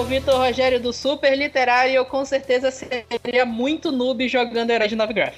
o 0.00 0.04
Vitor 0.04 0.34
Rogério 0.34 0.80
do 0.80 0.94
Super 0.94 1.36
Literário 1.36 1.92
e 1.92 1.94
eu 1.94 2.06
com 2.06 2.24
certeza 2.24 2.70
seria 2.70 3.44
muito 3.44 3.92
noob 3.92 4.26
jogando 4.28 4.70
Herói 4.70 4.88
de 4.88 4.96
Novigraph. 4.96 5.36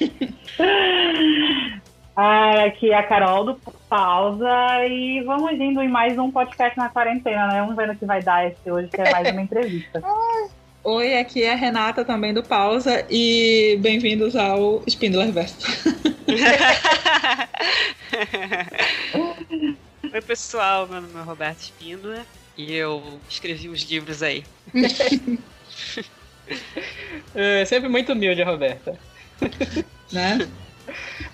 Ah, 2.20 2.64
aqui 2.64 2.90
é 2.90 2.96
a 2.96 3.02
Carol 3.04 3.44
do 3.44 3.54
Pausa 3.88 4.84
e 4.88 5.22
vamos 5.24 5.52
indo 5.52 5.80
em 5.80 5.88
mais 5.88 6.18
um 6.18 6.32
podcast 6.32 6.76
na 6.76 6.88
quarentena, 6.88 7.46
né? 7.46 7.60
Vamos 7.60 7.76
ver 7.76 7.86
no 7.86 7.94
que 7.94 8.04
vai 8.04 8.20
dar 8.20 8.44
esse 8.44 8.68
hoje, 8.68 8.88
que 8.88 9.00
é 9.00 9.08
mais 9.12 9.30
uma 9.30 9.40
entrevista. 9.40 10.02
Oi, 10.82 11.16
aqui 11.16 11.44
é 11.44 11.52
a 11.52 11.54
Renata 11.54 12.04
também 12.04 12.34
do 12.34 12.42
Pausa 12.42 13.06
e 13.08 13.78
bem-vindos 13.80 14.34
ao 14.34 14.82
Spindler 14.88 15.30
Verso. 15.30 15.64
Oi, 20.12 20.20
pessoal, 20.22 20.88
meu 20.88 21.00
nome 21.00 21.20
é 21.20 21.22
Roberto 21.22 21.60
Spindler 21.60 22.24
e 22.58 22.74
eu 22.74 23.20
escrevi 23.30 23.68
uns 23.68 23.82
livros 23.82 24.20
aí. 24.20 24.44
é, 27.32 27.64
sempre 27.64 27.88
muito 27.88 28.12
humilde, 28.12 28.42
Roberta. 28.42 28.98
Né? 30.10 30.48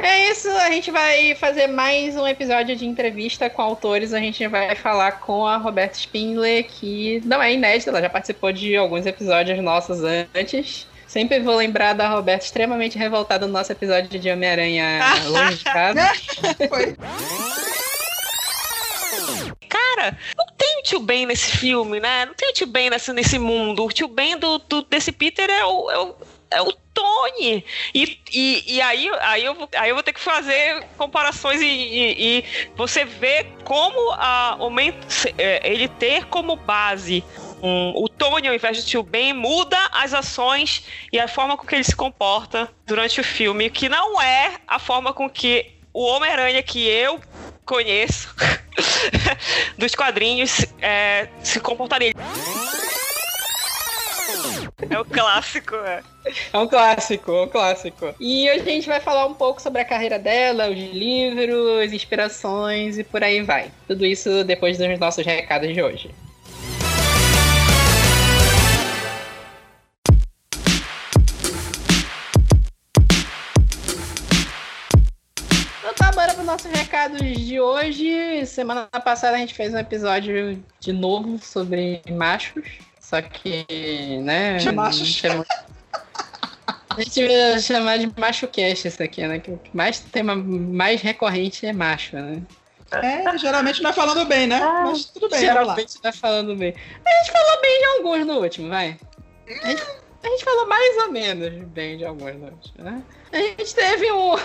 É 0.00 0.32
isso, 0.32 0.50
a 0.50 0.68
gente 0.68 0.90
vai 0.90 1.36
fazer 1.36 1.68
mais 1.68 2.16
um 2.16 2.26
episódio 2.26 2.74
de 2.74 2.84
entrevista 2.84 3.48
com 3.48 3.62
autores. 3.62 4.12
A 4.12 4.18
gente 4.18 4.44
vai 4.48 4.74
falar 4.74 5.12
com 5.20 5.46
a 5.46 5.56
Roberta 5.56 5.96
Spindler, 5.96 6.66
que 6.66 7.22
não 7.24 7.40
é 7.40 7.52
inédita, 7.52 7.90
ela 7.90 8.02
já 8.02 8.10
participou 8.10 8.50
de 8.52 8.74
alguns 8.74 9.06
episódios 9.06 9.62
nossos 9.62 10.00
antes. 10.02 10.88
Sempre 11.06 11.38
vou 11.38 11.54
lembrar 11.54 11.92
da 11.92 12.08
Roberta 12.08 12.44
extremamente 12.44 12.98
revoltada 12.98 13.46
no 13.46 13.52
nosso 13.52 13.70
episódio 13.70 14.18
de 14.18 14.28
Homem-Aranha 14.28 14.98
longe 15.30 15.58
de 15.58 15.64
casa. 15.64 16.00
Foi. 16.68 16.96
Cara, 19.94 20.18
não 20.36 20.46
tem 20.56 20.80
o 20.80 20.82
tio 20.82 21.00
Ben 21.00 21.24
nesse 21.24 21.56
filme, 21.56 22.00
né? 22.00 22.26
Não 22.26 22.34
tem 22.34 22.50
o 22.50 22.52
tio 22.52 22.66
Ben 22.66 22.90
nesse, 22.90 23.12
nesse 23.12 23.38
mundo. 23.38 23.84
O 23.84 23.92
tio 23.92 24.08
Ben 24.08 24.36
do, 24.36 24.58
do, 24.58 24.82
desse 24.82 25.12
Peter 25.12 25.48
é 25.48 25.64
o, 25.64 25.90
é 25.90 25.98
o, 25.98 26.14
é 26.50 26.62
o 26.62 26.72
Tony. 26.92 27.64
E, 27.94 28.18
e, 28.32 28.74
e 28.74 28.80
aí, 28.80 29.08
aí, 29.20 29.44
eu, 29.44 29.68
aí 29.76 29.90
eu 29.90 29.94
vou 29.94 30.02
ter 30.02 30.12
que 30.12 30.20
fazer 30.20 30.84
comparações 30.98 31.60
e, 31.60 31.66
e, 31.66 32.38
e 32.38 32.44
você 32.76 33.04
vê 33.04 33.44
como 33.64 34.10
a, 34.12 34.58
é, 35.38 35.70
ele 35.70 35.86
ter 35.88 36.24
como 36.26 36.56
base 36.56 37.22
um, 37.62 37.92
o 37.96 38.08
Tony, 38.08 38.48
ao 38.48 38.54
invés 38.54 38.76
de 38.76 38.84
tio 38.84 39.02
Ben, 39.02 39.32
muda 39.32 39.78
as 39.92 40.12
ações 40.12 40.84
e 41.12 41.18
a 41.18 41.26
forma 41.26 41.56
com 41.56 41.66
que 41.66 41.74
ele 41.74 41.84
se 41.84 41.96
comporta 41.96 42.70
durante 42.84 43.20
o 43.20 43.24
filme, 43.24 43.70
que 43.70 43.88
não 43.88 44.20
é 44.20 44.56
a 44.66 44.78
forma 44.78 45.14
com 45.14 45.30
que 45.30 45.72
o 45.94 46.04
Homem-Aranha 46.04 46.60
que 46.60 46.86
eu 46.88 47.20
conheço 47.64 48.34
dos 49.78 49.94
quadrinhos 49.94 50.66
é, 50.82 51.28
se 51.42 51.60
comportaria. 51.60 52.12
É 54.90 54.98
o 54.98 55.04
clássico, 55.04 55.76
é. 55.76 56.02
É 56.52 56.58
um 56.58 56.66
clássico, 56.66 57.30
é 57.30 57.42
um 57.42 57.48
clássico. 57.48 58.14
E 58.18 58.50
hoje 58.50 58.60
a 58.60 58.64
gente 58.64 58.88
vai 58.88 59.00
falar 59.00 59.24
um 59.26 59.34
pouco 59.34 59.62
sobre 59.62 59.80
a 59.80 59.84
carreira 59.84 60.18
dela, 60.18 60.68
os 60.68 60.76
livros, 60.76 61.92
inspirações 61.92 62.98
e 62.98 63.04
por 63.04 63.22
aí 63.22 63.40
vai. 63.42 63.70
Tudo 63.86 64.04
isso 64.04 64.42
depois 64.44 64.76
dos 64.76 64.98
nossos 64.98 65.24
recados 65.24 65.72
de 65.72 65.80
hoje. 65.80 66.10
Recados 76.94 77.40
de 77.40 77.60
hoje. 77.60 78.46
Semana 78.46 78.86
passada 78.86 79.36
a 79.36 79.40
gente 79.40 79.52
fez 79.52 79.74
um 79.74 79.78
episódio 79.78 80.64
de 80.78 80.92
novo 80.92 81.38
sobre 81.42 82.00
machos. 82.08 82.64
Só 83.00 83.20
que, 83.20 83.66
né? 84.22 84.58
De 84.58 84.70
machos. 84.70 85.20
A 86.90 87.00
gente 87.02 87.26
vai 87.26 87.58
chamar 87.58 87.98
de 87.98 88.12
macho 88.16 88.46
cast 88.46 88.86
isso 88.86 89.02
aqui, 89.02 89.26
né? 89.26 89.40
Que 89.40 89.50
o 89.50 89.60
mais 89.72 89.98
tema 89.98 90.36
mais 90.36 91.02
recorrente 91.02 91.66
é 91.66 91.72
macho, 91.72 92.14
né? 92.14 92.40
É, 92.92 93.38
geralmente 93.38 93.82
não 93.82 93.90
é 93.90 93.92
falando 93.92 94.24
bem, 94.26 94.46
né? 94.46 94.60
Ah, 94.62 94.84
Mas 94.86 95.06
tudo 95.06 95.28
bem, 95.28 95.40
Geralmente 95.40 95.96
não 96.00 96.10
é 96.10 96.12
falando 96.12 96.54
bem. 96.54 96.76
A 97.04 97.24
gente 97.24 97.32
falou 97.32 97.60
bem 97.60 97.78
de 97.80 97.84
alguns 97.86 98.26
no 98.26 98.40
último, 98.40 98.68
vai. 98.68 98.96
A 99.48 99.68
gente, 99.68 99.82
a 100.22 100.28
gente 100.28 100.44
falou 100.44 100.68
mais 100.68 100.96
ou 100.98 101.10
menos 101.10 101.64
bem 101.70 101.98
de 101.98 102.04
alguns 102.04 102.36
no 102.36 102.46
último, 102.46 102.84
né? 102.84 103.02
A 103.32 103.36
gente 103.36 103.74
teve 103.74 104.12
um, 104.12 104.36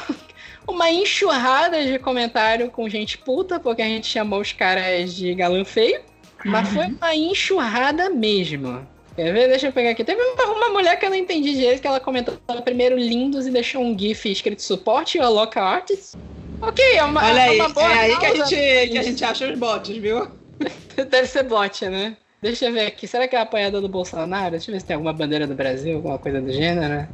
uma 0.67 0.89
enxurrada 0.91 1.83
de 1.83 1.99
comentário 1.99 2.69
com 2.69 2.87
gente 2.89 3.17
puta, 3.17 3.59
porque 3.59 3.81
a 3.81 3.85
gente 3.85 4.07
chamou 4.07 4.39
os 4.39 4.51
caras 4.51 5.13
de 5.13 5.33
galã 5.33 5.63
feio. 5.65 6.01
Mas 6.45 6.69
foi 6.69 6.85
uma 6.85 7.15
enxurrada 7.15 8.09
mesmo. 8.09 8.87
Quer 9.15 9.33
ver? 9.33 9.49
Deixa 9.49 9.67
eu 9.67 9.73
pegar 9.73 9.89
aqui. 9.89 10.03
Teve 10.03 10.21
uma, 10.21 10.45
uma, 10.45 10.69
mulher 10.69 10.97
que 10.97 11.05
eu 11.05 11.09
não 11.09 11.17
entendi 11.17 11.53
direito, 11.53 11.81
que 11.81 11.87
ela 11.87 11.99
comentou 11.99 12.35
primeiro 12.63 12.97
lindos 12.97 13.45
e 13.45 13.51
deixou 13.51 13.81
um 13.81 13.97
GIF 13.97 14.31
escrito 14.31 14.61
suporte 14.61 15.17
e 15.17 15.21
local 15.21 15.65
artists. 15.65 16.15
Ok, 16.61 16.83
é 16.95 17.03
uma. 17.03 17.23
Olha 17.23 17.39
é 17.39 17.49
aí, 17.49 17.59
uma 17.59 17.69
boa 17.69 17.91
é 17.91 17.99
aí 17.99 18.17
que 18.17 18.25
a, 18.25 18.35
gente, 18.35 18.91
que 18.91 18.97
a 18.97 19.03
gente 19.03 19.25
acha 19.25 19.51
os 19.51 19.59
bots, 19.59 19.97
viu? 19.97 20.27
Deve 20.95 21.27
ser 21.27 21.43
bot, 21.43 21.85
né? 21.89 22.15
Deixa 22.41 22.67
eu 22.67 22.73
ver 22.73 22.85
aqui. 22.85 23.07
Será 23.07 23.27
que 23.27 23.35
é 23.35 23.39
a 23.39 23.41
apoiadora 23.41 23.81
do 23.81 23.89
Bolsonaro? 23.89 24.51
Deixa 24.51 24.69
eu 24.69 24.73
ver 24.73 24.79
se 24.79 24.85
tem 24.85 24.93
alguma 24.93 25.11
bandeira 25.11 25.45
do 25.45 25.55
Brasil, 25.55 25.97
alguma 25.97 26.17
coisa 26.17 26.41
do 26.41 26.51
gênero. 26.51 27.07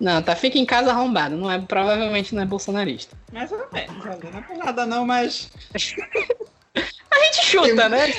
Não, 0.00 0.22
tá 0.22 0.36
fica 0.36 0.58
em 0.58 0.64
casa 0.64 0.90
arrombado. 0.90 1.36
Não 1.36 1.50
é, 1.50 1.58
provavelmente 1.58 2.34
não 2.34 2.42
é 2.42 2.46
bolsonarista. 2.46 3.16
Mais 3.32 3.50
ou 3.50 3.66
menos, 3.72 4.04
não 4.04 4.12
é 4.12 4.42
por 4.42 4.56
nada 4.56 4.86
não, 4.86 5.04
mas. 5.06 5.50
A 7.10 7.24
gente 7.24 7.46
chuta, 7.46 7.66
tem, 7.66 7.88
né? 7.88 8.12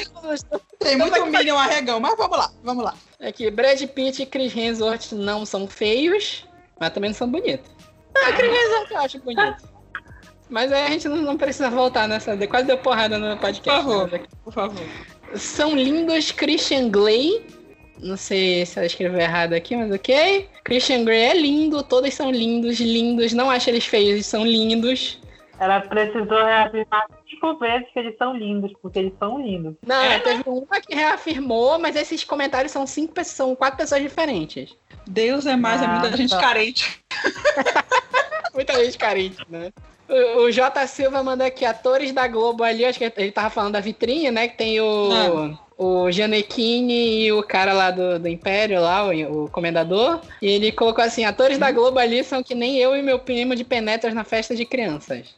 Tem 0.79 0.97
muito 0.97 1.25
Minion 1.27 1.57
arregão, 1.57 1.99
mas 1.99 2.17
vamos 2.17 2.37
lá, 2.37 2.51
vamos 2.63 2.83
lá. 2.83 2.93
É 3.19 3.51
Brad 3.51 3.81
Pitt 3.87 4.23
e 4.23 4.25
Chris 4.25 4.55
Hemsworth 4.55 5.13
não 5.13 5.45
são 5.45 5.67
feios, 5.67 6.45
mas 6.79 6.91
também 6.91 7.11
não 7.11 7.15
são 7.15 7.29
bonitos. 7.29 7.71
Ah, 8.17 8.33
Chris 8.33 8.51
Hemsworth 8.51 8.91
eu 8.91 8.97
acho 8.97 9.19
bonito. 9.19 9.69
Mas 10.49 10.71
aí 10.71 10.85
a 10.85 10.89
gente 10.89 11.07
não, 11.07 11.17
não 11.17 11.37
precisa 11.37 11.69
voltar 11.69 12.07
nessa. 12.07 12.35
Quase 12.47 12.65
deu 12.65 12.77
porrada 12.77 13.17
no 13.17 13.37
podcast. 13.37 13.83
Por 13.83 13.91
favor, 13.91 14.11
né? 14.11 14.21
por 14.43 14.53
favor. 14.53 14.85
São 15.35 15.75
lindos 15.75 16.31
Christian 16.31 16.89
Gley. 16.89 17.45
Não 18.01 18.15
sei 18.15 18.65
se 18.65 18.79
ela 18.79 18.85
escreveu 18.85 19.19
errado 19.19 19.53
aqui, 19.53 19.75
mas 19.75 19.91
ok. 19.91 20.47
Christian 20.63 21.03
Grey 21.03 21.21
é 21.21 21.33
lindo, 21.33 21.83
todos 21.83 22.13
são 22.13 22.31
lindos, 22.31 22.79
lindos. 22.79 23.33
Não 23.33 23.49
acho 23.49 23.69
eles 23.69 23.85
feios, 23.85 24.09
eles 24.09 24.25
são 24.25 24.45
lindos. 24.45 25.19
Ela 25.59 25.81
precisou 25.81 26.45
reafirmar 26.45 27.05
cinco 27.29 27.57
vezes 27.57 27.87
que 27.91 27.99
eles 27.99 28.17
são 28.17 28.35
lindos, 28.35 28.71
porque 28.81 28.99
eles 28.99 29.13
são 29.19 29.41
lindos. 29.41 29.75
Não, 29.85 30.01
é, 30.01 30.19
teve 30.19 30.43
uma 30.45 30.79
que 30.79 30.95
reafirmou, 30.95 31.77
mas 31.77 31.97
esses 31.97 32.23
comentários 32.23 32.71
são 32.71 32.87
cinco 32.87 33.13
são 33.25 33.53
quatro 33.55 33.77
pessoas 33.77 34.01
diferentes. 34.01 34.73
Deus 35.05 35.45
é 35.45 35.57
mais, 35.57 35.81
ah, 35.81 35.85
é 35.85 35.87
muita 35.87 36.15
gente 36.15 36.29
tá. 36.29 36.39
carente. 36.39 37.03
muita 38.55 38.73
gente 38.85 38.97
carente, 38.97 39.45
né? 39.49 39.71
O, 40.37 40.51
J. 40.51 40.87
Silva 40.87 41.21
manda 41.21 41.45
aqui, 41.45 41.63
atores 41.63 42.11
da 42.11 42.27
Globo 42.27 42.63
ali, 42.63 42.83
acho 42.83 42.97
que 42.97 43.13
ele 43.15 43.31
tava 43.31 43.49
falando 43.49 43.73
da 43.73 43.79
vitrine, 43.79 44.31
né? 44.31 44.47
Que 44.47 44.57
tem 44.57 44.81
o. 44.81 45.09
Ah 45.11 45.69
o 45.79 46.11
Gianecchini 46.11 47.23
e 47.23 47.31
o 47.31 47.41
cara 47.41 47.71
lá 47.71 47.89
do, 47.89 48.19
do 48.19 48.27
Império, 48.27 48.81
lá, 48.81 49.07
o, 49.07 49.45
o 49.45 49.49
comendador. 49.49 50.19
E 50.41 50.47
ele 50.47 50.73
colocou 50.73 51.01
assim: 51.01 51.23
atores 51.23 51.57
da 51.57 51.71
Globo 51.71 51.97
ali 51.97 52.21
são 52.21 52.43
que 52.43 52.53
nem 52.53 52.77
eu 52.77 52.97
e 52.97 53.01
meu 53.01 53.17
primo 53.17 53.55
de 53.55 53.63
penetras 53.63 54.13
na 54.13 54.25
festa 54.25 54.53
de 54.53 54.65
crianças. 54.65 55.33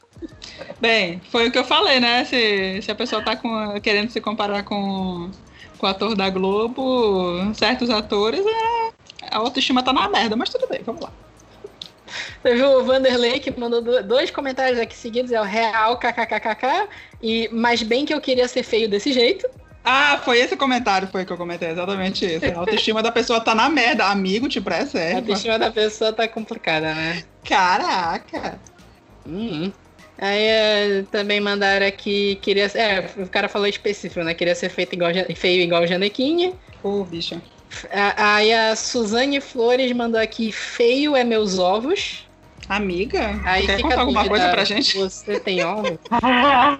Bem, 0.79 1.21
foi 1.29 1.47
o 1.47 1.51
que 1.51 1.59
eu 1.59 1.63
falei, 1.63 1.99
né? 1.99 2.25
Se, 2.25 2.81
se 2.81 2.91
a 2.91 2.95
pessoa 2.95 3.23
tá 3.23 3.35
com, 3.35 3.79
querendo 3.81 4.09
se 4.09 4.19
comparar 4.19 4.63
com, 4.63 5.29
com 5.77 5.85
o 5.85 5.89
ator 5.89 6.15
da 6.15 6.27
Globo, 6.31 7.53
certos 7.53 7.91
atores, 7.91 8.43
é, 8.43 8.91
a 9.29 9.37
autoestima 9.37 9.83
tá 9.83 9.93
na 9.93 10.09
merda, 10.09 10.35
mas 10.35 10.49
tudo 10.49 10.67
bem, 10.67 10.81
vamos 10.83 11.01
lá. 11.01 11.11
Teve 12.43 12.63
o 12.63 12.83
Vanderlei 12.83 13.39
que 13.39 13.57
mandou 13.59 13.81
dois 14.03 14.31
comentários 14.31 14.79
aqui 14.79 14.95
seguidos, 14.95 15.31
é 15.31 15.39
o 15.39 15.43
real 15.43 15.97
kkkk 15.97 16.87
e 17.21 17.49
mais 17.49 17.83
bem 17.83 18.05
que 18.05 18.13
eu 18.13 18.21
queria 18.21 18.47
ser 18.47 18.63
feio 18.63 18.89
desse 18.89 19.11
jeito. 19.11 19.47
Ah, 19.83 20.19
foi 20.23 20.39
esse 20.39 20.55
comentário 20.55 21.07
foi 21.07 21.25
que 21.25 21.33
eu 21.33 21.37
comentei, 21.37 21.69
exatamente 21.69 22.25
isso. 22.25 22.45
A 22.45 22.59
autoestima 22.59 23.01
da 23.01 23.11
pessoa 23.11 23.41
tá 23.41 23.55
na 23.55 23.67
merda, 23.67 24.05
amigo, 24.05 24.47
te 24.47 24.61
presta 24.61 24.99
A 24.99 25.15
autoestima 25.15 25.57
da 25.57 25.71
pessoa 25.71 26.13
tá 26.13 26.27
complicada, 26.27 26.93
né? 26.93 27.23
Caraca! 27.43 28.59
Uhum. 29.25 29.71
Aí 30.19 30.43
é, 30.43 31.03
também 31.11 31.39
mandaram 31.39 31.87
aqui, 31.87 32.35
queria 32.43 32.65
é, 32.75 33.09
o 33.17 33.27
cara 33.27 33.49
falou 33.49 33.67
específico, 33.67 34.23
né? 34.23 34.35
Queria 34.35 34.53
ser 34.53 34.69
feito 34.69 34.93
igual, 34.93 35.11
feio 35.35 35.63
igual 35.63 35.81
o 35.81 35.87
Janequinha. 35.87 36.53
Pô, 36.79 37.03
bicho. 37.03 37.41
Aí 38.17 38.53
a 38.53 38.75
Suzane 38.75 39.41
Flores 39.41 39.91
mandou 39.93 40.19
aqui, 40.19 40.51
feio 40.51 41.15
é 41.15 41.23
meus 41.23 41.57
ovos. 41.59 42.27
Amiga, 42.69 43.39
Aí 43.43 43.65
quer 43.65 43.81
contar 43.81 43.99
alguma 44.01 44.27
coisa 44.27 44.49
pra 44.49 44.63
gente? 44.63 44.97
Você 44.97 45.39
tem 45.39 45.63
ovos? 45.63 45.97
ah, 46.11 46.79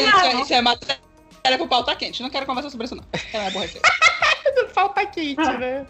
isso 0.00 0.16
é, 0.24 0.40
isso 0.40 0.54
é 0.54 0.62
matéria 0.62 0.98
pro 1.58 1.68
pau 1.68 1.84
tá 1.84 1.94
quente. 1.94 2.22
Não 2.22 2.30
quero 2.30 2.46
conversar 2.46 2.70
sobre 2.70 2.86
isso, 2.86 2.94
não. 2.94 3.04
Quero 3.30 3.46
aborrecer. 3.46 3.82
Do 4.56 4.66
pau 4.72 4.88
tá 4.90 5.04
quente, 5.04 5.42
né? 5.58 5.84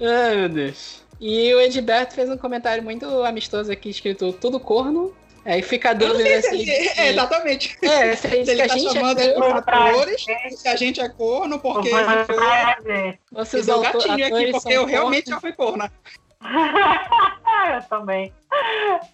Ai, 0.00 0.36
meu 0.36 0.48
Deus. 0.48 1.02
E 1.20 1.54
o 1.54 1.60
Edberto 1.60 2.14
fez 2.14 2.30
um 2.30 2.36
comentário 2.36 2.82
muito 2.82 3.06
amistoso 3.24 3.70
aqui, 3.70 3.90
escrito 3.90 4.32
tudo 4.32 4.58
corno. 4.58 5.14
Aí 5.44 5.60
fica 5.60 5.90
a 5.90 5.92
dúvida 5.92 6.36
assim. 6.38 6.68
é, 6.70 7.08
exatamente. 7.08 7.76
É, 7.82 8.14
se, 8.14 8.28
Se 8.28 8.36
ele 8.36 8.54
que 8.54 8.62
a 8.62 8.68
tá 8.68 8.74
gente 8.78 8.92
chamando 8.92 9.18
é, 9.20 9.38
os 9.38 9.64
Pra 9.64 9.88
atores, 9.88 10.24
se 10.56 10.68
a 10.68 10.76
gente 10.76 11.00
é 11.00 11.08
corno, 11.08 11.58
porque 11.58 11.88
ele 11.88 12.24
foi. 12.24 12.36
gente. 13.44 13.66
Deu 13.66 13.74
auto- 13.76 13.92
gatinho 13.98 14.26
aqui, 14.26 14.46
porque 14.52 14.60
são 14.60 14.72
eu 14.72 14.84
realmente 14.84 15.30
já 15.30 15.40
fui 15.40 15.52
corna. 15.52 15.90
eu 17.74 17.82
também. 17.88 18.32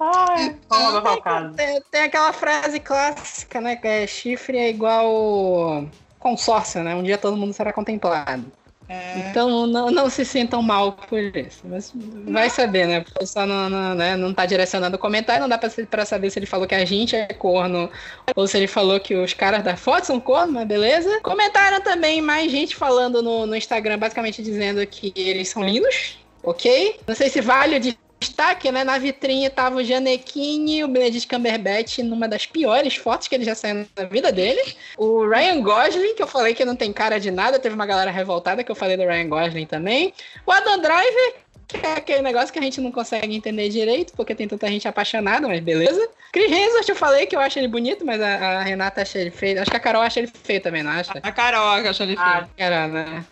Ai, 0.00 0.56
Tem, 1.02 1.22
caso. 1.22 1.54
tem- 1.54 1.82
tem 1.90 2.02
aquela 2.02 2.32
frase 2.32 2.80
clássica, 2.80 3.60
né? 3.60 3.76
Que 3.76 3.86
é 3.88 4.06
chifre 4.06 4.58
é 4.58 4.68
igual 4.68 5.86
consórcio, 6.18 6.82
né? 6.82 6.94
Um 6.94 7.02
dia 7.02 7.18
todo 7.18 7.36
mundo 7.36 7.52
será 7.52 7.72
contemplado. 7.72 8.50
É, 8.88 9.18
Então 9.28 9.66
não, 9.66 9.90
não 9.90 10.08
se 10.08 10.24
sintam 10.24 10.62
mal 10.62 10.92
por 10.92 11.18
isso. 11.18 11.60
Mas 11.64 11.92
vai 12.26 12.48
saber, 12.48 12.86
né? 12.86 13.00
O 13.00 13.18
pessoal 13.18 13.46
não, 13.46 13.68
não, 13.68 13.94
né, 13.94 14.16
não 14.16 14.32
tá 14.32 14.46
direcionando 14.46 14.96
o 14.96 14.98
comentário, 14.98 15.42
não 15.42 15.48
dá 15.48 15.58
pra 15.58 16.06
saber 16.06 16.30
se 16.30 16.38
ele 16.38 16.46
falou 16.46 16.66
que 16.66 16.74
a 16.74 16.84
gente 16.84 17.14
é 17.14 17.26
corno 17.26 17.90
ou 18.34 18.46
se 18.46 18.56
ele 18.56 18.66
falou 18.66 18.98
que 18.98 19.14
os 19.14 19.34
caras 19.34 19.62
da 19.62 19.76
foto 19.76 20.06
são 20.06 20.18
corno, 20.18 20.54
mas 20.54 20.66
beleza. 20.66 21.20
Comentaram 21.22 21.80
também 21.82 22.22
mais 22.22 22.50
gente 22.50 22.74
falando 22.74 23.22
no, 23.22 23.46
no 23.46 23.54
Instagram, 23.54 23.98
basicamente 23.98 24.42
dizendo 24.42 24.84
que 24.86 25.12
eles 25.14 25.48
são 25.48 25.62
lindos, 25.62 26.18
ok? 26.42 26.98
Não 27.06 27.14
sei 27.14 27.28
se 27.28 27.40
vale 27.40 27.76
o 27.76 27.80
destaque, 28.18 28.70
né? 28.72 28.84
Na 28.84 28.98
vitrine 28.98 29.48
tava 29.50 29.76
o 29.76 29.84
Janequine 29.84 30.78
e 30.78 30.84
o 30.84 30.88
Benedict 30.88 31.28
Cumberbatch 31.28 31.98
numa 31.98 32.28
das 32.28 32.46
piores 32.46 32.96
fotos 32.96 33.28
que 33.28 33.34
ele 33.34 33.44
já 33.44 33.54
saiu 33.54 33.86
na 33.96 34.04
vida 34.04 34.32
dele. 34.32 34.60
O 34.96 35.28
Ryan 35.28 35.62
Gosling, 35.62 36.14
que 36.14 36.22
eu 36.22 36.26
falei 36.26 36.54
que 36.54 36.64
não 36.64 36.76
tem 36.76 36.92
cara 36.92 37.18
de 37.18 37.30
nada, 37.30 37.58
teve 37.58 37.74
uma 37.74 37.86
galera 37.86 38.10
revoltada 38.10 38.64
que 38.64 38.70
eu 38.70 38.76
falei 38.76 38.96
do 38.96 39.04
Ryan 39.04 39.28
Gosling 39.28 39.66
também. 39.66 40.12
O 40.46 40.52
Adam 40.52 40.78
Driver, 40.80 41.34
que 41.68 41.76
é 41.86 41.92
aquele 41.94 42.22
negócio 42.22 42.52
que 42.52 42.58
a 42.58 42.62
gente 42.62 42.80
não 42.80 42.90
consegue 42.90 43.34
entender 43.34 43.68
direito, 43.68 44.12
porque 44.14 44.34
tem 44.34 44.48
tanta 44.48 44.66
gente 44.68 44.88
apaixonada, 44.88 45.46
mas 45.46 45.60
beleza. 45.60 46.08
Chris 46.32 46.50
Hemsworth, 46.50 46.88
eu 46.88 46.96
falei 46.96 47.26
que 47.26 47.36
eu 47.36 47.40
acho 47.40 47.58
ele 47.58 47.68
bonito, 47.68 48.04
mas 48.04 48.20
a, 48.20 48.60
a 48.60 48.62
Renata 48.62 49.02
acha 49.02 49.18
ele 49.18 49.30
feio. 49.30 49.60
Acho 49.60 49.70
que 49.70 49.76
a 49.76 49.80
Carol 49.80 50.02
acha 50.02 50.20
ele 50.20 50.28
feio 50.28 50.60
também, 50.60 50.82
não 50.82 50.90
acha? 50.90 51.12
a 51.22 51.32
Carol 51.32 51.68
acha 51.68 52.02
ele 52.02 52.16
feio. 52.16 52.26
Ah, 52.26 52.48
Carol, 52.56 52.88
né? 52.88 53.24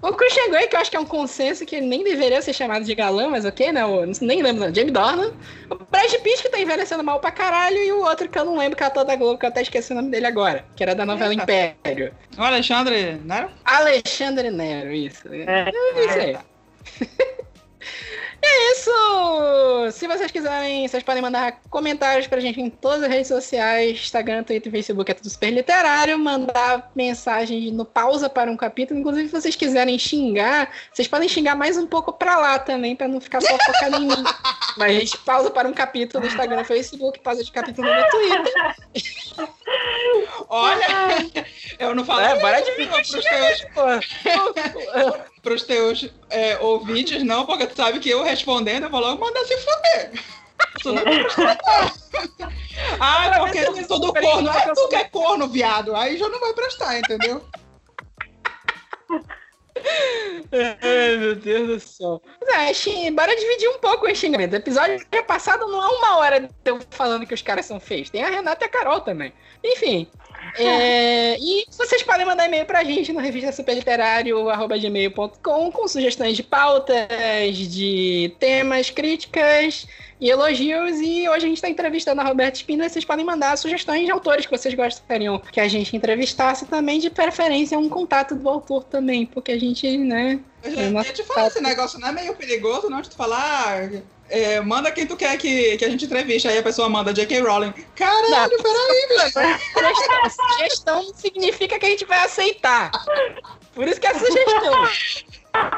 O 0.00 0.12
Christian 0.12 0.50
Grey, 0.50 0.68
que 0.68 0.76
eu 0.76 0.80
acho 0.80 0.90
que 0.90 0.96
é 0.96 1.00
um 1.00 1.04
consenso 1.04 1.66
que 1.66 1.74
ele 1.74 1.86
nem 1.86 2.04
deveria 2.04 2.40
ser 2.40 2.52
chamado 2.52 2.84
de 2.84 2.94
galã, 2.94 3.28
mas 3.28 3.44
ok, 3.44 3.72
né? 3.72 3.84
O, 3.84 4.06
nem 4.20 4.40
lembro, 4.40 4.66
não. 4.66 4.74
Jamie 4.74 4.92
Dornan. 4.92 5.32
O 5.68 5.74
Brad 5.90 6.12
Pitt, 6.22 6.42
que 6.42 6.48
tá 6.48 6.60
envelhecendo 6.60 7.02
mal 7.02 7.18
pra 7.18 7.32
caralho. 7.32 7.76
E 7.78 7.90
o 7.90 8.04
outro 8.04 8.28
que 8.28 8.38
eu 8.38 8.44
não 8.44 8.56
lembro, 8.56 8.76
que 8.76 8.84
é 8.84 8.86
ator 8.86 9.04
da 9.04 9.16
Globo, 9.16 9.38
que 9.38 9.44
eu 9.44 9.48
até 9.48 9.62
esqueci 9.62 9.92
o 9.92 9.96
nome 9.96 10.10
dele 10.10 10.26
agora. 10.26 10.64
Que 10.76 10.84
era 10.84 10.94
da 10.94 11.04
novela 11.04 11.32
Eita. 11.32 11.42
Império. 11.42 12.14
O 12.38 12.42
Alexandre, 12.42 13.20
né? 13.24 13.48
Alexandre 13.64 14.50
Nero, 14.50 14.92
isso. 14.92 15.26
É, 15.32 15.70
É 15.70 16.04
isso 16.04 16.18
aí. 16.20 16.38
É 18.46 18.72
isso! 18.72 18.90
Se 19.92 20.06
vocês 20.06 20.30
quiserem, 20.30 20.86
vocês 20.86 21.02
podem 21.02 21.22
mandar 21.22 21.60
comentários 21.70 22.26
pra 22.26 22.40
gente 22.40 22.60
em 22.60 22.68
todas 22.68 23.02
as 23.02 23.08
redes 23.08 23.28
sociais, 23.28 23.92
Instagram, 23.92 24.42
Twitter, 24.42 24.70
Facebook, 24.70 25.10
é 25.10 25.14
tudo 25.14 25.30
super 25.30 25.50
literário, 25.50 26.18
mandar 26.18 26.90
mensagens 26.94 27.72
no 27.72 27.84
pausa 27.86 28.28
para 28.28 28.50
um 28.50 28.56
capítulo. 28.56 29.00
Inclusive, 29.00 29.28
se 29.28 29.40
vocês 29.40 29.56
quiserem 29.56 29.98
xingar, 29.98 30.70
vocês 30.92 31.08
podem 31.08 31.28
xingar 31.28 31.54
mais 31.54 31.78
um 31.78 31.86
pouco 31.86 32.12
pra 32.12 32.36
lá 32.36 32.58
também, 32.58 32.94
pra 32.94 33.08
não 33.08 33.20
ficar 33.20 33.40
só 33.40 33.56
focado 33.58 33.96
em 33.96 34.08
mim. 34.08 34.24
Mas 34.76 34.90
a 34.90 35.00
gente 35.00 35.18
pausa 35.18 35.50
para 35.50 35.68
um 35.68 35.72
capítulo 35.72 36.22
no 36.22 36.28
Instagram 36.28 36.60
e 36.60 36.64
Facebook, 36.64 37.20
pausa 37.20 37.42
de 37.42 37.50
capítulo 37.50 37.88
no 37.88 38.10
Twitter. 38.10 38.74
Olha, 40.48 40.86
eu 41.78 41.94
não 41.94 42.04
falei 42.04 42.26
É, 42.26 42.60
isso 42.60 42.76
de 42.76 42.86
pros 43.10 43.24
teus, 43.24 43.64
Pô, 43.74 45.33
pros 45.44 45.62
teus 45.62 46.10
é, 46.30 46.58
ouvintes, 46.58 47.22
não, 47.22 47.46
porque 47.46 47.66
tu 47.66 47.76
sabe 47.76 48.00
que 48.00 48.10
eu 48.10 48.24
respondendo, 48.24 48.84
eu 48.84 48.90
vou 48.90 49.00
logo 49.00 49.20
mandar 49.24 49.44
se 49.44 49.56
fuder. 49.58 50.12
Tu 50.82 50.92
não 50.92 51.04
vai 51.04 51.22
prestar, 51.22 51.58
não. 51.68 52.52
Ah, 53.00 53.38
porque 53.40 53.58
eu 53.58 53.84
sou 53.84 54.00
do 54.00 54.12
corno. 54.12 54.50
É 54.50 54.68
eu 54.68 54.74
tu 54.74 54.80
sou- 54.80 54.88
que 54.88 54.96
é 54.96 55.04
corno, 55.04 55.48
viado. 55.48 55.94
Aí 55.94 56.16
já 56.16 56.28
não 56.28 56.40
vai 56.40 56.52
prestar, 56.52 56.98
entendeu? 56.98 57.44
Ai, 60.82 61.16
meu 61.16 61.34
Deus 61.36 61.68
do 61.68 61.80
céu. 61.80 62.22
Mas 62.46 62.86
é, 62.86 63.10
bora 63.10 63.34
dividir 63.36 63.68
um 63.68 63.78
pouco 63.78 64.06
o 64.06 64.14
xingamento. 64.14 64.52
O 64.52 64.56
episódio 64.56 65.04
passado 65.26 65.66
não 65.66 65.82
é 65.82 65.88
uma 65.98 66.16
hora 66.18 66.40
de 66.40 66.48
eu 66.64 66.80
falando 66.90 67.26
que 67.26 67.34
os 67.34 67.42
caras 67.42 67.66
são 67.66 67.78
feios. 67.78 68.10
Tem 68.10 68.22
a 68.22 68.30
Renata 68.30 68.64
e 68.64 68.66
a 68.66 68.70
Carol 68.70 69.00
também. 69.00 69.32
Enfim. 69.62 70.08
É, 70.58 71.36
e 71.38 71.64
vocês 71.76 72.02
podem 72.02 72.24
mandar 72.26 72.46
e-mail 72.46 72.64
pra 72.66 72.82
gente 72.84 73.12
no 73.12 73.20
revista 73.20 73.52
superliterário.gmail.com 73.52 75.72
com 75.72 75.88
sugestões 75.88 76.36
de 76.36 76.42
pautas, 76.42 77.06
de 77.56 78.32
temas, 78.38 78.90
críticas 78.90 79.86
e 80.20 80.28
elogios. 80.30 81.00
E 81.00 81.28
hoje 81.28 81.44
a 81.44 81.48
gente 81.48 81.56
está 81.56 81.68
entrevistando 81.68 82.20
a 82.20 82.24
Roberta 82.24 82.56
Espina. 82.58 82.88
Vocês 82.88 83.04
podem 83.04 83.24
mandar 83.24 83.56
sugestões 83.58 84.04
de 84.04 84.10
autores 84.12 84.46
que 84.46 84.56
vocês 84.56 84.74
gostariam 84.74 85.40
que 85.52 85.60
a 85.60 85.68
gente 85.68 85.96
entrevistasse 85.96 86.66
também, 86.66 86.98
de 87.00 87.10
preferência 87.10 87.78
um 87.78 87.88
contato 87.88 88.34
do 88.34 88.48
autor 88.48 88.84
também, 88.84 89.26
porque 89.26 89.52
a 89.52 89.58
gente, 89.58 89.96
né, 89.98 90.38
Eu, 90.62 90.72
É, 90.72 90.90
já- 90.90 91.02
eu 91.02 91.12
te 91.14 91.22
falo, 91.24 91.46
esse 91.48 91.60
negócio 91.60 91.98
não 92.00 92.08
é 92.08 92.12
meio 92.12 92.34
perigoso, 92.36 92.88
não, 92.88 93.02
de 93.02 93.10
tu 93.10 93.16
falar. 93.16 93.90
É, 94.28 94.60
manda 94.60 94.90
quem 94.90 95.06
tu 95.06 95.16
quer 95.16 95.36
que, 95.36 95.76
que 95.76 95.84
a 95.84 95.90
gente 95.90 96.04
entreviste. 96.04 96.48
Aí 96.48 96.58
a 96.58 96.62
pessoa 96.62 96.88
manda 96.88 97.12
J.K. 97.12 97.40
Rowling. 97.40 97.72
Caralho, 97.94 98.62
peraí, 98.62 99.08
bicho. 99.08 99.32
Sugestão, 99.74 100.30
sugestão 100.30 101.02
não 101.02 101.14
significa 101.14 101.78
que 101.78 101.86
a 101.86 101.90
gente 101.90 102.04
vai 102.04 102.24
aceitar. 102.24 102.90
Por 103.74 103.86
isso 103.86 104.00
que 104.00 104.06
é 104.06 104.14
sugestão. 104.14 104.88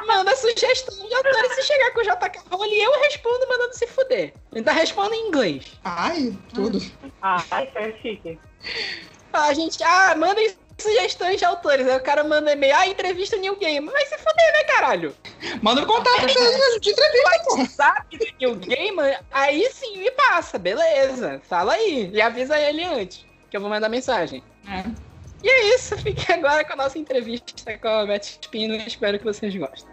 Manda 0.06 0.34
sugestão 0.36 1.06
de 1.06 1.14
autores. 1.14 1.54
Se 1.54 1.62
chegar 1.64 1.92
com 1.92 2.00
o 2.00 2.04
JK 2.04 2.40
Rowling, 2.50 2.76
eu 2.76 3.00
respondo 3.00 3.48
mandando 3.48 3.74
se 3.74 3.86
fuder. 3.86 4.32
Ainda 4.54 4.72
respondo 4.72 5.14
em 5.14 5.28
inglês. 5.28 5.64
Ai, 5.84 6.36
tudo. 6.54 6.80
Ai, 7.22 7.66
que 7.66 7.78
é 7.78 7.92
chique. 8.00 8.38
A 9.32 9.52
gente, 9.52 9.82
ah, 9.82 10.14
mandem 10.16 10.54
sugestões 10.78 11.38
de 11.38 11.44
autores. 11.44 11.86
Aí 11.88 11.96
o 11.96 12.02
cara 12.02 12.22
manda 12.24 12.52
e-mail, 12.52 12.74
ah, 12.76 12.86
entrevista 12.86 13.36
o 13.36 13.40
New 13.40 13.56
Game. 13.56 13.88
Vai 13.88 14.06
se 14.06 14.16
fuder, 14.18 14.52
né, 14.52 14.64
caralho? 14.64 15.14
Manda 15.62 15.82
um 15.82 15.86
contato 15.86 16.20
gente 16.20 16.80
de 16.80 16.90
entrevista, 16.90 17.40
pô. 17.44 17.66
Sabe 17.66 18.18
do 18.18 18.26
New 18.40 18.54
Game? 18.56 18.96
Aí 19.30 19.68
sim 19.72 19.98
me 19.98 20.10
passa, 20.10 20.58
beleza. 20.58 21.40
Fala 21.48 21.74
aí. 21.74 22.10
E 22.12 22.20
avisa 22.20 22.58
ele 22.58 22.84
antes, 22.84 23.24
que 23.50 23.56
eu 23.56 23.60
vou 23.60 23.70
mandar 23.70 23.88
mensagem. 23.88 24.42
É. 24.68 24.84
E 25.42 25.48
é 25.48 25.74
isso, 25.74 25.96
fique 26.02 26.32
agora 26.32 26.64
com 26.64 26.72
a 26.72 26.76
nossa 26.76 26.98
entrevista 26.98 27.76
com 27.78 27.88
a 27.88 28.06
Beth 28.06 28.20
Espino. 28.20 28.74
Espero 28.76 29.18
que 29.18 29.24
vocês 29.24 29.54
gostem. 29.54 29.88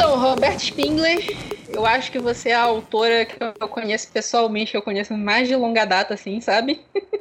Então, 0.00 0.18
Robert 0.18 0.58
Spingler, 0.58 1.18
eu 1.68 1.84
acho 1.84 2.10
que 2.10 2.18
você 2.18 2.48
é 2.48 2.54
a 2.54 2.62
autora 2.62 3.26
que 3.26 3.36
eu 3.60 3.68
conheço 3.68 4.10
pessoalmente, 4.10 4.70
que 4.70 4.76
eu 4.78 4.80
conheço 4.82 5.12
mais 5.12 5.46
de 5.46 5.54
longa 5.54 5.84
data, 5.84 6.14
assim, 6.14 6.40
sabe? 6.40 6.80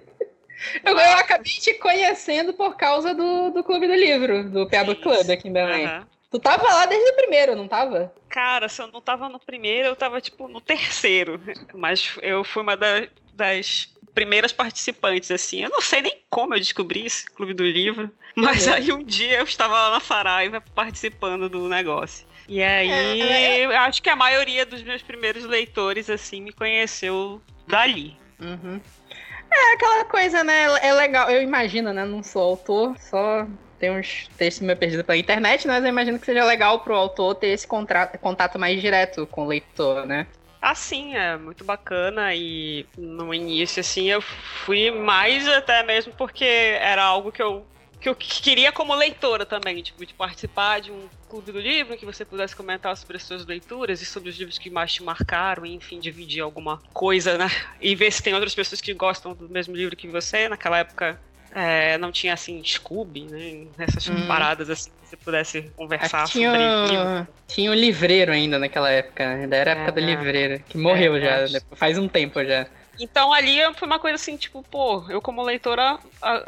Eu, 0.83 0.91
eu 0.91 1.13
acabei 1.13 1.45
te 1.53 1.73
conhecendo 1.75 2.51
por 2.51 2.75
causa 2.75 3.13
do, 3.13 3.49
do 3.49 3.63
Clube 3.63 3.87
do 3.87 3.93
Livro, 3.95 4.49
do 4.49 4.67
Piaba 4.67 4.93
Club 4.93 5.29
aqui 5.31 5.47
em 5.47 5.53
Belém. 5.53 5.85
Aham. 5.85 6.05
Tu 6.29 6.37
tava 6.37 6.63
lá 6.63 6.85
desde 6.85 7.09
o 7.11 7.15
primeiro, 7.15 7.55
não 7.55 7.65
tava? 7.65 8.13
Cara, 8.27 8.67
se 8.67 8.81
eu 8.81 8.87
não 8.87 8.99
tava 9.01 9.29
no 9.29 9.39
primeiro, 9.39 9.87
eu 9.87 9.95
tava, 9.95 10.19
tipo, 10.19 10.49
no 10.49 10.59
terceiro. 10.59 11.41
Mas 11.73 12.13
eu 12.21 12.43
fui 12.43 12.61
uma 12.61 12.75
da- 12.75 13.07
das 13.33 13.87
primeiras 14.13 14.51
participantes, 14.51 15.31
assim. 15.31 15.63
Eu 15.63 15.69
não 15.69 15.79
sei 15.81 16.01
nem 16.01 16.21
como 16.29 16.53
eu 16.53 16.59
descobri 16.59 17.05
esse 17.05 17.25
Clube 17.31 17.53
do 17.53 17.63
Livro. 17.63 18.11
Mas 18.35 18.67
Uhum. 18.67 18.73
aí 18.73 18.91
um 18.91 19.03
dia 19.03 19.39
eu 19.39 19.45
estava 19.45 19.73
lá 19.73 19.91
na 19.91 19.99
Saraiva 20.01 20.61
participando 20.75 21.47
do 21.49 21.69
negócio. 21.69 22.27
E 22.49 22.63
aí, 22.63 22.89
É, 22.89 23.65
eu 23.65 23.71
acho 23.77 24.01
que 24.01 24.09
a 24.09 24.15
maioria 24.15 24.65
dos 24.65 24.81
meus 24.81 25.03
primeiros 25.03 25.45
leitores, 25.45 26.09
assim, 26.09 26.41
me 26.41 26.51
conheceu 26.51 27.39
dali. 27.67 28.17
Uhum. 28.41 28.81
É 29.51 29.73
aquela 29.73 30.03
coisa, 30.05 30.43
né? 30.43 30.63
É 30.81 30.91
legal. 30.93 31.29
Eu 31.29 31.43
imagino, 31.43 31.93
né? 31.93 32.03
Não 32.05 32.23
sou 32.23 32.41
autor, 32.41 32.95
só 32.99 33.45
tem 33.79 33.91
uns 33.91 34.27
textos 34.37 34.65
meio 34.65 34.77
perdidos 34.77 35.05
pela 35.05 35.17
internet, 35.17 35.67
mas 35.67 35.83
eu 35.83 35.89
imagino 35.89 36.19
que 36.19 36.25
seja 36.25 36.43
legal 36.43 36.79
pro 36.79 36.95
autor 36.95 37.35
ter 37.35 37.47
esse 37.49 37.67
contra- 37.67 38.07
contato 38.07 38.57
mais 38.57 38.81
direto 38.81 39.27
com 39.27 39.45
o 39.45 39.47
leitor, 39.47 40.05
né? 40.07 40.25
Assim, 40.61 41.15
é 41.15 41.37
muito 41.37 41.63
bacana 41.63 42.35
e 42.35 42.85
no 42.97 43.33
início, 43.33 43.79
assim, 43.79 44.09
eu 44.09 44.21
fui 44.21 44.91
mais 44.91 45.47
até 45.47 45.83
mesmo 45.83 46.11
porque 46.13 46.43
era 46.43 47.01
algo 47.03 47.31
que 47.31 47.41
eu, 47.41 47.65
que 47.99 48.07
eu 48.07 48.15
queria 48.15 48.71
como 48.71 48.95
leitora 48.95 49.45
também, 49.45 49.81
tipo, 49.81 50.05
de 50.05 50.13
participar 50.13 50.79
de 50.79 50.91
um 50.91 51.09
clube 51.27 51.51
do 51.51 51.59
livro, 51.59 51.97
que 51.97 52.05
você 52.05 52.23
pudesse 52.23 52.55
comentar 52.55 52.95
sobre 52.95 53.17
as 53.17 53.23
suas 53.23 53.45
leituras 53.45 54.01
e 54.01 54.05
sobre 54.05 54.29
os 54.29 54.37
livros 54.37 54.57
que 54.57 54.69
mais 54.69 54.93
te 54.93 55.03
marcaram, 55.03 55.65
e, 55.65 55.73
enfim, 55.75 55.99
dividir 55.99 56.41
alguma 56.41 56.81
coisa, 56.93 57.37
né? 57.37 57.47
E 57.81 57.95
ver 57.95 58.11
se 58.11 58.23
tem 58.23 58.33
outras 58.33 58.55
pessoas 58.55 58.79
que 58.81 58.93
gostam 58.93 59.33
do 59.33 59.49
mesmo 59.49 59.75
livro 59.75 59.95
que 59.95 60.07
você. 60.07 60.47
Naquela 60.47 60.79
época 60.79 61.19
É, 61.51 61.97
não 61.97 62.11
tinha 62.11 62.33
assim, 62.33 62.63
Scooby, 62.63 63.25
né? 63.25 63.69
Essas 63.79 64.07
Hum. 64.07 64.27
paradas 64.27 64.69
assim, 64.69 64.91
que 65.01 65.07
você 65.07 65.17
pudesse 65.17 65.63
conversar 65.75 66.27
tinha, 66.29 66.51
sobre 66.51 66.67
o- 66.67 67.27
tinha 67.47 67.71
o 67.71 67.73
livreiro 67.73 68.31
ainda 68.31 68.59
naquela 68.59 68.91
época, 68.91 69.25
né? 69.25 69.43
Ainda 69.45 69.55
era 69.55 69.71
a 69.71 69.73
época 69.73 69.91
do 69.93 69.99
É. 69.99 70.05
livreiro, 70.05 70.63
que 70.65 70.77
morreu 70.77 71.15
É, 71.15 71.21
já, 71.21 71.59
depois- 71.59 71.79
faz 71.79 71.97
um 71.97 72.07
tempo 72.07 72.45
já. 72.45 72.67
Então 72.99 73.31
ali 73.33 73.59
foi 73.75 73.87
uma 73.87 73.99
coisa 73.99 74.15
assim, 74.15 74.35
tipo, 74.37 74.61
pô, 74.63 75.05
eu 75.09 75.21
como 75.21 75.41
leitora 75.41 75.97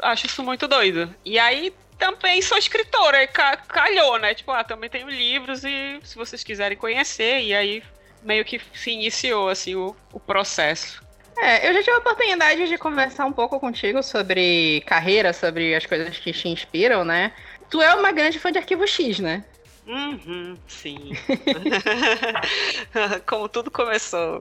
acho 0.02 0.26
isso 0.26 0.42
muito 0.42 0.68
doido. 0.68 1.14
E 1.24 1.38
aí 1.38 1.72
também 1.98 2.42
sou 2.42 2.58
escritora, 2.58 3.22
e 3.22 3.26
ca- 3.28 3.56
calhou, 3.56 4.18
né? 4.18 4.34
Tipo, 4.34 4.50
ah, 4.50 4.64
também 4.64 4.90
tenho 4.90 5.08
livros 5.08 5.64
e 5.64 6.00
se 6.02 6.16
vocês 6.16 6.42
quiserem 6.42 6.76
conhecer, 6.76 7.40
e 7.42 7.54
aí 7.54 7.82
meio 8.22 8.44
que 8.44 8.60
se 8.74 8.90
iniciou 8.90 9.48
assim 9.48 9.74
o, 9.74 9.96
o 10.12 10.20
processo. 10.20 11.02
É, 11.38 11.68
eu 11.68 11.72
já 11.74 11.80
tive 11.80 11.92
a 11.96 11.98
oportunidade 11.98 12.68
de 12.68 12.76
conversar 12.78 13.24
um 13.24 13.32
pouco 13.32 13.58
contigo 13.58 14.02
sobre 14.02 14.82
carreira, 14.86 15.32
sobre 15.32 15.74
as 15.74 15.86
coisas 15.86 16.18
que 16.18 16.32
te 16.32 16.48
inspiram, 16.48 17.04
né? 17.04 17.32
Tu 17.70 17.80
é 17.80 17.94
uma 17.94 18.12
grande 18.12 18.38
fã 18.38 18.52
de 18.52 18.58
Arquivo 18.58 18.86
X, 18.86 19.18
né? 19.18 19.44
Uhum, 19.84 20.56
sim. 20.66 21.10
Como 23.26 23.48
tudo 23.48 23.70
começou. 23.70 24.40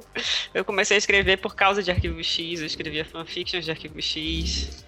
Eu 0.53 0.63
comecei 0.63 0.95
a 0.95 0.97
escrever 0.99 1.37
por 1.37 1.55
causa 1.55 1.81
de 1.81 1.89
Arquivo 1.91 2.23
X, 2.23 2.59
eu 2.59 2.65
escrevia 2.65 3.03
fanfictions 3.03 3.65
de 3.65 3.71
Arquivo 3.71 3.99
X. 4.01 4.85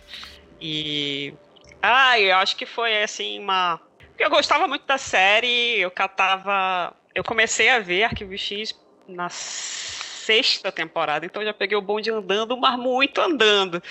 E. 0.61 1.33
Ah, 1.81 2.19
eu 2.19 2.35
acho 2.37 2.55
que 2.55 2.65
foi 2.65 3.01
assim 3.03 3.39
uma. 3.39 3.79
Porque 4.09 4.23
eu 4.23 4.29
gostava 4.29 4.67
muito 4.67 4.85
da 4.85 4.97
série, 4.97 5.79
eu 5.79 5.91
catava. 5.91 6.95
Eu 7.15 7.23
comecei 7.23 7.69
a 7.69 7.79
ver 7.79 8.03
Arquivo 8.03 8.37
X 8.37 8.73
na 9.07 9.29
sexta 10.23 10.71
temporada, 10.71 11.25
então 11.25 11.41
eu 11.41 11.47
já 11.47 11.53
peguei 11.53 11.77
o 11.77 11.81
bonde 11.81 12.09
andando, 12.09 12.55
mas 12.57 12.77
muito 12.77 13.19
andando. 13.19 13.81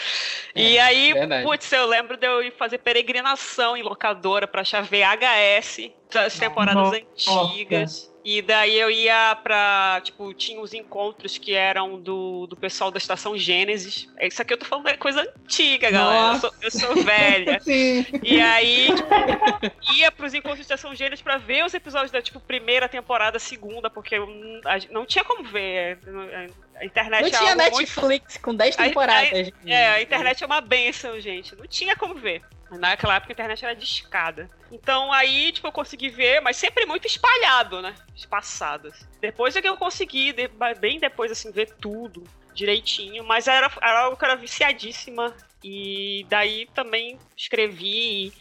e 0.55 0.79
aí, 0.79 1.13
verdade. 1.13 1.45
putz, 1.45 1.73
eu 1.73 1.87
lembro 1.87 2.17
de 2.17 2.27
eu 2.27 2.43
ir 2.43 2.53
fazer 2.53 2.79
peregrinação 2.79 3.77
em 3.77 3.83
locadora 3.83 4.47
pra 4.47 4.63
achar 4.63 4.83
VHS 4.83 5.91
das 6.13 6.39
temporadas 6.39 6.83
Nossa. 6.83 7.01
antigas. 7.31 8.12
E 8.25 8.41
daí 8.41 8.79
eu 8.79 8.91
ia 8.91 9.35
pra. 9.43 10.01
Tipo, 10.05 10.33
tinha 10.33 10.61
os 10.61 10.73
encontros 10.73 11.39
que 11.39 11.55
eram 11.55 12.01
do, 12.01 12.47
do 12.47 12.57
pessoal 12.57 12.91
da 12.91 12.99
estação 12.99 13.37
Gênesis. 13.37 14.09
Isso 14.21 14.41
aqui 14.41 14.55
eu 14.55 14.59
tô 14.59 14.65
falando 14.65 14.89
é 14.89 14.97
coisa 14.97 15.21
antiga, 15.23 15.91
galera. 15.91 16.35
Eu 16.35 16.41
sou, 16.41 16.55
eu 16.63 16.71
sou 16.71 17.05
velha. 17.05 17.59
Sim. 17.65 18.07
E 18.23 18.41
aí, 18.41 18.87
tipo, 18.95 19.95
ia 19.99 20.13
pros 20.13 20.35
encontros 20.35 20.59
de 20.59 20.63
estação 20.63 20.95
Gênesis 20.95 21.21
pra 21.23 21.37
ver 21.37 21.65
os 21.65 21.75
episódios 21.75 22.13
da, 22.13 22.23
tipo, 22.23 22.39
primeira 22.39 22.89
temporada, 22.89 23.39
segunda, 23.39 23.91
porque 23.91 24.15
eu 24.15 24.27
não, 24.27 24.61
a 25.03 25.05
tinha 25.05 25.25
como 25.25 25.43
ver. 25.45 25.99
A, 26.07 26.81
a 26.81 26.85
internet 26.85 27.21
Não 27.23 27.29
é 27.29 27.31
tinha 27.31 27.51
algo 27.51 27.63
muito 27.75 27.79
Netflix 27.79 28.37
com 28.37 28.55
10 28.55 28.79
Aí- 28.79 28.89
temporadas. 28.89 29.51
é, 29.67 29.89
a 29.89 30.03
internet 30.03 30.43
é 30.43 30.47
uma 30.47 30.61
benção, 30.61 31.19
gente. 31.21 31.57
Não 31.57 31.67
tinha 31.67 31.97
como 31.97 32.15
ver. 32.15 32.43
Naquela 32.79 33.17
época 33.17 33.33
a 33.33 33.35
internet 33.35 33.65
era 33.65 33.75
de 33.75 33.85
escada. 33.85 34.51
Então 34.71 35.13
aí, 35.13 35.53
tipo, 35.53 35.67
eu 35.67 35.73
consegui 35.73 36.09
ver, 36.09 36.41
mas 36.41 36.57
sempre 36.57 36.87
muito 36.87 37.07
espalhado, 37.07 37.83
né? 37.83 37.95
Espaçadas. 38.17 39.07
Depois 39.21 39.55
é 39.57 39.63
que 39.63 39.69
eu 39.69 39.77
consegui, 39.77 40.35
bem 40.81 40.99
depois, 40.99 41.31
assim, 41.31 41.51
ver 41.51 41.75
tudo 41.81 42.25
direitinho. 42.55 43.25
Mas 43.25 43.47
era, 43.47 43.71
era 43.81 44.01
algo 44.01 44.17
que 44.17 44.25
era 44.25 44.37
viciadíssima. 44.37 45.35
E 45.63 46.27
daí 46.29 46.67
também 46.75 47.19
escrevi 47.37 48.33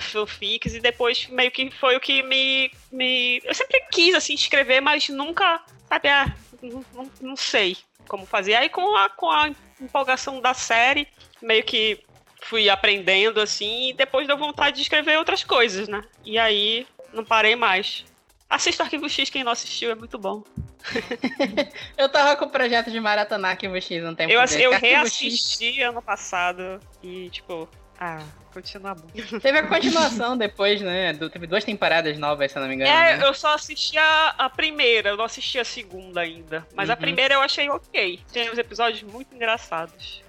fanfics 0.00 0.74
e 0.74 0.80
depois 0.80 1.26
meio 1.26 1.50
que 1.50 1.70
foi 1.70 1.96
o 1.96 2.00
que 2.00 2.22
me, 2.22 2.70
me. 2.90 3.40
Eu 3.44 3.54
sempre 3.54 3.80
quis, 3.92 4.14
assim, 4.14 4.34
escrever, 4.34 4.80
mas 4.80 5.08
nunca, 5.08 5.62
sabe, 5.88 6.08
ah, 6.08 6.32
não, 6.62 6.84
não, 6.94 7.10
não 7.20 7.36
sei 7.36 7.76
como 8.06 8.24
fazer. 8.24 8.54
Aí 8.54 8.68
com 8.68 8.96
a, 8.96 9.08
com 9.10 9.30
a 9.30 9.50
empolgação 9.80 10.40
da 10.40 10.54
série, 10.54 11.06
meio 11.42 11.62
que 11.64 12.00
fui 12.48 12.68
aprendendo 12.70 13.40
assim, 13.40 13.90
e 13.90 13.92
depois 13.92 14.26
deu 14.26 14.36
vontade 14.36 14.76
de 14.76 14.82
escrever 14.82 15.18
outras 15.18 15.44
coisas, 15.44 15.86
né? 15.88 16.02
E 16.24 16.38
aí 16.38 16.86
não 17.12 17.24
parei 17.24 17.54
mais. 17.54 18.04
Assista 18.48 18.82
Arquivo 18.82 19.08
X, 19.08 19.28
quem 19.28 19.44
não 19.44 19.52
assistiu, 19.52 19.90
é 19.90 19.94
muito 19.94 20.18
bom. 20.18 20.42
Eu 21.96 22.08
tava 22.08 22.36
com 22.36 22.46
o 22.46 22.50
projeto 22.50 22.90
de 22.90 22.98
maratonar 22.98 23.50
Arquivo 23.52 23.78
X 23.80 24.02
um 24.04 24.14
tempo 24.14 24.32
Eu, 24.32 24.40
desse. 24.40 24.62
eu 24.62 24.72
Arquivo 24.72 24.92
reassisti 24.94 25.82
ano 25.82 26.00
passado 26.00 26.80
e, 27.02 27.28
tipo, 27.30 27.68
ah, 28.00 28.24
continua 28.52 28.94
bom. 28.94 29.06
X 29.14 29.30
Teve 29.42 29.58
a 29.58 29.66
continuação 29.66 30.36
depois, 30.36 30.80
né? 30.80 31.12
do- 31.12 31.28
teve 31.28 31.46
duas 31.46 31.64
temporadas 31.64 32.16
novas, 32.18 32.50
se 32.50 32.56
eu 32.56 32.62
não 32.62 32.68
me 32.68 32.74
engano. 32.76 32.90
É, 32.90 33.18
né? 33.18 33.26
eu 33.26 33.34
só 33.34 33.54
assisti 33.54 33.98
a, 33.98 34.34
a 34.38 34.48
primeira, 34.48 35.10
eu 35.10 35.16
não 35.18 35.24
assisti 35.26 35.58
a 35.58 35.64
segunda 35.64 36.20
ainda. 36.22 36.66
Mas 36.74 36.88
a 36.88 36.94
Uhum. 36.94 37.00
primeira 37.00 37.34
eu 37.34 37.40
achei 37.42 37.68
ok. 37.68 38.20
Tem 38.32 38.50
uns 38.50 38.56
episódios 38.56 39.02
muito 39.02 39.34
engraçados. 39.34 40.22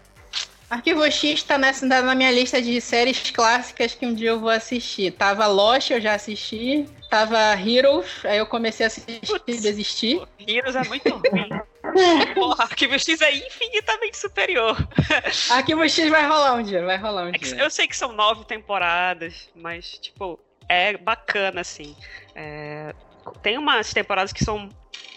Arquivo 0.70 1.10
X 1.12 1.42
tá 1.44 1.58
nessa, 1.58 1.88
tá 1.88 2.02
na 2.02 2.14
minha 2.14 2.32
lista 2.32 2.62
de 2.62 2.80
séries 2.80 3.32
clássicas 3.32 3.96
que 3.96 4.06
um 4.06 4.14
dia 4.14 4.30
eu 4.30 4.40
vou 4.40 4.50
assistir. 4.50 5.12
Tava 5.12 5.48
Lost, 5.48 5.90
eu 5.90 6.00
já 6.00 6.14
assisti. 6.14 6.86
Tava 7.10 7.40
Heroes, 7.60 8.24
aí 8.24 8.38
eu 8.38 8.46
comecei 8.46 8.86
a 8.86 8.88
assistir 8.88 9.20
e 9.48 9.58
desisti. 9.58 10.22
Heroes 10.48 10.76
é 10.76 10.84
muito 10.84 11.10
ruim. 11.10 11.50
Porra, 12.36 12.66
Arquivo 12.66 13.00
X 13.00 13.20
é 13.20 13.34
infinitamente 13.36 14.16
superior. 14.18 14.78
Arquivo 15.50 15.90
X 15.90 16.08
vai 16.10 16.28
rolar 16.28 16.54
um 16.56 16.62
dia, 16.62 16.86
vai 16.86 16.98
rolar 16.98 17.24
um 17.26 17.30
É 17.30 17.32
dia. 17.32 17.58
eu 17.58 17.70
sei 17.72 17.88
que 17.88 17.98
são 17.98 18.12
nove 18.14 18.46
temporadas, 18.46 19.50
mas, 19.56 19.98
tipo, 19.98 20.40
é 20.68 20.96
bacana, 20.98 21.62
assim. 21.62 21.96
É, 22.36 22.94
Tem 23.42 23.58
umas 23.58 23.92
temporadas 23.92 24.32
que 24.32 24.46
são 24.46 24.70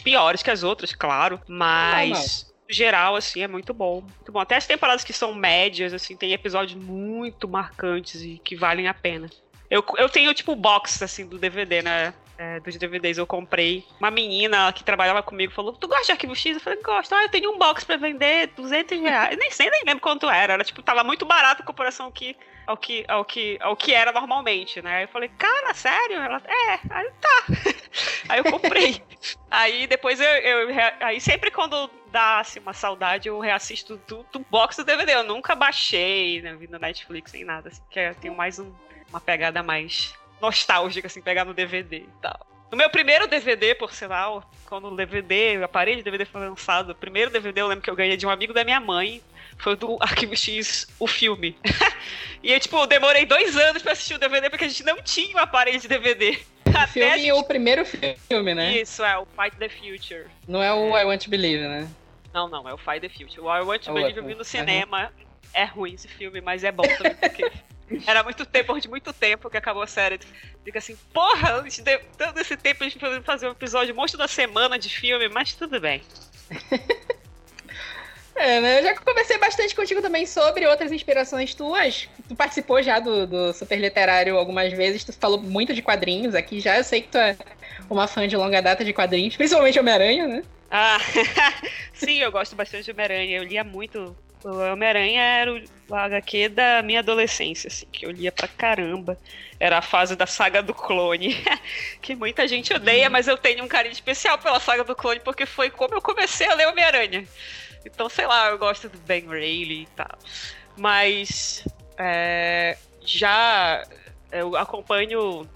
piores 0.03 0.43
que 0.43 0.51
as 0.51 0.63
outras, 0.63 0.95
claro, 0.95 1.39
mas. 1.47 2.51
Geral, 2.73 3.17
assim, 3.17 3.43
é 3.43 3.49
muito 3.49 3.75
bom. 3.75 4.01
Muito 4.01 4.33
bom. 4.33 4.41
Até 4.41 4.57
as 4.57 4.67
temporadas 4.67 5.05
que 5.05 5.13
são 5.13 5.35
médias, 5.35 5.93
assim, 5.93 6.17
tem 6.17 6.33
episódios 6.33 6.83
muito 6.83 7.47
marcantes 7.47 8.23
e 8.23 8.41
que 8.43 8.57
valem 8.57 8.89
a 8.89 8.95
pena. 8.95 9.29
Eu, 9.71 9.85
eu 9.97 10.09
tenho, 10.09 10.33
tipo, 10.35 10.55
box, 10.55 11.03
assim, 11.03 11.27
do 11.27 11.39
DVD, 11.39 11.83
né? 11.83 12.15
É, 12.39 12.59
dos 12.61 12.77
DVDs 12.77 13.19
eu 13.19 13.27
comprei. 13.27 13.85
Uma 14.01 14.11
menina 14.11 14.73
que 14.73 14.83
trabalhava 14.83 15.23
comigo 15.23 15.53
falou: 15.53 15.73
Tu 15.75 15.87
gosta 15.87 16.07
de 16.07 16.13
arquivo 16.13 16.35
X? 16.35 16.57
Eu 16.57 16.61
falei: 16.61 16.83
Gosto. 16.83 17.15
Ah, 17.15 17.23
eu 17.23 17.29
tenho 17.29 17.53
um 17.53 17.59
box 17.59 17.85
pra 17.85 17.97
vender, 17.97 18.49
200 18.57 19.01
reais. 19.01 19.39
Nem 19.39 19.51
sei, 19.51 19.71
nem 19.71 19.83
lembro 19.87 20.01
quanto 20.01 20.29
era. 20.29 20.55
Era, 20.55 20.65
tipo, 20.65 20.83
tava 20.83 21.05
muito 21.05 21.25
barato 21.25 21.63
em 21.63 21.65
comparação 21.65 22.07
ao 22.07 22.13
que, 22.13 22.37
ao 22.67 22.77
que, 22.77 23.05
ao 23.07 23.25
que, 23.25 23.59
ao 23.61 23.77
que 23.77 23.95
era 23.95 24.11
normalmente, 24.11 24.83
né? 24.83 24.97
Aí 24.97 25.05
eu 25.05 25.09
falei: 25.09 25.31
Cara, 25.39 25.73
sério? 25.75 26.17
Ela: 26.17 26.43
É. 26.45 26.81
Aí 26.91 27.11
tá. 27.21 27.45
aí 28.29 28.39
eu 28.41 28.45
comprei. 28.51 29.01
aí 29.51 29.87
depois 29.87 30.19
eu, 30.21 30.27
eu 30.27 30.69
Aí 31.01 31.21
sempre 31.21 31.51
quando 31.51 31.89
dá 32.13 32.41
assim, 32.41 32.61
uma 32.61 32.75
saudade, 32.75 33.29
eu 33.29 33.41
reassisto 33.41 33.97
do, 34.07 34.25
do 34.31 34.39
box 34.51 34.77
do 34.77 34.85
DVD. 34.85 35.15
Eu 35.15 35.25
nunca 35.25 35.55
baixei, 35.55 36.43
né? 36.43 36.55
Vi 36.55 36.69
no 36.69 36.79
Netflix 36.79 37.33
nem 37.33 37.45
nada. 37.45 37.71
Assim, 37.71 37.83
que 37.91 37.99
eu 37.99 38.15
tenho 38.15 38.35
mais 38.35 38.59
um, 38.59 38.71
uma 39.09 39.21
pegada 39.21 39.63
mais 39.63 40.15
nostálgica, 40.41 41.07
assim, 41.07 41.23
pegar 41.23 41.45
no 41.45 41.55
DVD 41.55 41.99
e 41.99 42.09
tal. 42.21 42.47
No 42.71 42.77
meu 42.77 42.89
primeiro 42.89 43.27
DVD, 43.27 43.75
por 43.75 43.93
sinal, 43.93 44.49
quando 44.67 44.89
o 44.89 44.97
DVD, 44.97 45.59
o 45.59 45.65
aparelho 45.65 45.99
de 45.99 46.03
DVD 46.03 46.25
foi 46.25 46.41
lançado, 46.41 46.91
o 46.91 46.95
primeiro 46.95 47.31
DVD 47.31 47.61
eu 47.61 47.67
lembro 47.67 47.85
que 47.85 47.91
eu 47.91 47.97
ganhei 47.97 48.17
de 48.17 48.27
um 48.27 48.31
amigo 48.31 48.55
da 48.55 48.65
minha 48.65 48.81
mãe, 48.81 49.23
foi 49.59 49.77
do 49.77 49.99
Arquivo 50.01 50.35
X, 50.35 50.87
o 50.99 51.07
filme. 51.07 51.57
e 52.43 52.51
eu, 52.51 52.59
tipo, 52.59 52.87
demorei 52.87 53.27
dois 53.27 53.57
anos 53.57 53.83
pra 53.83 53.93
assistir 53.93 54.15
o 54.15 54.19
DVD 54.19 54.49
porque 54.49 54.65
a 54.65 54.69
gente 54.69 54.85
não 54.85 55.03
tinha 55.03 55.37
um 55.37 55.41
aparelho 55.41 55.81
de 55.81 55.87
DVD. 55.87 56.39
O 56.65 56.71
Até 56.71 56.87
filme 56.87 57.19
gente... 57.19 57.33
o 57.33 57.45
primeiro 57.45 57.85
filme, 57.85 58.55
né? 58.55 58.79
Isso, 58.79 59.05
é 59.05 59.19
o 59.19 59.27
Fight 59.27 59.57
the 59.59 59.69
Future. 59.69 60.27
Não 60.49 60.63
é 60.63 60.73
o 60.73 60.97
I 60.97 61.05
Want 61.05 61.25
to 61.25 61.31
Believe, 61.31 61.69
né? 61.69 61.87
Não, 62.33 62.49
não, 62.49 62.69
é 62.69 62.73
o 62.73 62.79
Fight 62.79 63.01
the 63.01 63.09
Future. 63.09 63.41
O 63.41 63.55
I 63.55 63.61
Want 63.63 63.85
to 63.85 63.93
Believe 63.93 64.19
eu 64.19 64.25
vi 64.25 64.35
no 64.35 64.45
cinema. 64.45 65.13
É 65.55 65.65
ruim 65.65 65.95
esse 65.95 66.09
filme, 66.09 66.41
mas 66.41 66.65
é 66.65 66.73
bom 66.73 66.83
também, 66.83 67.15
porque 67.15 67.53
era 68.07 68.23
muito 68.23 68.47
tempo, 68.47 68.79
de 68.81 68.89
muito 68.89 69.13
tempo 69.13 69.51
que 69.51 69.57
acabou 69.57 69.83
a 69.83 69.87
série. 69.87 70.19
Fica 70.65 70.79
assim, 70.79 70.97
porra, 71.13 71.61
a 71.61 71.63
gente 71.63 71.83
deu 71.83 72.01
todo 72.17 72.39
esse 72.39 72.57
tempo 72.57 72.83
a 72.83 72.89
gente 72.89 72.99
foi 72.99 73.21
fazer 73.21 73.49
um 73.49 73.53
episódio 73.53 73.95
monstro 73.95 74.19
da 74.19 74.29
semana 74.29 74.79
de 74.79 74.89
filme, 74.89 75.29
mas 75.29 75.53
tudo 75.55 75.79
bem. 75.79 76.03
É, 78.35 78.61
né? 78.61 78.79
Eu 78.79 78.83
já 78.85 78.97
conversei 78.97 79.39
bastante 79.39 79.75
contigo 79.75 80.01
também 80.01 80.25
sobre 80.27 80.67
outras 80.67 80.91
inspirações 80.91 81.55
tuas. 81.55 82.09
Tu 82.27 82.35
participou 82.35 82.83
já 82.83 82.99
do, 82.99 83.27
do 83.27 83.53
Super 83.53 83.79
Literário 83.79 84.37
algumas 84.39 84.73
vezes, 84.73 85.05
tu 85.05 85.13
falou 85.13 85.41
muito 85.41 85.75
de 85.75 85.83
quadrinhos 85.83 86.35
aqui 86.35 86.59
já. 86.59 86.79
Eu 86.79 86.85
sei 86.85 87.03
que 87.03 87.09
tu 87.09 87.19
é 87.19 87.37
uma 87.91 88.09
fã 88.09 88.27
de 88.27 88.37
longa 88.37 88.63
data 88.63 88.85
de 88.85 88.93
quadrinhos, 88.93 89.37
principalmente 89.37 89.79
Homem-Aranha, 89.79 90.27
né? 90.27 90.43
Ah, 90.75 90.97
sim, 91.93 92.21
eu 92.21 92.33
gosto 92.33 92.57
bastante 92.57 92.87
de 92.87 92.93
Homem-Aranha. 92.93 93.37
Eu 93.37 93.45
lia 93.45 93.63
muito. 93.63 94.17
O 94.43 94.73
Homem-Aranha 94.73 95.21
era 95.21 95.53
o 95.53 95.95
HQ 95.95 96.49
da 96.49 96.83
minha 96.83 97.01
adolescência, 97.01 97.69
assim, 97.69 97.87
que 97.93 98.07
eu 98.07 98.11
lia 98.11 98.33
pra 98.33 98.49
caramba. 98.49 99.19
Era 99.61 99.79
a 99.79 99.83
fase 99.83 100.17
da 100.17 100.27
saga 100.27 100.63
do 100.63 100.73
clone, 100.73 101.37
que 102.01 102.17
muita 102.17 102.49
gente 102.49 102.73
odeia, 102.73 103.11
mas 103.11 103.29
eu 103.29 103.37
tenho 103.37 103.63
um 103.63 103.69
carinho 103.69 103.93
especial 103.93 104.39
pela 104.39 104.59
saga 104.59 104.83
do 104.83 104.97
clone, 104.97 105.21
porque 105.21 105.45
foi 105.45 105.71
como 105.71 105.95
eu 105.95 106.01
comecei 106.01 106.49
a 106.49 106.55
ler 106.55 106.67
Homem-Aranha. 106.69 107.29
Então, 107.85 108.09
sei 108.09 108.27
lá, 108.27 108.49
eu 108.49 108.59
gosto 108.59 108.89
do 108.89 108.99
Ben 109.01 109.29
Reilly 109.29 109.83
e 109.83 109.87
tal. 109.95 110.19
Mas 110.77 111.69
é, 111.99 112.79
já 113.05 113.87
eu 114.33 114.57
acompanho 114.57 115.47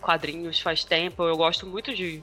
quadrinhos 0.00 0.60
faz 0.60 0.84
tempo, 0.84 1.22
eu 1.22 1.36
gosto 1.36 1.64
muito 1.66 1.94
de, 1.94 2.22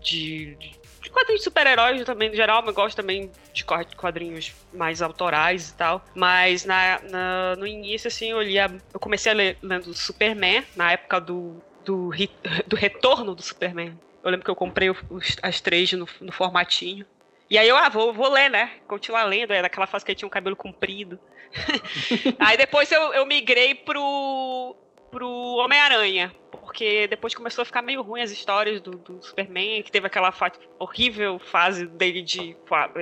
de, 0.00 0.54
de 0.54 0.77
quadrinhos 1.10 1.40
de 1.40 1.44
super-heróis 1.44 2.04
também, 2.04 2.28
no 2.28 2.36
geral, 2.36 2.64
eu 2.66 2.72
gosto 2.72 2.96
também 2.96 3.30
de 3.52 3.64
quadrinhos 3.64 4.54
mais 4.72 5.02
autorais 5.02 5.70
e 5.70 5.74
tal. 5.74 6.04
Mas 6.14 6.64
na, 6.64 7.00
na 7.10 7.56
no 7.56 7.66
início, 7.66 8.08
assim, 8.08 8.30
eu 8.30 8.42
lia. 8.42 8.70
Eu 8.92 9.00
comecei 9.00 9.32
a 9.32 9.34
ler 9.34 9.58
lendo 9.62 9.92
Superman, 9.94 10.64
na 10.76 10.92
época 10.92 11.20
do, 11.20 11.56
do, 11.84 12.10
do 12.66 12.76
retorno 12.76 13.34
do 13.34 13.42
Superman. 13.42 13.98
Eu 14.22 14.30
lembro 14.30 14.44
que 14.44 14.50
eu 14.50 14.56
comprei 14.56 14.90
os, 14.90 15.36
as 15.42 15.60
três 15.60 15.92
no, 15.92 16.08
no 16.20 16.32
formatinho. 16.32 17.06
E 17.50 17.56
aí 17.56 17.66
eu, 17.66 17.76
ah, 17.76 17.88
vou, 17.88 18.12
vou 18.12 18.30
ler, 18.30 18.50
né? 18.50 18.72
Continuar 18.86 19.24
lendo. 19.24 19.52
Era 19.52 19.68
aquela 19.68 19.86
fase 19.86 20.04
que 20.04 20.10
ele 20.10 20.18
tinha 20.18 20.26
um 20.26 20.30
cabelo 20.30 20.56
comprido. 20.56 21.18
aí 22.38 22.56
depois 22.56 22.92
eu, 22.92 23.14
eu 23.14 23.24
migrei 23.24 23.74
pro, 23.74 24.76
pro 25.10 25.28
Homem-Aranha. 25.56 26.32
Porque 26.50 27.06
depois 27.08 27.34
começou 27.34 27.62
a 27.62 27.64
ficar 27.64 27.82
meio 27.82 28.02
ruim 28.02 28.20
as 28.20 28.30
histórias 28.30 28.80
do, 28.80 28.92
do 28.92 29.22
Superman, 29.22 29.82
que 29.82 29.90
teve 29.90 30.06
aquela 30.06 30.30
fa 30.30 30.52
horrível 30.78 31.38
fase 31.38 31.86
dele 31.86 32.22
de, 32.22 32.56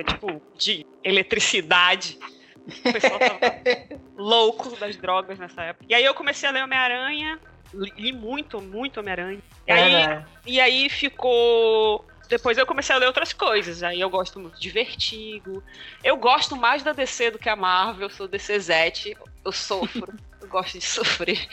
tipo, 0.05 0.41
de 0.57 0.85
eletricidade. 1.03 2.17
O 2.65 2.93
pessoal 2.93 3.19
tava 3.19 3.39
louco 4.17 4.75
das 4.77 4.95
drogas 4.95 5.37
nessa 5.37 5.63
época. 5.63 5.85
E 5.87 5.93
aí 5.93 6.03
eu 6.03 6.13
comecei 6.13 6.47
a 6.47 6.51
ler 6.51 6.63
Homem-Aranha, 6.63 7.39
li 7.73 8.13
muito, 8.13 8.61
muito 8.61 8.99
Homem-Aranha. 8.99 9.39
E, 9.67 9.71
aí, 9.71 10.25
e 10.45 10.61
aí 10.61 10.89
ficou 10.89 12.05
depois 12.27 12.57
eu 12.57 12.65
comecei 12.65 12.93
a 12.93 12.99
ler 12.99 13.07
outras 13.07 13.31
coisas. 13.33 13.83
Aí 13.83 13.99
eu 14.01 14.09
gosto 14.09 14.39
muito 14.39 14.59
de 14.59 14.69
Vertigo. 14.69 15.63
Eu 16.03 16.17
gosto 16.17 16.55
mais 16.55 16.83
da 16.83 16.91
DC 16.91 17.31
do 17.31 17.39
que 17.39 17.49
a 17.49 17.55
Marvel. 17.55 18.03
Eu 18.03 18.09
sou 18.09 18.27
DC 18.27 18.59
Zete. 18.59 19.17
Eu 19.43 19.51
sofro. 19.51 20.13
eu 20.47 20.49
gosto 20.49 20.79
de 20.79 20.85
sofrer. 20.85 21.47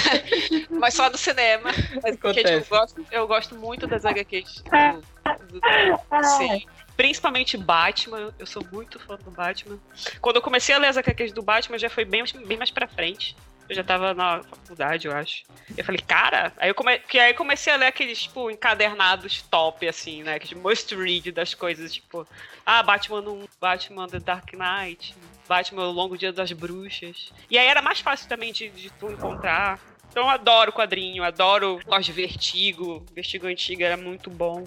Mas 0.70 0.94
só 0.94 1.08
do 1.08 1.16
cinema. 1.16 1.70
Mas 2.02 2.16
porque 2.16 2.44
tipo, 2.44 2.50
eu, 2.50 2.64
gosto, 2.64 3.06
eu 3.10 3.26
gosto 3.26 3.54
muito 3.56 3.86
das 3.86 4.04
HQs 4.04 4.62
do, 4.62 5.00
do, 5.46 5.60
do 5.60 6.76
Principalmente 6.96 7.56
Batman. 7.56 8.32
Eu 8.38 8.46
sou 8.46 8.64
muito 8.70 8.98
fã 9.00 9.16
do 9.16 9.30
Batman. 9.30 9.78
Quando 10.20 10.36
eu 10.36 10.42
comecei 10.42 10.74
a 10.74 10.78
ler 10.78 10.88
as 10.88 10.96
HQs 10.96 11.32
do 11.32 11.42
Batman, 11.42 11.78
já 11.78 11.90
foi 11.90 12.04
bem, 12.04 12.22
bem 12.46 12.56
mais 12.56 12.70
pra 12.70 12.86
frente. 12.86 13.36
Eu 13.68 13.74
já 13.74 13.82
tava 13.82 14.14
na 14.14 14.44
faculdade, 14.44 15.08
eu 15.08 15.12
acho. 15.12 15.42
Eu 15.76 15.84
falei, 15.84 16.00
cara, 16.00 16.52
aí 16.56 16.70
eu, 16.70 16.74
come... 16.74 17.00
que 17.00 17.18
aí 17.18 17.34
comecei 17.34 17.72
a 17.72 17.76
ler 17.76 17.86
aqueles, 17.86 18.22
tipo, 18.22 18.48
encadernados 18.48 19.42
top, 19.42 19.88
assim, 19.88 20.22
né? 20.22 20.36
Aqueles 20.36 20.56
must 20.56 20.94
read 20.94 21.32
das 21.32 21.52
coisas, 21.52 21.92
tipo, 21.92 22.26
ah, 22.64 22.82
Batman 22.84 23.22
1, 23.22 23.48
Batman 23.60 24.06
The 24.06 24.20
Dark 24.20 24.52
Knight, 24.52 25.16
Batman 25.46 25.88
O 25.88 25.92
Longo 25.92 26.16
Dia 26.16 26.32
das 26.32 26.52
Bruxas. 26.52 27.32
E 27.50 27.58
aí 27.58 27.66
era 27.66 27.82
mais 27.82 28.00
fácil 28.00 28.28
também 28.28 28.52
de, 28.52 28.68
de 28.70 28.90
tu 28.90 29.10
encontrar. 29.10 29.78
Então 30.10 30.24
eu 30.24 30.30
adoro 30.30 30.72
quadrinho, 30.72 31.22
adoro 31.22 31.80
de 32.00 32.12
Vertigo. 32.12 33.04
Vertigo 33.12 33.46
antigo 33.46 33.82
era 33.82 33.96
muito 33.96 34.30
bom. 34.30 34.66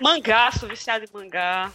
Mangá, 0.00 0.50
sou 0.52 0.68
viciado 0.68 1.04
em 1.04 1.08
mangá. 1.12 1.70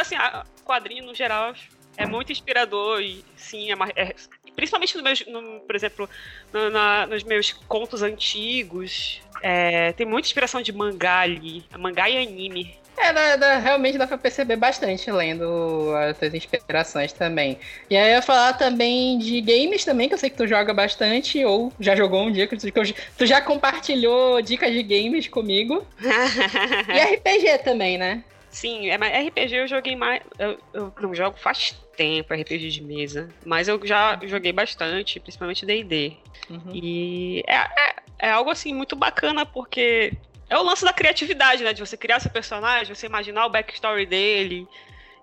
Assim, 0.00 0.16
quadrinho 0.64 1.06
no 1.06 1.14
geral 1.14 1.54
é 1.96 2.06
muito 2.06 2.32
inspirador 2.32 3.00
e 3.00 3.24
sim, 3.36 3.72
é, 3.72 3.74
é 3.96 4.14
principalmente 4.54 4.96
no 4.96 5.02
meus, 5.02 5.26
no, 5.26 5.60
por 5.60 5.74
exemplo, 5.74 6.08
no, 6.52 6.70
na, 6.70 7.06
nos 7.06 7.24
meus 7.24 7.52
contos 7.52 8.02
antigos, 8.02 9.20
é, 9.42 9.92
tem 9.92 10.06
muita 10.06 10.28
inspiração 10.28 10.60
de 10.62 10.72
mangá 10.72 11.20
ali, 11.20 11.64
mangá 11.78 12.08
e 12.08 12.16
anime. 12.18 12.79
É, 13.02 13.12
dá, 13.12 13.36
dá, 13.36 13.58
realmente 13.58 13.96
dá 13.96 14.06
pra 14.06 14.18
perceber 14.18 14.56
bastante 14.56 15.10
lendo 15.10 15.96
essas 15.96 16.34
inspirações 16.34 17.12
também. 17.12 17.58
E 17.88 17.96
aí 17.96 18.10
eu 18.10 18.16
ia 18.16 18.22
falar 18.22 18.52
também 18.54 19.18
de 19.18 19.40
games 19.40 19.84
também, 19.84 20.08
que 20.08 20.14
eu 20.14 20.18
sei 20.18 20.28
que 20.28 20.36
tu 20.36 20.46
joga 20.46 20.74
bastante, 20.74 21.42
ou 21.44 21.72
já 21.80 21.96
jogou 21.96 22.22
um 22.22 22.30
dia, 22.30 22.46
que 22.46 22.56
tu, 22.56 22.70
que 22.70 22.94
tu 23.16 23.26
já 23.26 23.40
compartilhou 23.40 24.42
dicas 24.42 24.72
de 24.72 24.82
games 24.82 25.28
comigo. 25.28 25.86
e 26.00 27.14
RPG 27.14 27.58
também, 27.64 27.96
né? 27.96 28.22
Sim, 28.50 28.90
é, 28.90 28.98
mas 28.98 29.26
RPG 29.28 29.54
eu 29.54 29.68
joguei 29.68 29.94
mais. 29.94 30.22
Eu, 30.38 30.58
eu 30.74 30.92
não 31.00 31.14
jogo 31.14 31.38
faz 31.38 31.78
tempo 31.96 32.34
RPG 32.34 32.68
de 32.68 32.82
mesa, 32.82 33.28
mas 33.44 33.68
eu 33.68 33.80
já 33.86 34.18
joguei 34.24 34.52
bastante, 34.52 35.20
principalmente 35.20 35.64
DD. 35.64 36.16
Uhum. 36.48 36.74
E 36.74 37.44
é, 37.46 37.54
é, 37.54 37.94
é, 38.18 38.30
algo 38.30 38.50
assim 38.50 38.74
muito 38.74 38.96
bacana 38.96 39.46
porque 39.46 40.12
é 40.50 40.58
o 40.58 40.62
lance 40.64 40.84
da 40.84 40.92
criatividade, 40.92 41.62
né? 41.62 41.72
De 41.72 41.80
você 41.80 41.96
criar 41.96 42.18
seu 42.18 42.30
personagem, 42.30 42.92
você 42.92 43.06
imaginar 43.06 43.46
o 43.46 43.50
backstory 43.50 44.04
dele. 44.04 44.66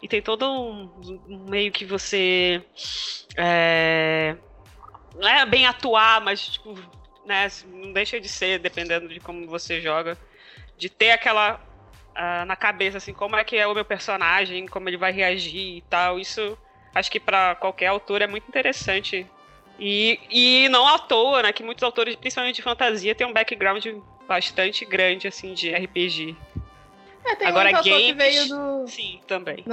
E 0.01 0.07
tem 0.07 0.21
todo 0.21 0.49
um, 0.49 0.89
um 1.27 1.45
meio 1.49 1.71
que 1.71 1.83
você. 1.83 2.63
É, 3.35 4.37
não 5.15 5.27
é 5.27 5.45
bem 5.45 5.65
atuar, 5.65 6.21
mas 6.21 6.47
tipo, 6.47 6.73
né, 7.25 7.47
não 7.65 7.91
deixa 7.91 8.19
de 8.19 8.29
ser, 8.29 8.59
dependendo 8.59 9.09
de 9.09 9.19
como 9.19 9.45
você 9.47 9.81
joga, 9.81 10.17
de 10.77 10.89
ter 10.89 11.11
aquela 11.11 11.55
uh, 12.15 12.45
na 12.45 12.55
cabeça, 12.55 12.97
assim, 12.97 13.13
como 13.13 13.35
é 13.35 13.43
que 13.43 13.57
é 13.57 13.67
o 13.67 13.73
meu 13.73 13.83
personagem, 13.83 14.65
como 14.65 14.87
ele 14.87 14.97
vai 14.97 15.11
reagir 15.11 15.77
e 15.77 15.81
tal. 15.89 16.19
Isso 16.19 16.57
acho 16.95 17.11
que 17.11 17.19
para 17.19 17.55
qualquer 17.55 17.87
autor 17.87 18.21
é 18.21 18.27
muito 18.27 18.47
interessante. 18.47 19.27
E, 19.79 20.19
e 20.29 20.69
não 20.69 20.87
à 20.87 20.97
toa, 20.97 21.43
né, 21.43 21.53
que 21.53 21.63
muitos 21.63 21.83
autores, 21.83 22.15
principalmente 22.15 22.55
de 22.55 22.61
fantasia, 22.61 23.13
têm 23.13 23.27
um 23.27 23.33
background 23.33 23.85
bastante 24.27 24.83
grande, 24.85 25.27
assim, 25.27 25.53
de 25.53 25.71
RPG. 25.73 26.35
É, 27.25 27.35
tem 27.35 27.47
Agora, 27.47 27.71
games, 27.71 27.83
que 27.83 28.13
veio 28.13 28.47
do... 28.47 28.87
Sim, 28.87 29.19
também. 29.27 29.63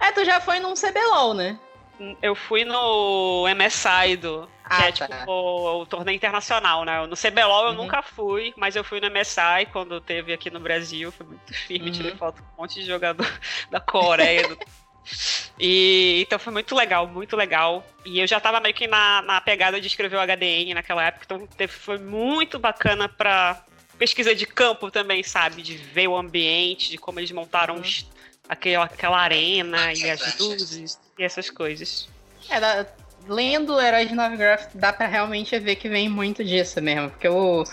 É. 0.00 0.08
é, 0.08 0.12
tu 0.12 0.24
já 0.24 0.40
foi 0.40 0.58
num 0.58 0.74
CBLOL, 0.74 1.34
né? 1.34 1.58
Eu 2.20 2.34
fui 2.34 2.64
no 2.64 3.44
MSI 3.54 4.16
do. 4.16 4.48
Ah, 4.64 4.90
que 4.90 5.02
é 5.02 5.06
tá. 5.06 5.18
tipo 5.18 5.30
o, 5.30 5.82
o, 5.82 5.86
torneio 5.86 6.16
internacional, 6.16 6.84
né? 6.84 7.06
No 7.06 7.16
CBLOL 7.16 7.66
eu 7.66 7.70
uhum. 7.70 7.74
nunca 7.74 8.02
fui, 8.02 8.52
mas 8.56 8.74
eu 8.74 8.82
fui 8.82 8.98
no 8.98 9.08
MSI 9.08 9.66
quando 9.70 10.00
teve 10.00 10.32
aqui 10.32 10.50
no 10.50 10.58
Brasil. 10.58 11.12
Foi 11.12 11.26
muito 11.26 11.54
firme, 11.54 11.86
uhum. 11.86 11.92
tirei 11.92 12.16
foto 12.16 12.42
com 12.42 12.48
um 12.48 12.62
monte 12.62 12.80
de 12.80 12.86
jogador 12.86 13.26
da 13.70 13.78
Coreia, 13.78 14.48
do 14.48 14.58
e 15.58 16.22
então 16.22 16.38
foi 16.38 16.52
muito 16.52 16.74
legal, 16.74 17.06
muito 17.06 17.36
legal. 17.36 17.86
E 18.04 18.20
eu 18.20 18.26
já 18.26 18.40
tava 18.40 18.60
meio 18.60 18.74
que 18.74 18.86
na, 18.86 19.22
na 19.22 19.40
pegada 19.40 19.80
de 19.80 19.86
escrever 19.86 20.16
o 20.16 20.20
HDN 20.20 20.74
naquela 20.74 21.04
época, 21.04 21.24
então 21.24 21.46
teve, 21.46 21.72
foi 21.72 21.98
muito 21.98 22.58
bacana 22.58 23.08
pra 23.08 23.64
pesquisa 23.98 24.34
de 24.34 24.46
campo 24.46 24.90
também, 24.90 25.22
sabe? 25.22 25.62
De 25.62 25.76
ver 25.76 26.08
o 26.08 26.16
ambiente, 26.16 26.90
de 26.90 26.98
como 26.98 27.20
eles 27.20 27.30
montaram 27.30 27.76
uhum. 27.76 27.82
aquela, 28.48 28.84
aquela 28.84 29.18
arena 29.18 29.92
e 29.92 30.10
as 30.10 30.38
luzes 30.38 30.98
e 31.18 31.22
essas 31.22 31.50
coisas. 31.50 32.08
É, 32.48 32.58
da, 32.58 32.86
lendo 33.28 33.80
Heróis 33.80 34.08
de 34.08 34.14
Novigraph 34.14 34.74
dá 34.74 34.92
pra 34.92 35.06
realmente 35.06 35.58
ver 35.58 35.76
que 35.76 35.88
vem 35.88 36.08
muito 36.08 36.44
disso 36.44 36.80
mesmo, 36.80 37.10
porque 37.10 37.28
o, 37.28 37.64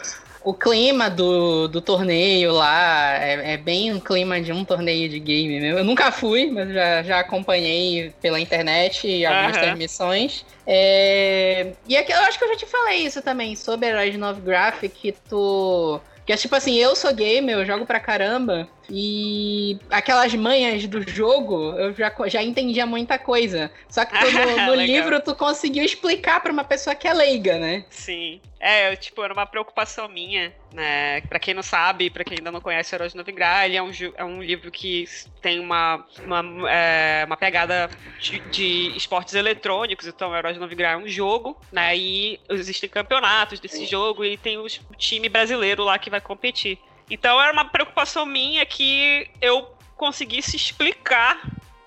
o 0.44 0.54
clima 0.54 1.10
do, 1.10 1.68
do 1.68 1.82
torneio 1.82 2.54
lá 2.54 3.16
é, 3.16 3.54
é, 3.54 3.58
bem 3.58 3.94
um 3.94 4.00
clima 4.00 4.40
de 4.40 4.52
um 4.52 4.64
torneio 4.64 5.10
de 5.10 5.20
game 5.20 5.60
mesmo. 5.60 5.80
Eu 5.80 5.84
nunca 5.84 6.12
fui, 6.12 6.50
mas 6.50 6.74
já, 6.74 7.04
já 7.04 7.20
acompanhei 7.20 8.14
pela 8.22 8.40
internet 8.40 9.08
e 9.08 9.26
algumas 9.26 9.56
uhum. 9.56 9.62
transmissões. 9.64 10.46
É... 10.66 11.74
E 11.88 11.98
aqui, 11.98 12.12
eu 12.12 12.20
acho 12.22 12.38
que 12.38 12.46
eu 12.46 12.50
já 12.50 12.56
te 12.56 12.66
falei 12.66 13.00
isso 13.00 13.22
também, 13.22 13.56
sobre 13.56 13.88
Heróis 13.88 14.12
de 14.12 14.18
Novigraph, 14.18 14.84
que 14.84 15.14
tu 15.28 16.00
que 16.26 16.34
é 16.34 16.38
tipo 16.38 16.56
assim, 16.56 16.76
eu 16.76 16.96
sou 16.96 17.12
gamer, 17.12 17.58
eu 17.58 17.66
jogo 17.66 17.88
pra 17.88 18.00
caramba. 18.00 18.68
E 18.90 19.80
aquelas 19.90 20.34
manhas 20.34 20.88
do 20.88 21.08
jogo, 21.08 21.74
eu 21.78 21.94
já, 21.94 22.12
já 22.28 22.42
entendia 22.42 22.86
muita 22.86 23.18
coisa. 23.18 23.72
Só 23.88 24.06
que 24.06 24.14
no, 24.14 24.66
no 24.68 24.76
livro 24.76 25.22
tu 25.22 25.36
conseguiu 25.36 25.84
explicar 25.84 26.42
pra 26.42 26.52
uma 26.52 26.64
pessoa 26.64 26.96
que 26.96 27.08
é 27.08 27.14
leiga, 27.14 27.60
né? 27.60 27.86
Sim. 27.90 28.42
É, 28.60 28.92
eu, 28.92 28.98
tipo, 28.98 29.24
era 29.24 29.34
uma 29.34 29.46
preocupação 29.46 30.10
minha, 30.10 30.54
né? 30.74 31.22
Pra 31.22 31.40
quem 31.40 31.54
não 31.54 31.64
sabe, 31.64 32.10
pra 32.10 32.26
quem 32.26 32.38
ainda 32.40 32.52
não 32.52 32.60
conhece 32.60 32.94
Herói 32.94 33.08
de 33.08 33.16
Novigrad, 33.16 33.66
ele 33.66 33.78
é 33.78 33.82
um, 33.82 33.92
é 34.18 34.26
um 34.26 34.44
livro 34.44 34.70
que 34.70 35.06
tem 35.42 35.60
uma, 35.60 36.06
uma, 36.26 36.70
é, 36.70 37.24
uma 37.26 37.38
pegada 37.38 37.90
de, 38.20 38.40
de, 38.52 38.98
esportes 38.98 39.34
eletrônicos, 39.34 40.08
então 40.08 40.36
Herói 40.36 40.54
de 40.54 40.60
Novigrad 40.60 41.00
é 41.00 41.04
um 41.06 41.08
jogo, 41.08 41.58
né? 41.72 41.96
E 41.96 42.40
existem 42.50 42.90
campeonatos 42.90 43.62
desse 43.62 43.86
jogo 43.86 44.26
e 44.26 44.36
tem 44.38 44.58
os, 44.58 44.82
o 44.90 44.96
time 44.96 45.30
brasileiro 45.30 45.84
lá 45.86 45.98
que 45.98 46.10
vai 46.10 46.20
competir. 46.20 46.78
Então 47.10 47.42
era 47.42 47.52
uma 47.52 47.66
preocupação 47.66 48.26
minha 48.26 48.66
que 48.66 49.30
eu 49.42 49.74
conseguisse 49.96 50.56
explicar 50.56 51.42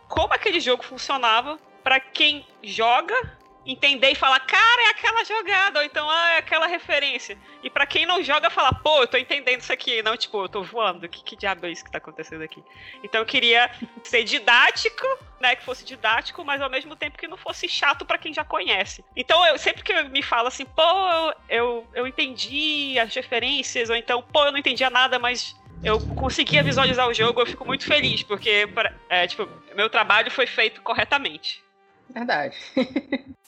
como 0.09 0.35
aquele 0.35 0.61
jogo 0.61 0.83
funcionava 0.83 1.59
para 1.83 1.99
quem 1.99 2.47
joga 2.63 3.15
entender 3.65 4.11
e 4.11 4.15
falar, 4.15 4.41
cara, 4.41 4.83
é 4.83 4.91
aquela 4.91 5.25
jogada, 5.25 5.79
ou 5.79 5.85
então, 5.85 6.09
ah, 6.09 6.31
é 6.33 6.39
aquela 6.39 6.67
referência. 6.67 7.39
E 7.63 7.71
para 7.71 7.87
quem 7.87 8.05
não 8.05 8.23
joga, 8.23 8.51
falar, 8.51 8.75
pô, 8.75 9.03
eu 9.03 9.07
tô 9.07 9.17
entendendo 9.17 9.61
isso 9.61 9.73
aqui, 9.73 10.03
não, 10.03 10.17
tipo, 10.17 10.43
eu 10.43 10.49
tô 10.49 10.63
voando, 10.63 11.09
que, 11.09 11.23
que 11.23 11.37
diabo 11.37 11.67
é 11.67 11.71
isso 11.71 11.85
que 11.85 11.91
tá 11.91 11.99
acontecendo 11.99 12.43
aqui? 12.43 12.63
Então 13.03 13.21
eu 13.21 13.27
queria 13.27 13.71
ser 14.03 14.25
didático, 14.25 15.07
né, 15.41 15.55
que 15.57 15.65
fosse 15.65 15.85
didático, 15.85 16.45
mas 16.45 16.61
ao 16.61 16.71
mesmo 16.71 16.97
tempo 16.97 17.19
que 17.19 17.29
não 17.29 17.37
fosse 17.37 17.69
chato 17.69 18.05
para 18.05 18.19
quem 18.19 18.33
já 18.33 18.45
conhece. 18.45 19.05
Então 19.17 19.45
eu 19.47 19.59
sempre 19.59 19.83
que 19.83 19.93
eu 19.93 20.09
me 20.09 20.23
falo 20.23 20.49
assim, 20.49 20.65
pô, 20.65 20.83
eu, 21.49 21.87
eu 21.95 22.07
entendi 22.07 22.99
as 22.99 23.15
referências, 23.15 23.91
ou 23.91 23.97
então, 23.97 24.23
pô, 24.23 24.45
eu 24.45 24.53
não 24.53 24.59
entendia 24.59 24.91
nada, 24.91 25.19
mas 25.19 25.55
eu 25.83 25.99
conseguia 26.01 26.63
visualizar 26.63 27.09
o 27.09 27.15
jogo, 27.15 27.41
eu 27.41 27.47
fico 27.47 27.65
muito 27.65 27.85
feliz, 27.85 28.23
porque, 28.23 28.69
é, 29.09 29.27
tipo, 29.27 29.49
meu 29.75 29.91
trabalho 29.91 30.31
foi 30.31 30.47
feito 30.47 30.81
corretamente. 30.83 31.63
Verdade. 32.09 32.57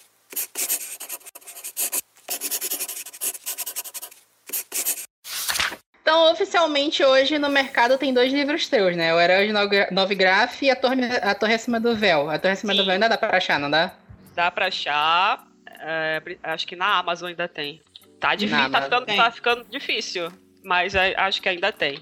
Então 6.02 6.30
oficialmente, 6.30 7.02
hoje 7.02 7.38
no 7.38 7.48
mercado 7.48 7.96
tem 7.96 8.12
dois 8.12 8.32
livros 8.32 8.68
teus, 8.68 8.94
né? 8.94 9.14
O 9.14 9.20
Herói 9.20 9.46
de 9.46 9.94
Novigraph 9.94 10.62
e 10.62 10.70
a 10.70 10.76
Torre, 10.76 11.02
a 11.02 11.34
Torre 11.34 11.54
Acima 11.54 11.80
do 11.80 11.96
Véu. 11.96 12.28
A 12.28 12.38
Torre 12.38 12.52
Acima 12.52 12.72
Sim. 12.72 12.78
do 12.78 12.84
Véu 12.84 12.94
ainda 12.94 13.08
dá 13.08 13.16
pra 13.16 13.36
achar, 13.36 13.58
não 13.58 13.70
dá? 13.70 13.94
Dá 14.34 14.50
pra 14.50 14.66
achar. 14.66 15.46
é, 15.80 16.22
acho 16.42 16.66
que 16.66 16.76
na 16.76 16.98
Amazon 16.98 17.30
ainda 17.30 17.48
tem. 17.48 17.80
Tá 18.20 18.34
difícil, 18.34 18.70
tá 18.70 18.82
ficando, 18.82 19.06
tá 19.06 19.30
ficando 19.30 19.64
difícil. 19.70 20.32
Mas 20.62 20.94
é, 20.94 21.14
acho 21.18 21.40
que 21.42 21.48
ainda 21.48 21.72
tem. 21.72 21.98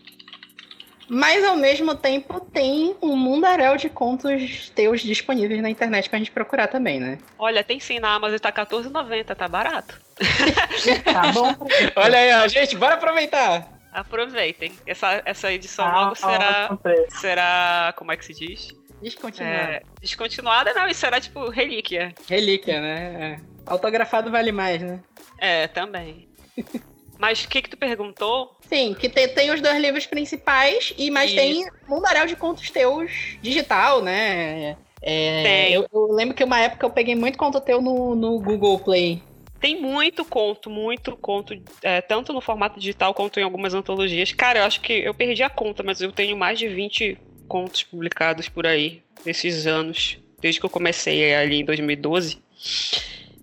Mas, 1.08 1.44
ao 1.44 1.56
mesmo 1.56 1.94
tempo, 1.94 2.40
tem 2.40 2.96
um 3.02 3.16
mundaréu 3.16 3.76
de 3.76 3.88
contos 3.88 4.70
teus 4.70 5.00
disponíveis 5.00 5.60
na 5.60 5.68
internet 5.70 6.08
pra 6.08 6.18
gente 6.18 6.30
procurar 6.30 6.68
também, 6.68 6.98
né? 7.00 7.18
Olha, 7.38 7.62
tem 7.62 7.78
sim 7.80 7.98
na 7.98 8.14
Amazon, 8.14 8.38
tá 8.38 8.48
R$14,90, 8.48 9.34
tá 9.34 9.48
barato. 9.48 10.00
Tá 11.04 11.32
bom? 11.32 11.54
Olha 11.96 12.18
aí, 12.18 12.44
ó, 12.44 12.48
gente, 12.48 12.76
bora 12.76 12.94
aproveitar! 12.94 13.68
Aproveitem. 13.92 14.72
Essa, 14.86 15.22
essa 15.24 15.52
edição 15.52 15.84
Ah, 15.84 16.00
logo 16.00 16.14
será. 16.14 16.78
Será. 17.10 17.94
Como 17.96 18.10
é 18.10 18.16
que 18.16 18.24
se 18.24 18.32
diz? 18.32 18.68
Descontinuar. 19.02 19.52
É, 19.52 19.82
descontinuada, 20.00 20.72
não, 20.72 20.88
e 20.88 20.94
será 20.94 21.20
tipo 21.20 21.48
relíquia. 21.50 22.14
Relíquia, 22.28 22.80
né? 22.80 23.38
É. 23.38 23.40
Autografado 23.66 24.30
vale 24.30 24.52
mais, 24.52 24.80
né? 24.80 25.00
É, 25.38 25.66
também. 25.68 26.28
Mas 27.18 27.44
o 27.44 27.48
que 27.48 27.62
que 27.62 27.70
tu 27.70 27.76
perguntou? 27.76 28.56
Sim, 28.68 28.94
que 28.94 29.08
tem, 29.08 29.28
tem 29.28 29.50
os 29.52 29.60
dois 29.60 29.80
livros 29.80 30.06
principais, 30.06 30.92
e 30.96 31.10
mas 31.10 31.30
Isso. 31.30 31.36
tem 31.36 31.64
um 31.64 31.94
mundaréu 31.94 32.26
de 32.26 32.36
contos 32.36 32.70
teus 32.70 33.36
digital, 33.40 34.02
né? 34.02 34.76
É, 35.02 35.42
Tem. 35.42 35.72
Eu, 35.72 35.86
eu 35.92 36.12
lembro 36.12 36.34
que 36.34 36.44
uma 36.44 36.60
época 36.60 36.86
eu 36.86 36.90
peguei 36.90 37.14
muito 37.14 37.36
conto 37.36 37.60
teu 37.60 37.82
no, 37.82 38.14
no 38.14 38.38
Google 38.38 38.78
Play. 38.78 39.20
Tem 39.60 39.80
muito 39.80 40.24
conto, 40.24 40.68
muito 40.68 41.16
conto, 41.16 41.54
é, 41.82 42.00
tanto 42.00 42.32
no 42.32 42.40
formato 42.40 42.80
digital 42.80 43.14
quanto 43.14 43.38
em 43.38 43.44
algumas 43.44 43.74
antologias. 43.74 44.32
Cara, 44.32 44.60
eu 44.60 44.64
acho 44.64 44.80
que 44.80 44.92
eu 44.92 45.14
perdi 45.14 45.42
a 45.42 45.50
conta, 45.50 45.82
mas 45.82 46.00
eu 46.00 46.10
tenho 46.10 46.36
mais 46.36 46.58
de 46.58 46.66
20 46.66 47.16
contos 47.46 47.82
publicados 47.84 48.48
por 48.48 48.66
aí, 48.66 49.02
nesses 49.24 49.66
anos, 49.66 50.18
desde 50.40 50.58
que 50.58 50.66
eu 50.66 50.70
comecei 50.70 51.32
ali 51.34 51.60
em 51.60 51.64
2012. 51.64 52.42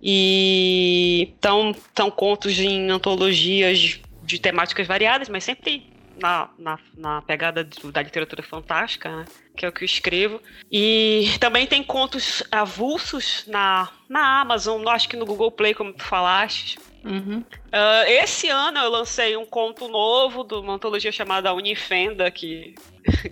E 0.01 1.33
então, 1.37 1.75
são 1.95 2.09
contos 2.09 2.57
em 2.59 2.89
antologias 2.89 3.99
de, 4.23 4.39
temáticas 4.39 4.87
variadas, 4.87 5.27
mas 5.27 5.43
sempre 5.43 5.91
na, 6.21 6.49
na, 6.57 6.79
na 6.95 7.21
pegada 7.21 7.63
do- 7.63 7.91
da 7.91 8.01
literatura 8.01 8.43
fantástica, 8.43 9.09
né? 9.09 9.25
que 9.55 9.65
é 9.65 9.69
o 9.69 9.71
que 9.71 9.83
eu 9.83 9.85
escrevo. 9.85 10.41
E 10.71 11.29
também 11.39 11.67
tem 11.67 11.83
contos 11.83 12.43
avulsos 12.51 13.45
na, 13.47 13.89
na 14.07 14.41
Amazon, 14.41 14.87
acho 14.87 15.09
que 15.09 15.17
no 15.17 15.25
Google 15.25 15.51
Play, 15.51 15.73
como 15.73 15.93
tu 15.93 16.03
falaste. 16.03 16.77
Uhum. 17.03 17.43
Ah, 17.71 18.03
esse 18.07 18.49
ano 18.49 18.79
eu 18.79 18.89
lancei 18.89 19.35
um 19.35 19.45
conto 19.45 19.87
novo 19.87 20.43
de 20.43 20.55
uma 20.55 20.73
antologia 20.73 21.11
chamada 21.11 21.53
Unifenda, 21.53 22.29
que, 22.29 22.75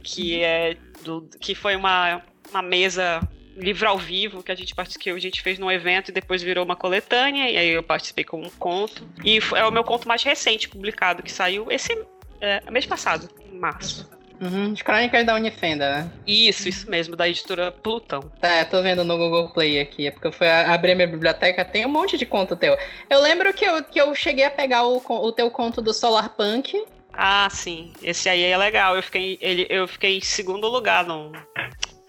que, 0.04 0.42
é 0.42 0.76
do, 1.04 1.30
que 1.40 1.54
foi 1.54 1.76
uma, 1.76 2.22
uma 2.50 2.62
mesa 2.62 3.22
livro 3.58 3.90
ao 3.90 3.98
vivo 3.98 4.44
que 4.44 4.52
a 4.52 4.56
gente 4.56 4.74
participou, 4.76 5.04
que 5.04 5.10
a 5.10 5.20
gente 5.20 5.42
fez 5.42 5.58
num 5.58 5.72
evento 5.72 6.10
e 6.10 6.14
depois 6.14 6.42
virou 6.44 6.64
uma 6.64 6.76
coletânea, 6.76 7.50
e 7.50 7.58
aí 7.58 7.70
eu 7.70 7.84
participei 7.84 8.24
com 8.24 8.40
um 8.42 8.50
conto. 8.52 9.08
E 9.24 9.40
é 9.56 9.66
o 9.66 9.72
meu 9.72 9.84
conto 9.84 10.08
mais 10.08 10.24
recente 10.24 10.70
publicado, 10.70 11.24
que 11.24 11.32
saiu 11.32 11.72
esse 11.72 11.98
é, 12.40 12.62
mês 12.70 12.86
passado, 12.86 13.28
em 13.52 13.58
março. 13.58 14.10
Uhum. 14.40 14.72
As 14.72 14.82
Crônicas 14.84 15.26
da 15.26 15.34
Unifenda, 15.34 15.90
né? 15.90 16.12
Isso, 16.28 16.70
isso 16.70 16.88
mesmo, 16.90 17.16
da 17.16 17.28
editora 17.28 17.72
Plutão. 17.72 18.32
Tá, 18.40 18.64
tô 18.66 18.84
vendo 18.84 19.04
no 19.04 19.18
Google 19.18 19.50
Play 19.50 19.80
aqui, 19.80 20.06
é 20.06 20.12
porque 20.12 20.28
eu 20.28 20.32
fui 20.32 20.48
a- 20.48 20.72
abrir 20.72 20.94
minha 20.94 21.08
biblioteca, 21.08 21.66
tem 21.66 21.86
um 21.86 21.90
monte 21.90 22.18
de 22.18 22.26
conto 22.26 22.56
teu. 22.56 22.78
Eu 23.10 23.20
lembro 23.20 23.52
que 23.52 23.66
eu, 23.66 23.84
que 23.84 24.00
eu 24.00 24.14
cheguei 24.14 24.46
a 24.46 24.52
pegar 24.52 24.86
o, 24.86 25.02
o 25.04 25.32
teu 25.32 25.50
conto 25.50 25.82
do 25.82 25.92
Solar 25.92 26.30
Punk. 26.36 26.80
Ah, 27.12 27.48
sim. 27.50 27.92
Esse 28.04 28.30
aí 28.30 28.44
é 28.44 28.56
legal. 28.56 28.96
Eu 28.96 29.02
fiquei, 29.02 29.40
ele, 29.42 29.66
eu 29.72 29.88
fiquei 29.88 30.18
em 30.18 30.22
segundo 30.22 30.68
lugar 30.68 31.04
num, 31.04 31.32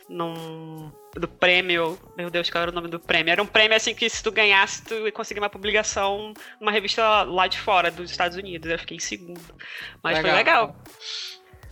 num 0.06 0.92
do 1.18 1.28
prêmio. 1.28 1.98
Meu 2.16 2.30
Deus, 2.30 2.50
qual 2.50 2.62
era 2.62 2.70
o 2.70 2.74
nome 2.74 2.88
do 2.88 3.00
prêmio? 3.00 3.32
Era 3.32 3.42
um 3.42 3.46
prêmio 3.46 3.76
assim 3.76 3.94
que 3.94 4.08
se 4.08 4.22
tu 4.22 4.30
ganhasse, 4.30 4.84
tu 4.84 4.94
ia 4.94 5.12
conseguir 5.12 5.40
uma 5.40 5.50
publicação 5.50 6.32
numa 6.60 6.72
revista 6.72 7.22
lá 7.22 7.46
de 7.46 7.58
fora, 7.58 7.90
dos 7.90 8.10
Estados 8.10 8.36
Unidos. 8.36 8.70
Eu 8.70 8.78
fiquei 8.78 8.96
em 8.96 9.00
segundo. 9.00 9.40
Mas 10.02 10.18
foi 10.18 10.32
legal. 10.32 10.76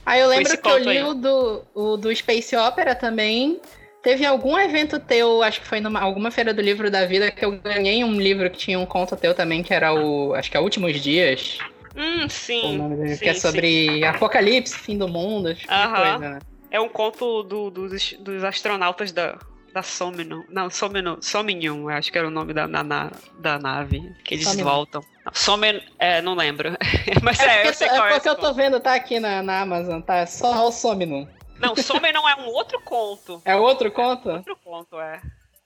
Aí 0.04 0.20
eu 0.20 0.28
Foi 0.28 0.36
lembro 0.36 0.58
que 0.58 0.68
eu 0.68 0.78
li 0.78 0.88
aí. 0.98 1.02
o 1.02 1.14
do, 1.14 1.64
o 1.74 1.96
do 1.96 2.14
Space 2.14 2.54
Opera 2.56 2.94
também. 2.94 3.60
Teve 4.02 4.24
algum 4.24 4.56
evento 4.56 5.00
teu, 5.00 5.42
acho 5.42 5.60
que 5.60 5.66
foi 5.66 5.80
numa 5.80 5.98
alguma 5.98 6.30
feira 6.30 6.54
do 6.54 6.62
livro 6.62 6.88
da 6.88 7.04
vida, 7.04 7.28
que 7.28 7.44
eu 7.44 7.58
ganhei 7.58 8.04
um 8.04 8.20
livro 8.20 8.48
que 8.48 8.56
tinha 8.56 8.78
um 8.78 8.86
conto 8.86 9.16
teu 9.16 9.34
também, 9.34 9.64
que 9.64 9.74
era 9.74 9.92
o. 9.92 10.32
Acho 10.34 10.48
que 10.48 10.56
é 10.56 10.60
Últimos 10.60 11.00
Dias. 11.00 11.58
Hum, 11.96 12.26
o 12.26 12.28
sim. 12.28 12.78
nome 12.78 12.94
dele, 12.94 13.16
sim, 13.16 13.24
que 13.24 13.30
é 13.30 13.34
sim. 13.34 13.40
sobre 13.40 14.04
apocalipse, 14.04 14.78
fim 14.78 14.96
do 14.96 15.08
mundo, 15.08 15.52
tipo 15.54 15.66
de 15.66 15.74
Aham. 15.74 16.10
coisa, 16.10 16.34
né? 16.34 16.38
É 16.76 16.80
um 16.80 16.90
conto 16.90 17.42
do- 17.42 17.70
dos, 17.70 18.12
dos 18.18 18.44
astronautas 18.44 19.10
da, 19.10 19.38
da 19.72 19.82
Somnium. 19.82 20.44
Não, 20.50 20.68
Somnium, 20.68 21.16
Somnium, 21.22 21.88
acho 21.88 22.12
que 22.12 22.18
era 22.18 22.28
o 22.28 22.30
nome 22.30 22.52
da, 22.52 22.68
na- 22.68 22.84
na- 22.84 23.12
da 23.38 23.58
nave. 23.58 24.14
Que 24.22 24.34
eles 24.34 24.44
Somnium. 24.46 24.64
voltam. 24.66 25.00
Somnium, 25.32 25.80
é, 25.98 26.20
não 26.20 26.34
lembro. 26.34 26.76
Mas 27.24 27.40
É, 27.40 27.44
é, 27.44 27.54
porque, 27.54 27.68
eu 27.68 27.72
sei 27.72 27.86
é 27.88 27.90
qual 27.96 28.06
é 28.08 28.12
porque 28.12 28.28
eu 28.28 28.34
tô 28.36 28.52
vendo, 28.52 28.78
tá 28.78 28.94
aqui 28.94 29.18
na, 29.18 29.42
na 29.42 29.62
Amazon, 29.62 30.02
tá? 30.02 30.26
Só 30.26 30.68
o 30.68 30.70
Somnum. 30.70 31.26
Não, 31.58 31.74
Sommer 31.76 32.12
não 32.12 32.28
é 32.28 32.36
um 32.36 32.48
outro 32.48 32.78
conto. 32.82 33.40
É 33.42 33.56
outro 33.56 33.90
conto? 33.90 34.28
Outro 34.28 34.56
conto, 34.62 35.00
é. 35.00 35.22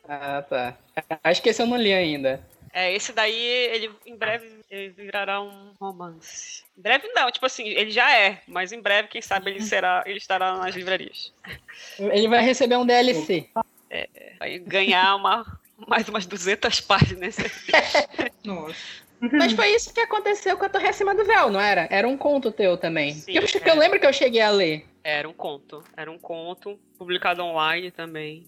Ah, 0.09 0.45
tá. 0.49 0.75
Acho 1.25 1.43
que 1.43 1.49
esse 1.49 1.61
eu 1.61 1.67
não 1.67 1.77
li 1.77 1.93
ainda. 1.93 2.41
É, 2.73 2.95
esse 2.95 3.13
daí, 3.13 3.35
ele 3.35 3.91
em 4.07 4.17
breve 4.17 4.61
ele 4.71 4.91
virará 4.91 5.41
um 5.41 5.73
romance. 5.81 6.63
Em 6.79 6.83
breve 6.83 7.09
não, 7.09 7.31
tipo 7.31 7.45
assim, 7.45 7.69
ele 7.69 7.91
já 7.91 8.17
é, 8.17 8.41
mas 8.47 8.73
em 8.73 8.81
breve, 8.81 9.09
quem 9.09 9.21
sabe, 9.21 9.51
ele 9.51 9.61
será, 9.61 10.05
ele 10.07 10.19
estará 10.19 10.57
nas 10.57 10.75
livrarias. 10.75 11.33
Ele 11.99 12.29
vai 12.29 12.43
receber 12.43 12.77
um 12.77 12.87
DLC. 12.87 13.49
Vai 14.39 14.59
ganhar 14.61 15.17
uma, 15.17 15.45
mais 15.89 16.09
umas 16.09 16.27
200 16.27 16.81
páginas. 16.83 17.37
Nossa. 18.45 18.77
Mas 19.21 19.53
foi 19.53 19.75
isso 19.75 19.93
que 19.93 20.01
aconteceu 20.01 20.57
com 20.57 20.65
a 20.65 20.69
Torre 20.69 20.89
Acima 20.89 21.15
do 21.15 21.25
Véu, 21.25 21.51
não 21.51 21.61
era? 21.61 21.87
Era 21.91 22.09
um 22.09 22.17
conto 22.17 22.51
teu 22.51 22.79
também. 22.79 23.13
Sim, 23.13 23.33
eu, 23.33 23.43
é. 23.43 23.71
eu 23.71 23.79
lembro 23.79 24.01
que 24.01 24.07
eu 24.07 24.13
cheguei 24.13 24.41
a 24.41 24.51
ler. 24.51 24.87
Era 25.05 25.29
um 25.29 25.33
conto, 25.33 25.85
era 25.97 26.11
um 26.11 26.19
conto 26.19 26.79
publicado 26.97 27.43
online 27.43 27.91
também. 27.91 28.47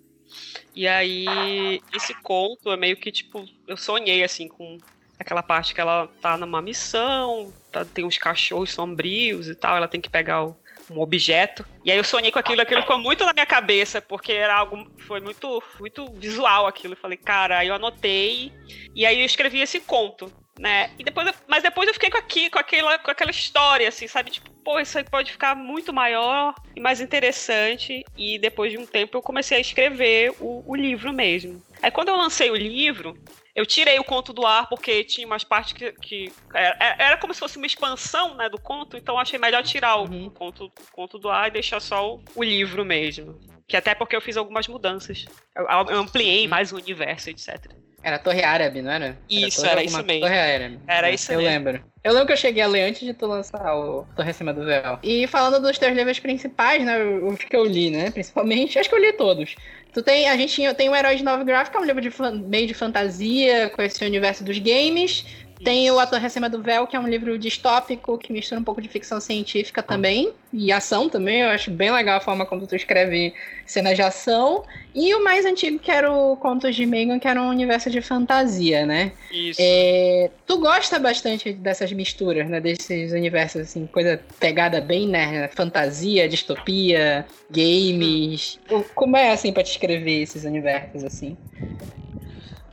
E 0.75 0.87
aí, 0.89 1.81
esse 1.95 2.15
conto 2.23 2.71
é 2.71 2.77
meio 2.77 2.97
que 2.97 3.11
tipo, 3.13 3.45
eu 3.67 3.77
sonhei 3.77 4.23
assim 4.25 4.49
com 4.49 4.79
aquela 5.19 5.43
parte 5.43 5.75
que 5.75 5.81
ela 5.81 6.09
tá 6.21 6.37
numa 6.37 6.61
missão, 6.61 7.53
tá- 7.71 7.85
tem 7.85 8.05
uns 8.05 8.19
cachorros 8.19 8.73
sombrios 8.73 9.49
e 9.49 9.55
tal, 9.55 9.77
ela 9.77 9.87
tem 9.89 10.01
que 10.01 10.11
pegar 10.11 10.45
o- 10.45 10.57
um 10.91 11.01
objeto. 11.01 11.65
E 11.85 11.91
aí 11.93 11.97
eu 11.97 12.05
sonhei 12.05 12.31
com 12.33 12.39
aquilo, 12.39 12.61
aquilo 12.61 12.81
ficou 12.83 12.99
muito 12.99 13.25
na 13.25 13.33
minha 13.33 13.47
cabeça, 13.47 14.03
porque 14.03 14.33
era 14.33 14.57
algo, 14.57 14.85
foi 15.07 15.21
muito, 15.21 15.63
muito 15.79 16.13
visual 16.15 16.67
aquilo. 16.67 16.95
Eu 16.95 16.99
falei, 16.99 17.17
cara, 17.17 17.59
aí 17.59 17.69
eu 17.69 17.75
anotei, 17.75 18.53
e 18.95 19.07
aí 19.07 19.21
eu 19.21 19.25
escrevi 19.25 19.61
esse 19.61 19.81
conto. 19.81 20.31
Né? 20.59 20.91
E 20.99 21.05
depois 21.05 21.27
eu- 21.27 21.35
mas 21.49 21.63
depois 21.63 21.89
eu 21.89 21.95
fiquei 21.95 22.11
com, 22.11 22.19
aqui, 22.19 22.51
com, 22.51 22.59
aquela, 22.59 22.99
com 22.99 23.11
aquela 23.11 23.31
história, 23.31 23.89
assim, 23.89 24.07
sabe? 24.07 24.31
Tipo, 24.31 24.51
pô, 24.63 24.79
isso 24.79 24.99
aí 24.99 25.05
pode 25.05 25.33
ficar 25.33 25.57
muito 25.57 25.93
maior 25.93 26.55
e 26.77 26.81
mais 26.81 27.01
interessante. 27.01 28.05
E 28.17 28.39
depois 28.39 28.71
de 28.71 28.79
um 28.79 28.87
tempo 28.87 29.17
eu 29.17 29.23
comecei 29.23 29.57
a 29.57 29.61
escrever 29.61 30.35
o, 30.41 30.63
o 30.71 30.77
livro 30.77 31.13
mesmo. 31.13 31.63
Aí 31.81 31.91
quando 31.91 32.09
eu 32.11 32.17
lancei 32.17 32.51
o 32.51 32.55
livro, 32.57 33.17
eu 33.57 33.65
tirei 33.67 33.99
o 33.99 34.05
conto 34.05 34.33
do 34.33 34.47
ar 34.47 34.69
porque 34.69 35.03
tinha 35.05 35.27
umas 35.27 35.43
partes 35.43 35.73
que. 35.73 35.93
que 35.93 36.33
era, 36.55 36.97
era 36.99 37.17
como 37.17 37.33
se 37.33 37.41
fosse 37.41 37.57
uma 37.57 37.67
expansão 37.67 38.35
né, 38.37 38.49
do 38.49 38.61
conto, 38.61 38.97
então 38.97 39.15
eu 39.15 39.21
achei 39.21 39.39
melhor 39.39 39.63
tirar 39.63 39.97
o, 39.97 40.05
Uhum. 40.05 40.31
conto, 40.31 40.67
o 40.67 40.73
conto 40.93 41.19
do 41.19 41.29
ar 41.31 41.49
e 41.49 41.53
deixar 41.53 41.81
só 41.81 42.15
o, 42.15 42.23
o 42.37 42.43
livro 42.45 42.85
mesmo. 42.85 43.41
Que 43.67 43.77
até 43.77 43.95
porque 43.95 44.15
eu 44.15 44.21
fiz 44.21 44.37
algumas 44.37 44.69
mudanças. 44.69 45.25
Eu, 45.57 45.65
eu 45.89 45.99
ampliei 45.99 46.47
mais 46.47 46.73
o 46.73 46.77
universo, 46.77 47.31
etc. 47.31 47.59
Era 48.03 48.19
Torre 48.19 48.43
Árabe, 48.43 48.83
não 48.83 48.91
era? 48.91 49.17
Isso, 49.31 49.65
era 49.65 49.81
alguma- 49.81 49.99
isso 50.01 50.07
mesmo. 50.07 50.21
Torre 50.23 50.39
Árabe. 50.39 50.81
Era 50.89 51.11
É, 51.11 51.15
isso 51.15 51.33
eu 51.33 51.39
mesmo. 51.39 51.51
lembro. 51.53 51.85
Eu 52.03 52.13
lembro 52.13 52.27
que 52.27 52.33
eu 52.33 52.37
cheguei 52.37 52.63
a 52.63 52.67
ler 52.67 52.83
antes 52.89 53.01
de 53.01 53.15
tu 53.15 53.27
lançar 53.27 53.77
o 53.77 54.05
Torre 54.17 54.31
Acima 54.31 54.53
do 54.53 54.65
Véu. 54.65 54.99
E 55.05 55.27
falando 55.29 55.63
dos 55.63 55.79
teus 55.79 55.95
livros 55.97 56.19
principais, 56.19 56.85
né? 56.85 56.99
Os 57.05 57.39
que 57.39 57.55
eu 57.55 57.65
li, 57.65 57.91
né? 57.91 58.11
Principalmente, 58.11 58.77
acho 58.81 58.89
que 58.89 58.95
eu 58.95 59.01
li 59.01 59.13
todos. 59.13 59.55
Tu 59.93 60.03
tem, 60.03 60.29
a 60.29 60.37
gente 60.37 60.75
tem 60.75 60.89
o 60.89 60.97
Herói 60.97 61.15
de 61.17 61.23
Nova 61.23 61.45
Gráfica, 61.45 61.79
um 61.79 61.85
livro 61.85 62.01
de 62.01 62.11
fan- 62.11 62.33
meio 62.45 62.67
de 62.67 62.75
fantasia, 62.75 63.71
com 63.71 63.81
esse 63.83 64.05
universo 64.05 64.43
dos 64.43 64.59
games. 64.59 65.25
Tem 65.65 65.91
o 65.91 65.99
A 65.99 66.07
Torre 66.07 66.27
Acima 66.27 66.49
do 66.49 66.61
Véu, 66.63 66.87
que 66.87 66.97
é 66.97 67.01
um 67.01 67.07
livro 67.09 67.39
distópico 67.39 68.19
que 68.19 68.33
mistura 68.33 68.61
um 68.61 68.65
pouco 68.65 68.81
de 68.83 68.89
ficção 68.89 69.21
científica 69.21 69.83
também. 69.83 70.33
E 70.53 70.71
ação 70.73 71.09
também. 71.09 71.41
Eu 71.41 71.49
acho 71.51 71.71
bem 71.71 71.91
legal 71.91 72.17
a 72.19 72.21
forma 72.21 72.45
como 72.45 72.67
tu 72.67 72.75
escreve 72.75 73.33
cenas 73.65 73.95
de 73.97 74.03
ação. 74.03 74.65
E 74.95 75.15
o 75.15 75.23
mais 75.25 75.47
antigo, 75.47 75.79
que 75.79 75.91
era 75.91 76.13
o 76.13 76.37
Contos 76.37 76.75
de 76.77 76.85
Megan, 76.85 77.19
que 77.19 77.27
era 77.29 77.41
um 77.41 77.49
universo 77.49 77.89
de 77.91 78.01
fantasia, 78.03 78.85
né? 78.85 79.13
Isso. 79.33 79.59
É, 79.63 80.31
tu 80.47 80.59
gosta 80.59 80.99
bastante 80.99 81.53
dessas 81.53 81.93
misturas, 81.93 82.49
né? 82.49 82.61
Desses 82.61 83.13
universos, 83.13 83.63
assim, 83.63 83.87
coisa 83.87 84.21
pegada 84.39 84.81
bem, 84.81 85.09
né? 85.09 85.49
Fantasia, 85.49 86.29
distopia, 86.29 87.25
games. 87.51 88.59
O- 88.71 88.83
Como 88.95 89.17
é, 89.17 89.31
assim, 89.31 89.53
pra 89.53 89.63
te 89.63 89.71
escrever 89.71 90.23
esses 90.23 90.45
universos, 90.45 91.05
assim? 91.05 91.37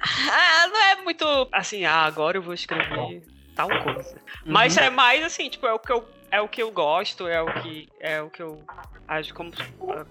Ah, 0.01 0.67
não 0.67 0.81
é 0.81 0.95
muito 1.03 1.25
assim, 1.51 1.85
ah, 1.85 2.03
agora 2.03 2.37
eu 2.37 2.41
vou 2.41 2.53
escrever 2.53 3.23
tal 3.55 3.67
coisa. 3.83 4.15
Uhum. 4.45 4.53
Mas 4.53 4.77
é 4.77 4.89
mais 4.89 5.23
assim, 5.23 5.49
tipo, 5.49 5.67
é 5.67 5.73
o 5.73 5.79
que 5.79 5.91
eu 5.91 6.07
é 6.31 6.39
o 6.39 6.47
que 6.47 6.61
eu 6.61 6.71
gosto, 6.71 7.27
é 7.27 7.41
o 7.41 7.61
que 7.61 7.89
é 7.99 8.21
o 8.21 8.29
que 8.29 8.41
eu 8.41 8.63
acho 9.07 9.33
como 9.33 9.51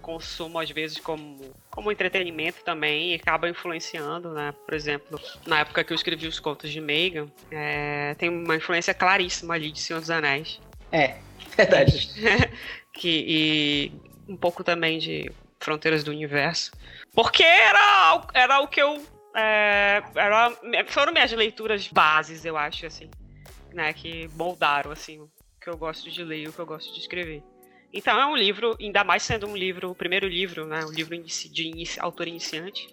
consumo 0.03 0.59
às 0.59 0.71
vezes 0.71 0.99
como 0.99 1.55
como 1.71 1.93
entretenimento 1.93 2.63
também 2.65 3.13
e 3.13 3.15
acaba 3.15 3.49
influenciando, 3.49 4.33
né? 4.33 4.53
Por 4.65 4.75
exemplo, 4.75 5.21
na 5.47 5.61
época 5.61 5.85
que 5.85 5.93
eu 5.93 5.95
escrevi 5.95 6.27
os 6.27 6.41
contos 6.41 6.71
de 6.71 6.81
Megan, 6.81 7.29
é, 7.51 8.15
tem 8.19 8.29
uma 8.29 8.57
influência 8.57 8.93
claríssima 8.93 9.55
ali 9.55 9.71
de 9.71 9.81
Senhor 9.81 10.01
dos 10.01 10.11
Anéis. 10.11 10.61
É, 10.91 11.17
verdade. 11.57 12.11
que 12.93 13.25
e 13.29 13.93
um 14.29 14.37
pouco 14.37 14.65
também 14.65 14.99
de 14.99 15.31
Fronteiras 15.61 16.03
do 16.03 16.11
Universo, 16.11 16.73
porque 17.15 17.45
era 17.45 18.27
era 18.35 18.61
o 18.61 18.67
que 18.67 18.83
eu 18.83 19.01
é, 19.39 20.03
era, 20.17 20.53
foram 20.89 21.13
minhas 21.13 21.31
leituras 21.33 21.87
bases, 21.87 22.45
eu 22.45 22.57
acho 22.57 22.87
assim, 22.87 23.09
né? 23.73 23.93
Que 23.93 24.29
moldaram 24.35 24.91
assim 24.91 25.29
que 25.61 25.69
eu 25.69 25.77
gosto 25.77 26.11
de 26.11 26.25
ler 26.25 26.43
e 26.43 26.49
o 26.49 26.53
que 26.53 26.59
eu 26.59 26.67
gosto 26.67 26.93
de 26.93 27.01
escrever. 27.01 27.43
Então 27.93 28.21
é 28.21 28.27
um 28.27 28.37
livro, 28.37 28.77
ainda 28.81 29.05
mais 29.05 29.23
sendo 29.23 29.47
um 29.47 29.57
livro, 29.57 29.91
o 29.91 29.95
primeiro 29.95 30.27
livro, 30.27 30.67
né, 30.67 30.85
um 30.85 30.91
livro 30.91 31.17
de 31.17 31.63
inici, 31.67 31.99
autor 32.01 32.29
iniciante. 32.29 32.89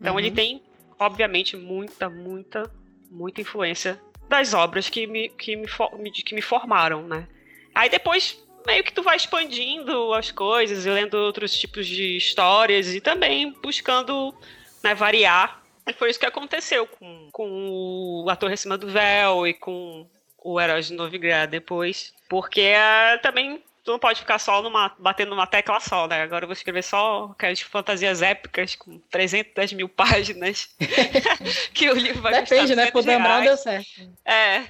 Então 0.00 0.14
uhum. 0.14 0.20
ele 0.20 0.30
tem, 0.30 0.62
obviamente, 0.98 1.56
muita, 1.56 2.08
muita, 2.08 2.70
muita 3.10 3.40
influência 3.40 4.00
das 4.28 4.54
obras 4.54 4.88
que 4.88 5.06
me, 5.06 5.28
que 5.30 5.56
me, 5.56 5.66
que 6.12 6.34
me 6.34 6.42
formaram, 6.42 7.02
né? 7.02 7.26
Aí 7.74 7.88
depois 7.88 8.40
meio 8.66 8.84
que 8.84 8.92
tu 8.92 9.02
vai 9.02 9.16
expandindo 9.16 10.12
as 10.14 10.30
coisas 10.30 10.86
e 10.86 10.90
lendo 10.90 11.14
outros 11.14 11.58
tipos 11.58 11.86
de 11.86 12.16
histórias 12.16 12.94
e 12.94 13.00
também 13.00 13.52
buscando 13.62 14.34
né, 14.82 14.94
variar. 14.94 15.59
E 15.86 15.92
foi 15.92 16.10
isso 16.10 16.20
que 16.20 16.26
aconteceu 16.26 16.86
com, 16.86 17.28
com 17.32 18.22
o 18.24 18.30
Ator 18.30 18.52
Acima 18.52 18.78
do 18.78 18.88
Véu 18.88 19.46
e 19.46 19.54
com 19.54 20.06
o 20.42 20.60
Herói 20.60 20.80
de 20.82 20.92
Novigrad 20.92 21.50
depois. 21.50 22.12
Porque 22.28 22.60
é, 22.60 23.18
também 23.18 23.62
tu 23.84 23.92
não 23.92 23.98
pode 23.98 24.20
ficar 24.20 24.38
só 24.38 24.62
numa, 24.62 24.94
batendo 24.98 25.30
numa 25.30 25.46
tecla 25.46 25.80
só, 25.80 26.06
né? 26.06 26.22
Agora 26.22 26.44
eu 26.44 26.48
vou 26.48 26.52
escrever 26.52 26.82
só 26.82 27.30
aquelas 27.32 27.60
fantasias 27.60 28.22
épicas 28.22 28.74
com 28.74 28.98
300 29.10 29.72
mil 29.72 29.88
páginas. 29.90 30.74
que 31.74 31.90
o 31.90 31.94
livro 31.94 32.22
vai 32.22 32.42
Depende, 32.42 32.74
né? 32.76 32.90
Pro 32.90 33.02
Dan 33.02 33.22
Brown 33.22 33.42
deu 33.42 33.56
certo. 33.56 33.88
É. 34.24 34.64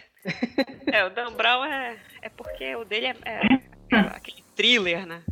É, 0.93 1.05
o 1.05 1.11
Dan 1.11 1.33
Brown 1.33 1.65
é, 1.65 1.97
é 2.23 2.29
porque 2.29 2.75
o 2.77 2.85
dele 2.85 3.07
é, 3.07 3.17
é, 3.25 3.41
é 3.93 3.99
aquele 3.99 4.45
thriller, 4.55 5.07
né? 5.07 5.23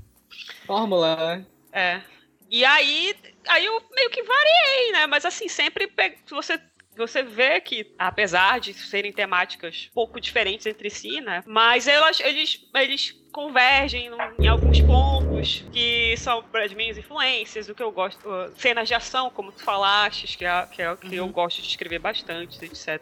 Fórmula, 0.67 1.17
né? 1.17 1.47
É. 1.73 2.18
E 2.51 2.65
aí, 2.65 3.15
aí 3.47 3.65
eu 3.67 3.83
meio 3.95 4.11
que 4.11 4.23
variei, 4.23 4.93
né? 4.93 5.07
Mas 5.07 5.25
assim, 5.25 5.49
sempre 5.49 5.91
se 6.27 6.35
você 6.35 6.59
você 6.99 7.23
vê 7.23 7.61
que, 7.61 7.95
apesar 7.97 8.59
de 8.59 8.75
serem 8.75 9.13
temáticas 9.13 9.89
pouco 9.95 10.21
diferentes 10.21 10.67
entre 10.67 10.91
si, 10.91 11.21
né? 11.21 11.45
Mas 11.47 11.87
elas, 11.87 12.19
eles, 12.19 12.61
eles 12.75 13.13
convergem 13.31 14.11
em 14.39 14.49
alguns 14.49 14.81
pontos 14.81 15.65
que 15.73 16.17
são 16.17 16.45
as 16.53 16.75
minhas 16.75 16.99
influências, 16.99 17.69
o 17.69 17.75
que 17.75 17.83
eu 17.83 17.93
gosto, 17.93 18.21
cenas 18.57 18.89
de 18.89 18.95
ação, 18.95 19.31
como 19.31 19.53
tu 19.53 19.63
falaste, 19.63 20.37
que 20.37 20.45
é, 20.45 20.67
que 20.67 20.83
é 20.83 20.91
o 20.91 20.97
que 20.97 21.21
uhum. 21.21 21.27
eu 21.27 21.29
gosto 21.29 21.63
de 21.63 21.69
escrever 21.69 22.01
bastante, 22.01 22.65
etc. 22.65 23.01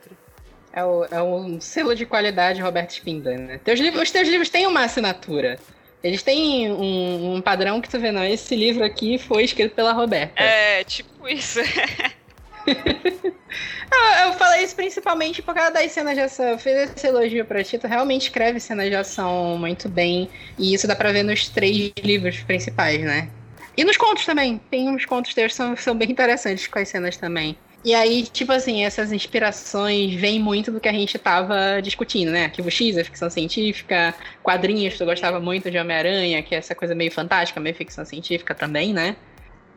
É, 0.72 0.84
o, 0.84 1.04
é 1.06 1.22
um 1.22 1.58
selo 1.58 1.94
de 1.94 2.04
qualidade 2.04 2.60
Roberto 2.60 2.90
Spindler, 2.90 3.38
né? 3.38 3.58
Teus 3.64 3.80
livros, 3.80 4.02
os 4.02 4.10
teus 4.10 4.28
livros 4.28 4.50
têm 4.50 4.66
uma 4.66 4.84
assinatura. 4.84 5.58
Eles 6.06 6.22
têm 6.22 6.70
um, 6.70 7.34
um, 7.34 7.40
padrão 7.40 7.80
que 7.80 7.88
tu 7.88 7.98
vê, 7.98 8.12
não, 8.12 8.24
esse 8.24 8.54
livro 8.54 8.84
aqui 8.84 9.18
foi 9.18 9.42
escrito 9.42 9.74
pela 9.74 9.92
Roberta. 9.92 10.40
É, 10.40 10.84
tipo 10.84 11.28
isso. 11.28 11.58
eu, 14.24 14.32
falei 14.34 14.62
isso 14.62 14.76
principalmente 14.76 15.42
por 15.42 15.52
causa 15.52 15.72
das 15.72 15.90
cenas 15.90 16.14
de 16.14 16.20
ação. 16.20 16.46
Eu 16.46 16.58
fiz 16.58 16.90
esse 16.94 17.08
elogio 17.08 17.44
pra 17.44 17.64
ti, 17.64 17.76
tu 17.76 17.88
realmente 17.88 18.22
escreve 18.22 18.60
cenas 18.60 18.88
de 18.88 18.94
ação 18.94 19.58
muito 19.58 19.88
bem. 19.88 20.30
E 20.56 20.72
isso 20.72 20.86
dá 20.86 20.94
pra 20.94 21.10
ver 21.10 21.24
nos 21.24 21.48
três 21.48 21.92
livros 22.02 22.38
principais, 22.38 23.00
né? 23.00 23.28
E 23.76 23.82
nos 23.84 23.96
contos 23.96 24.24
também. 24.24 24.60
Tem 24.70 24.88
uns 24.88 25.04
contos 25.04 25.34
teus 25.34 25.50
que 25.52 25.56
são, 25.56 25.76
são 25.76 25.96
bem 25.96 26.10
interessantes 26.10 26.68
com 26.68 26.78
as 26.78 26.88
cenas 26.88 27.16
também. 27.16 27.56
E 27.84 27.94
aí, 27.94 28.24
tipo 28.24 28.50
assim, 28.52 28.84
essas 28.84 29.12
inspirações 29.12 30.14
vêm 30.14 30.40
muito 30.40 30.72
do 30.72 30.80
que 30.80 30.88
a 30.88 30.92
gente 30.92 31.18
tava 31.18 31.80
discutindo, 31.80 32.32
né? 32.32 32.44
Arquivo 32.46 32.70
X, 32.70 32.98
a 32.98 33.04
ficção 33.04 33.30
científica, 33.30 34.14
quadrinhos, 34.42 34.98
tu 34.98 35.04
gostava 35.04 35.38
muito 35.38 35.70
de 35.70 35.78
Homem-Aranha, 35.78 36.42
que 36.42 36.54
é 36.54 36.58
essa 36.58 36.74
coisa 36.74 36.94
meio 36.94 37.12
fantástica, 37.12 37.60
meio 37.60 37.76
ficção 37.76 38.04
científica 38.04 38.54
também, 38.54 38.92
né? 38.92 39.16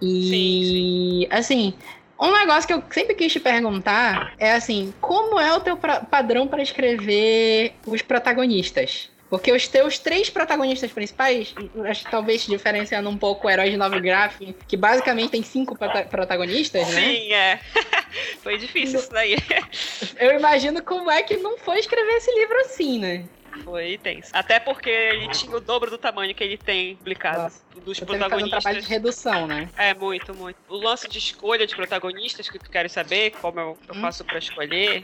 E, 0.02 0.24
sim, 0.24 0.64
sim. 0.64 1.28
assim, 1.30 1.74
um 2.20 2.32
negócio 2.32 2.68
que 2.68 2.74
eu 2.74 2.84
sempre 2.90 3.16
quis 3.16 3.32
te 3.32 3.40
perguntar 3.40 4.34
é 4.38 4.54
assim, 4.54 4.94
como 5.00 5.40
é 5.40 5.54
o 5.56 5.60
teu 5.60 5.78
padrão 5.78 6.48
para 6.48 6.62
escrever 6.62 7.74
os 7.86 8.02
protagonistas? 8.02 9.10
Porque 9.30 9.52
os 9.52 9.68
teus 9.68 10.00
três 10.00 10.30
protagonistas 10.30 10.92
principais, 10.92 11.54
acho 11.88 12.06
que 12.06 12.12
talvez 12.12 12.46
diferenciando 12.46 13.10
um 13.10 13.18
pouco 13.18 13.48
o 13.48 13.50
Herói 13.50 13.70
de 13.70 13.78
Nova 13.78 14.00
Graph, 14.00 14.40
que 14.68 14.76
basicamente 14.76 15.32
tem 15.32 15.44
cinco 15.44 15.78
prota 15.78 16.04
protagonistas, 16.04 16.88
né? 16.90 17.02
Sim, 17.02 17.34
é. 17.34 17.60
Foi 18.42 18.58
difícil 18.58 19.00
isso 19.00 19.12
daí. 19.12 19.38
Eu 20.18 20.38
imagino 20.38 20.82
como 20.82 21.12
é 21.12 21.22
que 21.22 21.38
não 21.38 21.58
foi 21.60 21.80
escrever 21.80 22.14
esse 22.14 22.34
livro 22.34 22.60
assim, 22.62 23.00
né? 23.00 23.26
Foi 23.64 23.98
tenso. 24.02 24.32
Até 24.34 24.60
porque 24.60 24.90
ele 24.90 25.28
tinha 25.30 25.56
o 25.56 25.60
dobro 25.60 25.90
do 25.90 25.98
tamanho 25.98 26.34
que 26.34 26.44
ele 26.44 26.58
tem 26.58 26.96
publicado 26.96 27.44
Nossa, 27.44 27.62
dos 27.84 28.00
protagonistas. 28.00 28.48
Um 28.48 28.62
trabalho 28.62 28.82
de 28.82 28.88
redução, 28.88 29.48
né? 29.48 29.70
É, 29.78 29.94
muito, 29.94 30.34
muito. 30.34 30.58
O 30.68 30.78
lance 30.78 31.08
de 31.08 31.18
escolha 31.18 31.68
de 31.68 31.76
protagonistas 31.76 32.50
que 32.50 32.58
tu 32.58 32.70
queres 32.70 32.92
saber, 32.92 33.32
como 33.42 33.60
eu, 33.60 33.78
eu 33.88 33.96
hum. 33.96 34.02
faço 34.02 34.24
para 34.24 34.40
escolher. 34.40 35.04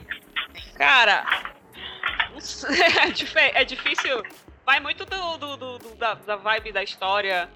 Cara, 0.76 1.54
é, 3.36 3.62
é 3.62 3.64
difícil. 3.64 4.22
Vai 4.64 4.80
muito 4.80 5.04
do, 5.04 5.38
do, 5.38 5.56
do, 5.56 5.78
do 5.78 5.94
da, 5.96 6.14
da 6.14 6.36
vibe 6.36 6.72
da 6.72 6.82
história. 6.82 7.48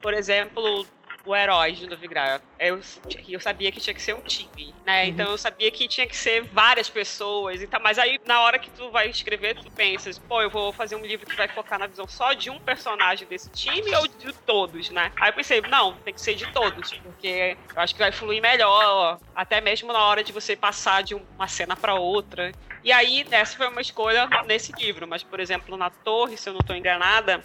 Por 0.00 0.14
exemplo, 0.14 0.86
o 1.24 1.34
herói 1.34 1.72
de 1.72 1.86
Novigrad. 1.86 2.40
Eu, 2.58 2.80
eu 3.28 3.40
sabia 3.40 3.70
que 3.70 3.80
tinha 3.80 3.94
que 3.94 4.02
ser 4.02 4.14
um 4.14 4.20
time, 4.20 4.74
né? 4.84 5.04
Uhum. 5.04 5.08
Então 5.08 5.30
eu 5.30 5.38
sabia 5.38 5.70
que 5.70 5.86
tinha 5.88 6.06
que 6.06 6.16
ser 6.16 6.44
várias 6.44 6.88
pessoas. 6.88 7.62
Então, 7.62 7.80
mas 7.82 7.98
aí, 7.98 8.18
na 8.26 8.40
hora 8.40 8.58
que 8.58 8.70
tu 8.70 8.90
vai 8.90 9.08
escrever, 9.08 9.54
tu 9.54 9.70
pensas, 9.70 10.18
pô, 10.18 10.42
eu 10.42 10.50
vou 10.50 10.72
fazer 10.72 10.96
um 10.96 11.04
livro 11.04 11.26
que 11.26 11.36
vai 11.36 11.48
focar 11.48 11.78
na 11.78 11.86
visão 11.86 12.06
só 12.06 12.32
de 12.32 12.50
um 12.50 12.58
personagem 12.58 13.26
desse 13.26 13.50
time 13.50 13.94
ou 13.96 14.06
de 14.08 14.32
todos, 14.32 14.90
né? 14.90 15.12
Aí 15.16 15.30
eu 15.30 15.34
pensei, 15.34 15.60
não, 15.62 15.94
tem 15.94 16.14
que 16.14 16.20
ser 16.20 16.34
de 16.34 16.46
todos, 16.52 16.92
porque 16.92 17.56
eu 17.74 17.82
acho 17.82 17.94
que 17.94 18.00
vai 18.00 18.12
fluir 18.12 18.42
melhor, 18.42 19.18
até 19.34 19.60
mesmo 19.60 19.92
na 19.92 20.04
hora 20.04 20.24
de 20.24 20.32
você 20.32 20.56
passar 20.56 21.02
de 21.02 21.14
uma 21.14 21.46
cena 21.46 21.76
para 21.76 21.94
outra. 21.94 22.52
E 22.84 22.90
aí, 22.90 23.24
essa 23.30 23.56
foi 23.56 23.68
uma 23.68 23.80
escolha 23.80 24.28
nesse 24.44 24.72
livro, 24.72 25.06
mas, 25.06 25.22
por 25.22 25.38
exemplo, 25.38 25.76
na 25.76 25.88
Torre, 25.88 26.36
se 26.36 26.48
eu 26.48 26.52
não 26.52 26.60
estou 26.60 26.74
enganada, 26.74 27.44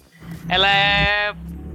ela 0.50 0.68
é 0.68 1.34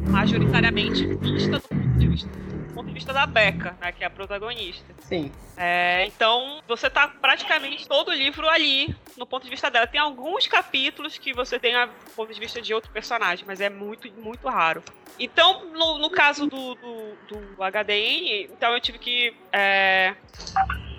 majoritariamente 0.09 1.07
vista 1.15 1.59
do 1.59 1.82
de 2.03 2.09
vista, 2.09 2.29
do 2.29 2.75
ponto 2.75 2.87
de 2.89 2.95
vista 2.95 3.13
da 3.13 3.27
Becca, 3.27 3.77
né, 3.81 3.93
que 3.93 4.03
é 4.03 4.07
a 4.07 4.11
protagonista. 4.11 4.95
Sim. 5.01 5.31
É, 5.57 6.05
então, 6.07 6.61
você 6.67 6.91
tá 6.91 7.09
praticamente 7.09 7.87
todo 7.87 8.09
o 8.09 8.15
livro 8.15 8.49
ali, 8.49 8.95
no 9.17 9.27
ponto 9.27 9.45
de 9.45 9.51
vista 9.51 9.71
dela. 9.71 9.87
Tem 9.87 10.01
alguns 10.01 10.47
capítulos 10.47 11.19
que 11.19 11.33
você 11.33 11.59
tem 11.59 11.75
a 11.77 11.89
ponto 12.17 12.33
de 12.33 12.41
vista 12.41 12.61
de 12.61 12.75
outro 12.75 12.91
personagem, 12.91 13.45
mas 13.47 13.61
é 13.61 13.71
muito, 13.71 14.11
muito 14.21 14.49
raro. 14.49 14.83
Então, 15.19 15.67
no, 15.67 15.99
no 15.99 16.11
caso 16.11 16.47
do, 16.47 16.75
do, 16.75 17.15
do, 17.29 17.63
HDN, 17.63 18.45
então 18.45 18.73
eu 18.73 18.81
tive 18.81 18.99
que 18.99 19.35
é, 19.53 20.15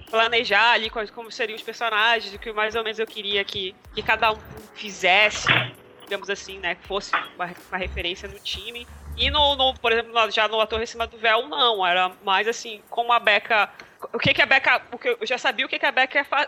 planejar 0.10 0.74
ali 0.74 0.90
como 0.90 1.32
seriam 1.32 1.56
os 1.56 1.64
personagens, 1.64 2.34
o 2.34 2.40
que 2.40 2.54
mais 2.54 2.76
ou 2.76 2.84
menos 2.84 3.00
eu 3.00 3.08
queria 3.08 3.44
que, 3.44 3.76
que 3.94 4.04
cada 4.04 4.32
um 4.32 4.38
fizesse 4.76 5.48
digamos 6.04 6.30
assim, 6.30 6.60
né, 6.60 6.76
que 6.76 6.86
fosse 6.86 7.12
uma, 7.36 7.50
uma 7.70 7.78
referência 7.78 8.28
no 8.28 8.38
time. 8.40 8.86
E 9.16 9.30
no, 9.30 9.56
no, 9.56 9.74
por 9.76 9.92
exemplo, 9.92 10.32
já 10.32 10.48
no 10.48 10.60
Ator 10.60 10.82
em 10.82 10.86
Cima 10.86 11.06
do 11.06 11.18
Véu, 11.18 11.48
não. 11.48 11.86
Era 11.86 12.12
mais 12.24 12.48
assim, 12.48 12.82
como 12.90 13.14
a 13.14 13.20
Becca. 13.20 13.70
O 14.12 14.20
que, 14.20 14.34
que 14.34 14.42
a 14.42 14.46
Becca. 14.46 14.80
Porque 14.80 15.18
eu 15.20 15.28
já 15.28 15.38
sabia 15.38 15.66
o 15.66 15.70
que, 15.70 15.80
que 15.80 15.86
a 15.86 15.92
Becca 15.92 16.24
fa, 16.24 16.48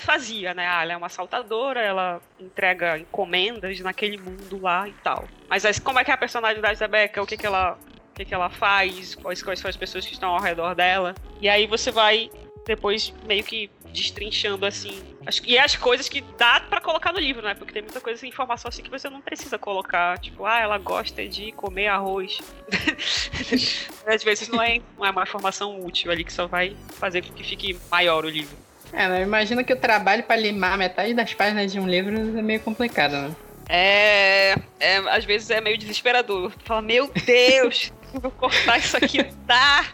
fazia, 0.00 0.54
né? 0.54 0.66
Ah, 0.66 0.82
ela 0.82 0.92
é 0.94 0.96
uma 0.96 1.06
assaltadora, 1.06 1.80
ela 1.80 2.20
entrega 2.40 2.98
encomendas 2.98 3.78
naquele 3.80 4.16
mundo 4.16 4.60
lá 4.60 4.88
e 4.88 4.92
tal. 4.94 5.26
Mas 5.48 5.78
como 5.78 5.98
é 5.98 6.04
que 6.04 6.10
é 6.10 6.14
a 6.14 6.18
personalidade 6.18 6.80
da 6.80 6.88
Becca? 6.88 7.22
O 7.22 7.26
que, 7.26 7.36
que 7.36 7.46
ela. 7.46 7.78
O 8.10 8.16
que, 8.16 8.24
que 8.24 8.34
ela 8.34 8.48
faz? 8.48 9.14
Quais, 9.14 9.42
quais 9.42 9.60
são 9.60 9.68
as 9.68 9.76
pessoas 9.76 10.06
que 10.06 10.14
estão 10.14 10.30
ao 10.30 10.40
redor 10.40 10.74
dela? 10.74 11.14
E 11.38 11.50
aí 11.50 11.66
você 11.66 11.90
vai 11.90 12.30
depois 12.66 13.14
meio 13.26 13.44
que 13.44 13.70
destrinchando 13.92 14.66
assim. 14.66 15.02
As, 15.24 15.40
e 15.44 15.58
as 15.58 15.74
coisas 15.76 16.08
que 16.08 16.22
dá 16.36 16.60
para 16.60 16.80
colocar 16.80 17.12
no 17.12 17.18
livro, 17.18 17.42
né? 17.42 17.54
Porque 17.54 17.72
tem 17.72 17.82
muita 17.82 18.00
coisa, 18.00 18.26
informação 18.26 18.68
assim 18.68 18.82
que 18.82 18.90
você 18.90 19.08
não 19.08 19.20
precisa 19.20 19.58
colocar. 19.58 20.18
Tipo, 20.18 20.44
ah, 20.44 20.60
ela 20.60 20.76
gosta 20.76 21.26
de 21.26 21.52
comer 21.52 21.86
arroz. 21.86 22.38
Às 24.06 24.22
vezes 24.22 24.48
não 24.48 24.60
é, 24.60 24.80
não 24.98 25.06
é 25.06 25.10
uma 25.10 25.22
informação 25.22 25.80
útil 25.80 26.10
ali 26.10 26.24
que 26.24 26.32
só 26.32 26.46
vai 26.46 26.76
fazer 26.98 27.24
com 27.24 27.32
que 27.32 27.42
fique 27.42 27.78
maior 27.90 28.24
o 28.24 28.28
livro. 28.28 28.56
É, 28.92 29.08
né? 29.08 29.22
imagina 29.22 29.64
que 29.64 29.72
o 29.72 29.76
trabalho 29.76 30.22
para 30.22 30.36
limar 30.36 30.78
metade 30.78 31.12
das 31.14 31.34
páginas 31.34 31.72
de 31.72 31.80
um 31.80 31.88
livro 31.88 32.16
é 32.16 32.42
meio 32.42 32.60
complicado, 32.60 33.12
né? 33.12 33.36
É, 33.68 34.54
é, 34.78 34.96
às 35.08 35.24
vezes 35.24 35.50
é 35.50 35.60
meio 35.60 35.76
desesperador. 35.76 36.52
Fala, 36.64 36.82
meu 36.82 37.10
Deus, 37.24 37.92
vou 38.14 38.30
cortar 38.30 38.78
isso 38.78 38.96
aqui, 38.96 39.24
tá? 39.46 39.84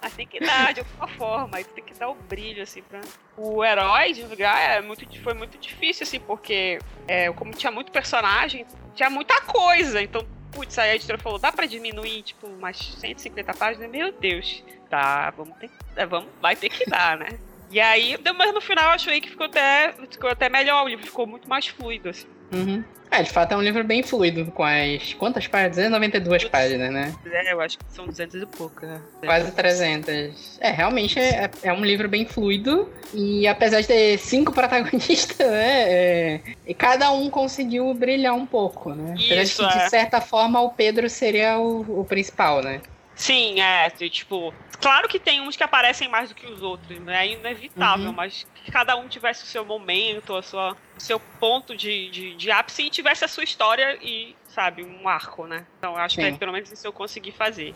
Mas 0.00 0.14
tem 0.14 0.26
que 0.26 0.40
dar 0.40 0.72
de 0.72 0.80
alguma 0.80 1.08
forma, 1.08 1.62
tem 1.62 1.84
que 1.84 1.94
dar 1.94 2.08
o 2.08 2.14
brilho, 2.14 2.62
assim, 2.62 2.82
pra. 2.82 3.00
O 3.36 3.64
herói 3.64 4.12
de 4.12 4.22
é 4.42 4.80
muito, 4.80 5.22
foi 5.22 5.34
muito 5.34 5.58
difícil, 5.58 6.04
assim, 6.04 6.20
porque 6.20 6.78
é, 7.06 7.30
como 7.32 7.52
tinha 7.52 7.70
muito 7.70 7.90
personagem, 7.90 8.66
tinha 8.94 9.10
muita 9.10 9.40
coisa, 9.42 10.02
então 10.02 10.26
putz, 10.50 10.78
aí 10.78 10.90
a 10.90 10.94
editora 10.96 11.18
falou, 11.18 11.38
dá 11.38 11.52
pra 11.52 11.66
diminuir, 11.66 12.22
tipo, 12.22 12.46
umas 12.46 12.76
150 12.76 13.54
páginas? 13.54 13.90
Meu 13.90 14.12
Deus, 14.12 14.64
tá, 14.88 15.30
vamos 15.30 15.56
ter, 15.58 15.70
é, 15.96 16.04
vamos, 16.04 16.28
vai 16.40 16.56
ter 16.56 16.68
que 16.68 16.88
dar, 16.88 17.16
né? 17.16 17.38
E 17.70 17.78
aí, 17.80 18.16
mas 18.36 18.52
no 18.52 18.60
final 18.60 18.86
eu 18.86 18.90
achei 18.90 19.20
que 19.20 19.30
ficou 19.30 19.46
até, 19.46 19.94
ficou 20.10 20.28
até 20.28 20.48
melhor, 20.48 20.84
o 20.84 20.88
livro 20.88 21.06
ficou 21.06 21.26
muito 21.26 21.48
mais 21.48 21.68
fluido, 21.68 22.08
assim. 22.08 22.26
Uhum. 22.52 22.84
É, 23.10 23.24
de 23.24 23.30
fato 23.30 23.52
é 23.52 23.56
um 23.56 23.62
livro 23.62 23.82
bem 23.82 24.04
fluido, 24.04 24.46
com 24.52 24.62
as. 24.62 25.14
Quantas 25.14 25.46
páginas? 25.48 25.76
292 25.76 26.44
páginas, 26.44 26.92
né? 26.92 27.12
É, 27.26 27.52
eu 27.52 27.60
acho 27.60 27.76
que 27.76 27.84
são 27.88 28.06
200 28.06 28.42
e 28.42 28.46
pouco, 28.46 28.86
né? 28.86 29.00
Quase 29.24 29.50
300. 29.50 30.58
É, 30.60 30.70
realmente 30.70 31.18
é, 31.18 31.50
é 31.64 31.72
um 31.72 31.84
livro 31.84 32.08
bem 32.08 32.24
fluido. 32.24 32.88
E 33.12 33.48
apesar 33.48 33.80
de 33.80 33.88
ter 33.88 34.16
cinco 34.18 34.52
protagonistas, 34.54 35.38
né? 35.38 35.92
É, 35.92 36.40
e 36.64 36.72
cada 36.72 37.10
um 37.10 37.28
conseguiu 37.28 37.92
brilhar 37.92 38.34
um 38.34 38.46
pouco, 38.46 38.94
né? 38.94 39.14
Apesar 39.14 39.42
Isso, 39.42 39.66
de 39.66 39.72
que, 39.72 39.78
é. 39.78 39.84
de 39.84 39.90
certa 39.90 40.20
forma, 40.20 40.60
o 40.60 40.70
Pedro 40.70 41.10
seria 41.10 41.58
o, 41.58 42.00
o 42.00 42.04
principal, 42.04 42.62
né? 42.62 42.80
Sim, 43.20 43.60
é, 43.60 43.90
tipo, 43.90 44.52
claro 44.80 45.06
que 45.06 45.18
tem 45.20 45.42
uns 45.42 45.54
que 45.54 45.62
aparecem 45.62 46.08
mais 46.08 46.30
do 46.30 46.34
que 46.34 46.46
os 46.46 46.62
outros, 46.62 46.98
né? 47.00 47.26
É 47.26 47.32
inevitável, 47.32 48.06
Uhum. 48.06 48.12
mas 48.14 48.46
que 48.54 48.72
cada 48.72 48.96
um 48.96 49.06
tivesse 49.08 49.44
o 49.44 49.46
seu 49.46 49.62
momento, 49.62 50.34
a 50.34 50.40
sua, 50.40 50.74
o 50.96 51.00
seu 51.00 51.20
ponto 51.38 51.76
de, 51.76 52.08
de, 52.10 52.34
de 52.34 52.50
ápice 52.50 52.84
e 52.84 52.88
tivesse 52.88 53.22
a 53.22 53.28
sua 53.28 53.44
história 53.44 53.98
e, 54.00 54.34
sabe, 54.48 54.82
um 54.82 55.06
arco, 55.06 55.46
né? 55.46 55.66
Então 55.76 55.94
acho 55.98 56.14
Sim. 56.14 56.32
que 56.32 56.38
pelo 56.38 56.50
menos 56.50 56.72
isso 56.72 56.86
eu 56.86 56.94
consegui 56.94 57.30
fazer. 57.30 57.74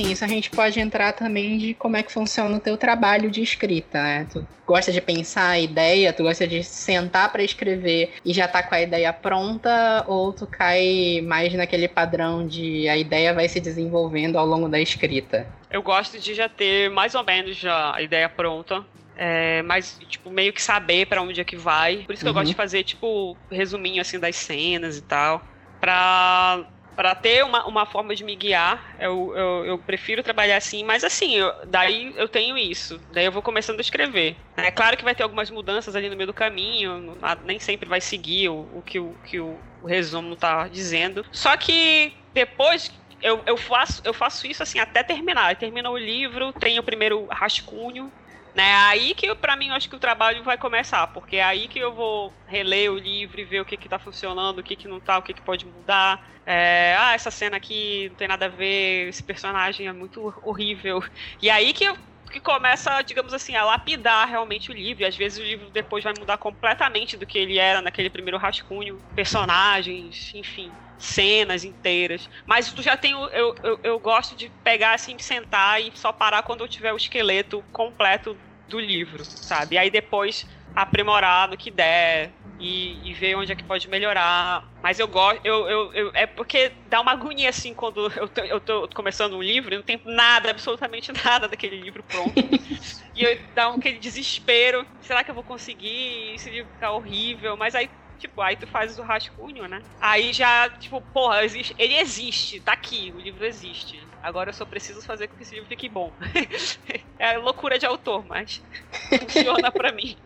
Sim, 0.00 0.12
isso 0.12 0.24
a 0.24 0.28
gente 0.28 0.48
pode 0.48 0.80
entrar 0.80 1.12
também 1.12 1.58
de 1.58 1.74
como 1.74 1.94
é 1.94 2.02
que 2.02 2.10
funciona 2.10 2.56
o 2.56 2.60
teu 2.60 2.78
trabalho 2.78 3.30
de 3.30 3.42
escrita, 3.42 4.02
né? 4.02 4.26
Tu 4.32 4.46
gosta 4.66 4.90
de 4.90 4.98
pensar 5.00 5.50
a 5.50 5.60
ideia, 5.60 6.10
tu 6.10 6.22
gosta 6.22 6.46
de 6.46 6.64
sentar 6.64 7.30
pra 7.30 7.42
escrever 7.42 8.14
e 8.24 8.32
já 8.32 8.48
tá 8.48 8.62
com 8.62 8.74
a 8.74 8.80
ideia 8.80 9.12
pronta, 9.12 10.04
ou 10.08 10.32
tu 10.32 10.46
cai 10.46 11.20
mais 11.22 11.52
naquele 11.52 11.86
padrão 11.86 12.46
de 12.46 12.88
a 12.88 12.96
ideia 12.96 13.34
vai 13.34 13.46
se 13.46 13.60
desenvolvendo 13.60 14.38
ao 14.38 14.46
longo 14.46 14.68
da 14.70 14.80
escrita? 14.80 15.46
Eu 15.70 15.82
gosto 15.82 16.18
de 16.18 16.32
já 16.34 16.48
ter 16.48 16.88
mais 16.88 17.14
ou 17.14 17.22
menos 17.22 17.56
já 17.56 17.94
a 17.94 18.00
ideia 18.00 18.28
pronta. 18.28 18.82
É, 19.16 19.60
mas, 19.62 19.98
tipo, 20.08 20.30
meio 20.30 20.50
que 20.50 20.62
saber 20.62 21.06
pra 21.06 21.20
onde 21.20 21.42
é 21.42 21.44
que 21.44 21.56
vai. 21.56 22.04
Por 22.06 22.14
isso 22.14 22.22
que 22.24 22.28
eu 22.28 22.32
Uhum. 22.32 22.38
gosto 22.38 22.50
de 22.52 22.56
fazer, 22.56 22.82
tipo, 22.84 23.36
resuminho, 23.50 24.00
assim, 24.00 24.18
das 24.18 24.34
cenas 24.36 24.96
e 24.96 25.02
tal. 25.02 25.44
Pra, 25.78 26.64
pra 27.00 27.14
ter 27.14 27.42
uma, 27.42 27.66
uma 27.66 27.86
forma 27.86 28.14
de 28.14 28.22
me 28.22 28.36
guiar. 28.36 28.94
Eu, 28.98 29.32
eu, 29.34 29.64
eu 29.64 29.78
prefiro 29.78 30.22
trabalhar 30.22 30.58
assim. 30.58 30.84
Mas, 30.84 31.02
assim, 31.02 31.34
eu- 31.34 31.50
daí 31.66 32.12
eu 32.14 32.28
tenho 32.28 32.58
isso. 32.58 33.00
Daí 33.10 33.24
eu 33.24 33.32
vou 33.32 33.40
começando 33.40 33.78
a 33.78 33.80
escrever. 33.80 34.36
É 34.54 34.70
claro 34.70 34.98
que 34.98 35.04
vai 35.04 35.14
ter 35.14 35.22
algumas 35.22 35.48
mudanças 35.48 35.96
ali 35.96 36.10
no 36.10 36.16
meio 36.16 36.26
do 36.26 36.34
caminho. 36.34 37.16
Nem 37.42 37.58
sempre 37.58 37.88
vai 37.88 38.02
seguir 38.02 38.50
o, 38.50 38.68
o 38.70 38.82
que, 38.82 39.00
o, 39.00 39.14
que 39.24 39.40
o, 39.40 39.64
o 39.80 39.86
resumo 39.86 40.36
tá 40.36 40.68
dizendo. 40.68 41.24
Só 41.32 41.56
que 41.56 42.12
depois 42.34 42.92
eu, 43.22 43.42
eu, 43.46 43.56
faço, 43.56 44.02
eu 44.04 44.12
faço 44.12 44.46
isso 44.46 44.62
assim 44.62 44.78
até 44.78 45.02
terminar. 45.02 45.56
Termina 45.56 45.88
o 45.88 45.96
livro, 45.96 46.52
tem 46.52 46.78
o 46.78 46.82
primeiro 46.82 47.24
rascunho. 47.32 48.12
Né? 48.54 48.74
Aí 48.74 49.14
que 49.14 49.32
pra 49.36 49.56
mim 49.56 49.68
eu 49.68 49.74
acho 49.74 49.88
que 49.88 49.96
o 49.96 50.00
trabalho 50.00 50.42
vai 50.42 50.58
começar, 50.58 51.06
porque 51.08 51.36
é 51.36 51.44
aí 51.44 51.68
que 51.68 51.78
eu 51.78 51.94
vou 51.94 52.34
reler 52.46 52.90
o 52.90 52.98
livro 52.98 53.40
e 53.40 53.44
ver 53.44 53.60
o 53.60 53.64
que, 53.64 53.76
que 53.76 53.88
tá 53.88 53.98
funcionando, 53.98 54.58
o 54.58 54.62
que, 54.62 54.76
que 54.76 54.88
não 54.88 55.00
tá, 55.00 55.18
o 55.18 55.22
que, 55.22 55.34
que 55.34 55.42
pode 55.42 55.66
mudar. 55.66 56.20
É, 56.44 56.96
ah, 56.98 57.14
essa 57.14 57.30
cena 57.30 57.56
aqui 57.58 58.08
não 58.08 58.16
tem 58.16 58.26
nada 58.28 58.46
a 58.46 58.48
ver, 58.48 59.08
esse 59.08 59.22
personagem 59.22 59.86
é 59.86 59.92
muito 59.92 60.34
horrível. 60.42 61.02
E 61.40 61.48
aí 61.48 61.72
que 61.72 61.84
eu 61.84 61.96
que 62.30 62.40
começa, 62.40 63.02
digamos 63.02 63.32
assim, 63.34 63.54
a 63.56 63.64
lapidar 63.64 64.28
realmente 64.28 64.70
o 64.70 64.74
livro. 64.74 65.02
E 65.02 65.06
às 65.06 65.16
vezes 65.16 65.38
o 65.38 65.42
livro 65.42 65.70
depois 65.70 66.04
vai 66.04 66.12
mudar 66.14 66.38
completamente 66.38 67.16
do 67.16 67.26
que 67.26 67.38
ele 67.38 67.58
era 67.58 67.82
naquele 67.82 68.10
primeiro 68.10 68.38
rascunho. 68.38 69.02
Personagens, 69.14 70.30
enfim, 70.34 70.78
cenas 70.98 71.64
inteiras. 71.64 72.28
Mas 72.46 72.72
tu 72.72 72.82
já 72.82 72.96
tem. 72.96 73.14
o- 73.14 73.28
Eu, 73.30 73.58
eu, 73.62 73.80
eu 73.84 74.00
gosto 74.00 74.36
de 74.36 74.50
pegar 74.62 74.94
assim, 74.94 75.18
sentar 75.18 75.82
e 75.82 75.92
só 75.96 76.12
parar 76.12 76.42
quando 76.42 76.62
eu 76.62 76.68
tiver 76.68 76.92
o 76.92 76.96
esqueleto 76.96 77.62
completo 77.72 78.40
do 78.66 78.78
livro, 78.80 79.28
sabe? 79.40 79.74
E 79.76 79.78
aí 79.78 79.90
depois 79.90 80.46
aprimorar 80.74 81.48
no 81.48 81.56
que 81.56 81.70
der. 81.70 82.39
E, 82.62 83.10
e 83.10 83.14
ver 83.14 83.36
onde 83.36 83.50
é 83.52 83.56
que 83.56 83.64
pode 83.64 83.88
melhorar. 83.88 84.62
Mas 84.82 84.98
eu 84.98 85.08
gosto. 85.08 85.40
Eu, 85.44 85.66
eu, 85.68 85.92
eu- 85.94 86.12
é 86.14 86.26
porque 86.26 86.76
dá 86.86 87.00
uma 87.00 87.12
agonia 87.12 87.48
assim 87.48 87.74
quando 87.74 88.10
eu 88.16 88.28
tô, 88.28 88.42
eu 88.42 88.60
tô 88.60 88.88
começando 88.94 89.34
um 89.36 89.42
livro 89.42 89.72
e 89.74 89.78
não 89.78 89.82
tem 89.84 89.98
nada, 90.04 90.50
absolutamente 90.50 91.10
nada 91.24 91.48
daquele 91.48 91.80
livro 91.80 92.04
pronto. 92.04 92.44
e 93.14 93.22
eu, 93.22 93.38
dá 93.54 93.70
um, 93.70 93.76
aquele 93.76 93.98
desespero. 93.98 94.86
Será 95.00 95.24
que 95.24 95.30
eu 95.30 95.34
vou 95.34 95.44
conseguir? 95.44 96.34
Esse 96.34 96.50
livro 96.50 96.70
ficar 96.72 96.92
horrível. 96.92 97.56
Mas 97.56 97.74
aí, 97.74 97.88
tipo, 98.20 98.40
aí 98.42 98.54
tu 98.54 98.66
fazes 98.66 98.98
o 98.98 99.02
rascunho, 99.02 99.66
né? 99.66 99.80
Aí 100.00 100.32
já, 100.32 100.68
tipo, 100.68 101.00
porra, 101.00 101.42
existe, 101.44 101.74
ele 101.78 101.96
existe, 101.96 102.60
tá 102.60 102.72
aqui, 102.72 103.10
o 103.14 103.18
livro 103.18 103.44
existe. 103.44 103.98
Agora 104.22 104.50
eu 104.50 104.54
só 104.54 104.66
preciso 104.66 105.00
fazer 105.02 105.26
com 105.26 105.36
que 105.36 105.42
esse 105.42 105.54
livro 105.54 105.68
fique 105.68 105.88
bom. 105.88 106.14
é 107.18 107.38
loucura 107.38 107.78
de 107.78 107.86
autor, 107.86 108.24
mas 108.26 108.62
funciona 109.18 109.70
pra 109.72 109.92
mim. 109.92 110.16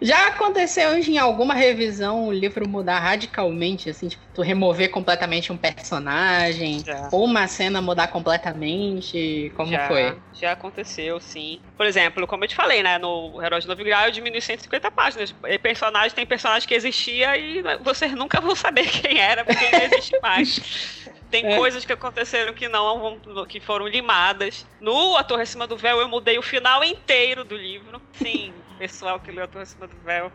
Já 0.00 0.28
aconteceu 0.28 0.96
em 0.98 1.18
alguma 1.18 1.54
revisão 1.54 2.26
o 2.26 2.32
livro 2.32 2.68
mudar 2.68 2.98
radicalmente, 2.98 3.88
assim, 3.88 4.08
tipo, 4.08 4.22
tu 4.34 4.42
remover 4.42 4.90
completamente 4.90 5.52
um 5.52 5.56
personagem, 5.56 6.80
Já. 6.80 7.08
ou 7.12 7.24
uma 7.24 7.46
cena 7.46 7.80
mudar 7.80 8.08
completamente? 8.08 9.52
Como 9.56 9.70
já, 9.70 9.86
foi? 9.86 10.20
Já 10.32 10.52
aconteceu, 10.52 11.20
sim. 11.20 11.60
Por 11.76 11.86
exemplo, 11.86 12.26
como 12.26 12.44
eu 12.44 12.48
te 12.48 12.54
falei, 12.56 12.82
né? 12.82 12.98
No 12.98 13.40
Herói 13.42 13.60
de 13.60 13.68
Novo 13.68 13.84
Grau 13.84 14.06
eu 14.06 14.10
diminui 14.10 14.40
150 14.40 14.90
páginas. 14.90 15.34
E 15.44 15.58
personagem, 15.58 16.10
tem 16.10 16.26
personagem 16.26 16.66
que 16.66 16.74
existia 16.74 17.11
e 17.20 17.62
vocês 17.82 18.12
nunca 18.12 18.40
vão 18.40 18.54
saber 18.54 18.86
quem 18.90 19.18
era, 19.18 19.44
porque 19.44 19.70
não 19.70 19.80
existe 19.82 20.18
mais. 20.20 21.00
Tem 21.30 21.46
É. 21.52 21.56
coisas 21.56 21.84
que 21.84 21.92
aconteceram 21.92 22.52
que 22.52 22.68
não 22.68 23.18
que 23.48 23.58
foram 23.58 23.86
limadas. 23.88 24.66
No 24.80 25.16
A 25.16 25.24
Torre 25.24 25.42
Acima 25.42 25.66
do 25.66 25.76
Véu, 25.76 25.98
eu 25.98 26.08
mudei 26.08 26.38
o 26.38 26.42
final 26.42 26.84
inteiro 26.84 27.42
do 27.44 27.56
livro. 27.56 28.00
Sim, 28.12 28.52
pessoal 28.78 29.18
que 29.18 29.30
leu 29.32 29.44
A 29.44 29.48
Torre 29.48 29.62
Acima 29.62 29.86
do 29.86 29.96
Véu. 30.04 30.30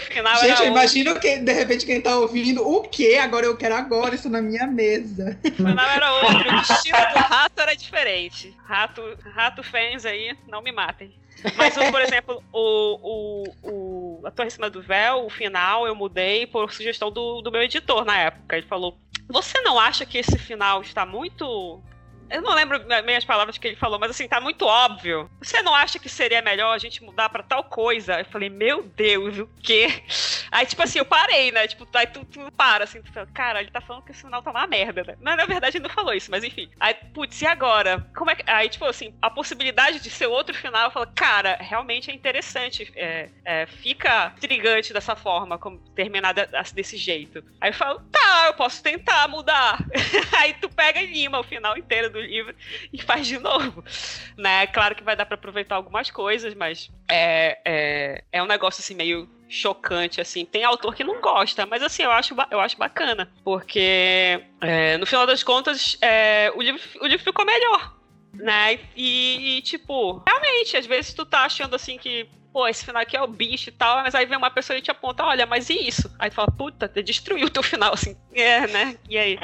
Final 0.00 0.36
Gente, 0.36 0.48
eu 0.50 0.56
outro. 0.56 0.66
imagino 0.66 1.18
que, 1.18 1.38
de 1.38 1.52
repente, 1.52 1.86
quem 1.86 2.00
tá 2.00 2.16
ouvindo, 2.18 2.66
o 2.66 2.82
quê? 2.82 3.18
Agora 3.20 3.46
eu 3.46 3.56
quero 3.56 3.74
agora 3.74 4.14
isso 4.14 4.28
na 4.28 4.40
minha 4.42 4.66
mesa. 4.66 5.38
O 5.44 5.50
final 5.50 5.88
era 5.90 6.12
outro, 6.12 6.48
o 6.54 6.60
destino 6.60 6.98
do 6.98 7.18
rato 7.18 7.60
era 7.60 7.74
diferente. 7.74 8.54
Rato, 8.64 9.02
rato 9.34 9.62
fãs 9.62 10.04
aí, 10.04 10.36
não 10.46 10.62
me 10.62 10.70
matem. 10.72 11.12
Mas, 11.56 11.74
por 11.74 12.00
exemplo, 12.00 12.42
o, 12.52 12.98
o, 13.02 13.54
o, 13.62 14.26
a 14.26 14.30
Torre 14.30 14.48
em 14.48 14.50
Cima 14.50 14.70
do 14.70 14.82
Véu, 14.82 15.26
o 15.26 15.30
final, 15.30 15.86
eu 15.86 15.94
mudei 15.94 16.46
por 16.46 16.72
sugestão 16.72 17.10
do, 17.10 17.42
do 17.42 17.52
meu 17.52 17.62
editor 17.62 18.04
na 18.04 18.18
época. 18.18 18.56
Ele 18.56 18.66
falou: 18.66 18.98
Você 19.28 19.60
não 19.60 19.78
acha 19.78 20.06
que 20.06 20.18
esse 20.18 20.38
final 20.38 20.80
está 20.80 21.04
muito. 21.04 21.82
Eu 22.30 22.42
não 22.42 22.54
lembro 22.54 22.80
bem 23.04 23.16
as 23.16 23.24
palavras 23.24 23.58
que 23.58 23.68
ele 23.68 23.76
falou, 23.76 23.98
mas 23.98 24.10
assim, 24.10 24.28
tá 24.28 24.40
muito 24.40 24.66
óbvio. 24.66 25.30
Você 25.40 25.62
não 25.62 25.74
acha 25.74 25.98
que 25.98 26.08
seria 26.08 26.42
melhor 26.42 26.72
a 26.72 26.78
gente 26.78 27.02
mudar 27.02 27.28
pra 27.28 27.42
tal 27.42 27.64
coisa? 27.64 28.20
Eu 28.20 28.24
falei, 28.26 28.48
meu 28.48 28.82
Deus, 28.82 29.38
o 29.38 29.48
quê? 29.62 30.02
Aí, 30.50 30.66
tipo 30.66 30.82
assim, 30.82 30.98
eu 30.98 31.04
parei, 31.04 31.50
né? 31.50 31.66
Tipo, 31.66 31.86
aí 31.94 32.06
tu, 32.06 32.24
tu 32.24 32.50
para, 32.52 32.84
assim, 32.84 33.02
tu 33.02 33.12
fala, 33.12 33.26
cara, 33.34 33.60
ele 33.60 33.70
tá 33.70 33.80
falando 33.80 34.04
que 34.04 34.12
esse 34.12 34.22
final 34.22 34.42
tá 34.42 34.50
uma 34.50 34.66
merda, 34.66 35.02
né? 35.04 35.16
Mas, 35.20 35.36
na 35.36 35.46
verdade, 35.46 35.76
ele 35.76 35.84
não 35.84 35.94
falou 35.94 36.14
isso, 36.14 36.30
mas 36.30 36.44
enfim. 36.44 36.70
Aí, 36.78 36.94
putz, 37.12 37.42
e 37.42 37.46
agora? 37.46 38.08
Como 38.14 38.30
é 38.30 38.36
que. 38.36 38.44
Aí, 38.46 38.68
tipo 38.68 38.84
assim, 38.84 39.14
a 39.20 39.28
possibilidade 39.28 40.00
de 40.00 40.10
ser 40.10 40.26
outro 40.26 40.54
final, 40.54 40.84
eu 40.84 40.90
falo, 40.90 41.08
cara, 41.14 41.56
realmente 41.60 42.10
é 42.10 42.14
interessante. 42.14 42.90
É, 42.94 43.28
é, 43.44 43.66
fica 43.66 44.32
intrigante 44.36 44.92
dessa 44.92 45.16
forma, 45.16 45.58
como 45.58 45.78
terminada 45.94 46.48
desse 46.72 46.96
jeito. 46.96 47.42
Aí 47.60 47.70
eu 47.70 47.74
falo, 47.74 48.00
tá, 48.12 48.44
eu 48.46 48.54
posso 48.54 48.82
tentar 48.82 49.28
mudar. 49.28 49.78
aí 50.38 50.54
tu 50.54 50.68
pega 50.68 51.00
e 51.00 51.06
lima 51.06 51.40
o 51.40 51.44
final 51.44 51.76
inteiro 51.76 52.10
do 52.14 52.20
livro 52.20 52.54
e 52.92 53.02
faz 53.02 53.26
de 53.26 53.38
novo. 53.38 53.84
Né? 54.36 54.66
Claro 54.68 54.94
que 54.94 55.04
vai 55.04 55.16
dar 55.16 55.26
pra 55.26 55.34
aproveitar 55.34 55.76
algumas 55.76 56.10
coisas, 56.10 56.54
mas 56.54 56.90
é, 57.10 57.58
é, 57.64 58.24
é 58.32 58.42
um 58.42 58.46
negócio 58.46 58.80
assim 58.80 58.94
meio 58.94 59.28
chocante, 59.48 60.20
assim. 60.20 60.44
Tem 60.44 60.64
autor 60.64 60.94
que 60.94 61.04
não 61.04 61.20
gosta, 61.20 61.66
mas 61.66 61.82
assim, 61.82 62.02
eu 62.02 62.10
acho, 62.10 62.34
eu 62.50 62.60
acho 62.60 62.76
bacana. 62.76 63.30
Porque 63.44 64.40
é, 64.60 64.96
no 64.96 65.06
final 65.06 65.26
das 65.26 65.42
contas, 65.42 65.98
é, 66.00 66.50
o, 66.54 66.62
livro, 66.62 66.80
o 67.00 67.06
livro 67.06 67.24
ficou 67.24 67.44
melhor. 67.44 67.94
Né? 68.34 68.78
E, 68.96 69.58
e, 69.58 69.62
tipo, 69.62 70.22
realmente, 70.26 70.76
às 70.76 70.86
vezes 70.86 71.14
tu 71.14 71.24
tá 71.24 71.44
achando 71.44 71.74
assim 71.74 71.98
que. 71.98 72.28
Pô, 72.52 72.68
esse 72.68 72.84
final 72.84 73.02
aqui 73.02 73.16
é 73.16 73.22
o 73.22 73.26
bicho 73.26 73.68
e 73.68 73.72
tal, 73.72 73.96
mas 74.04 74.14
aí 74.14 74.26
vem 74.26 74.38
uma 74.38 74.50
pessoa 74.50 74.78
e 74.78 74.82
te 74.82 74.88
aponta, 74.88 75.24
olha, 75.24 75.44
mas 75.44 75.68
e 75.68 75.88
isso? 75.88 76.08
Aí 76.20 76.30
tu 76.30 76.34
fala, 76.34 76.52
puta, 76.52 76.88
destruiu 77.02 77.48
o 77.48 77.50
teu 77.50 77.64
final, 77.64 77.92
assim. 77.92 78.16
É, 78.32 78.64
né? 78.68 78.96
E 79.08 79.18
aí? 79.18 79.38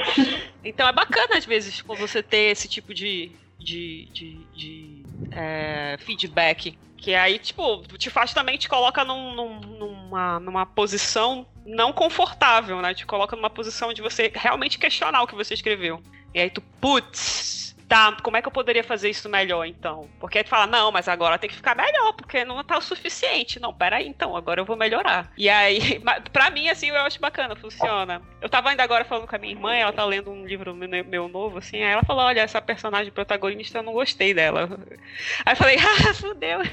Então 0.63 0.87
é 0.87 0.93
bacana, 0.93 1.37
às 1.37 1.45
vezes, 1.45 1.83
quando 1.83 1.99
você 1.99 2.23
ter 2.23 2.53
esse 2.53 2.69
tipo 2.69 2.95
de, 2.95 3.33
de, 3.59 4.09
de, 4.13 4.47
de, 4.55 5.03
é, 5.33 5.97
feedback. 5.99 6.79
Que 6.97 7.15
aí, 7.15 7.39
tipo, 7.39 7.83
te 7.97 8.11
faz 8.11 8.35
também, 8.35 8.59
te 8.59 8.69
coloca 8.69 9.05
num, 9.05 9.35
num, 9.35 9.61
numa, 9.61 10.39
numa 10.39 10.67
posição 10.67 11.47
não 11.65 11.93
confortável, 11.93 12.81
né? 12.83 12.93
Te 12.93 13.07
coloca 13.07 13.35
numa 13.35 13.49
posição 13.49 13.93
de 13.93 14.03
você 14.03 14.31
realmente 14.35 14.79
questionar 14.79 15.23
o 15.23 15.27
que 15.27 15.35
você 15.35 15.55
escreveu. 15.55 16.03
E 16.35 16.41
aí 16.41 16.51
tu, 16.51 16.61
putz, 16.81 17.70
tá, 17.91 18.17
como 18.23 18.37
é 18.37 18.43
que 18.43 18.47
eu 18.47 18.53
poderia 18.53 18.85
fazer 18.85 19.11
isso 19.11 19.29
melhor 19.29 19.67
então? 19.67 20.09
Porque 20.21 20.39
aí 20.39 20.45
tu 20.45 20.49
fala, 20.49 20.69
não, 20.69 20.93
mas 20.93 21.09
agora 21.09 21.37
tem 21.37 21.51
que 21.51 21.57
ficar 21.57 21.75
melhor, 21.75 22.13
porque 22.13 22.45
não 22.45 22.63
tá 22.63 22.79
o 22.79 22.81
suficiente. 22.81 23.59
Não, 23.59 23.75
peraí, 23.75 24.07
então, 24.07 24.37
agora 24.37 24.61
eu 24.61 24.65
vou 24.65 24.77
melhorar. 24.77 25.33
E 25.37 25.49
aí, 25.49 26.01
pra 26.33 26.51
mim, 26.51 26.69
assim, 26.69 26.91
eu 26.91 27.01
acho 27.01 27.21
bacana, 27.21 27.57
funciona. 27.57 28.23
Eu 28.41 28.49
tava 28.49 28.71
ainda 28.71 28.85
agora 28.85 29.05
falando 29.05 29.27
com 29.27 29.35
a 29.35 29.39
minha 29.41 29.53
irmã, 29.53 29.75
ela 29.75 29.93
tá 29.93 30.05
lendo 30.05 30.31
um 30.31 30.47
livro 30.47 30.73
meu 30.73 31.05
meu 31.05 31.29
novo, 31.29 31.59
assim, 31.59 31.83
aí 31.83 31.91
ela 31.91 32.05
falou, 32.05 32.23
olha, 32.23 32.41
essa 32.41 32.63
personagem 32.63 33.13
protagonista, 33.13 33.79
eu 33.79 33.83
não 33.83 33.93
gostei 33.93 34.33
dela. 34.33 34.69
Aí 35.45 35.53
eu 35.53 35.57
falei, 35.57 35.77
ah, 35.83 36.15
fudeu. 36.15 36.61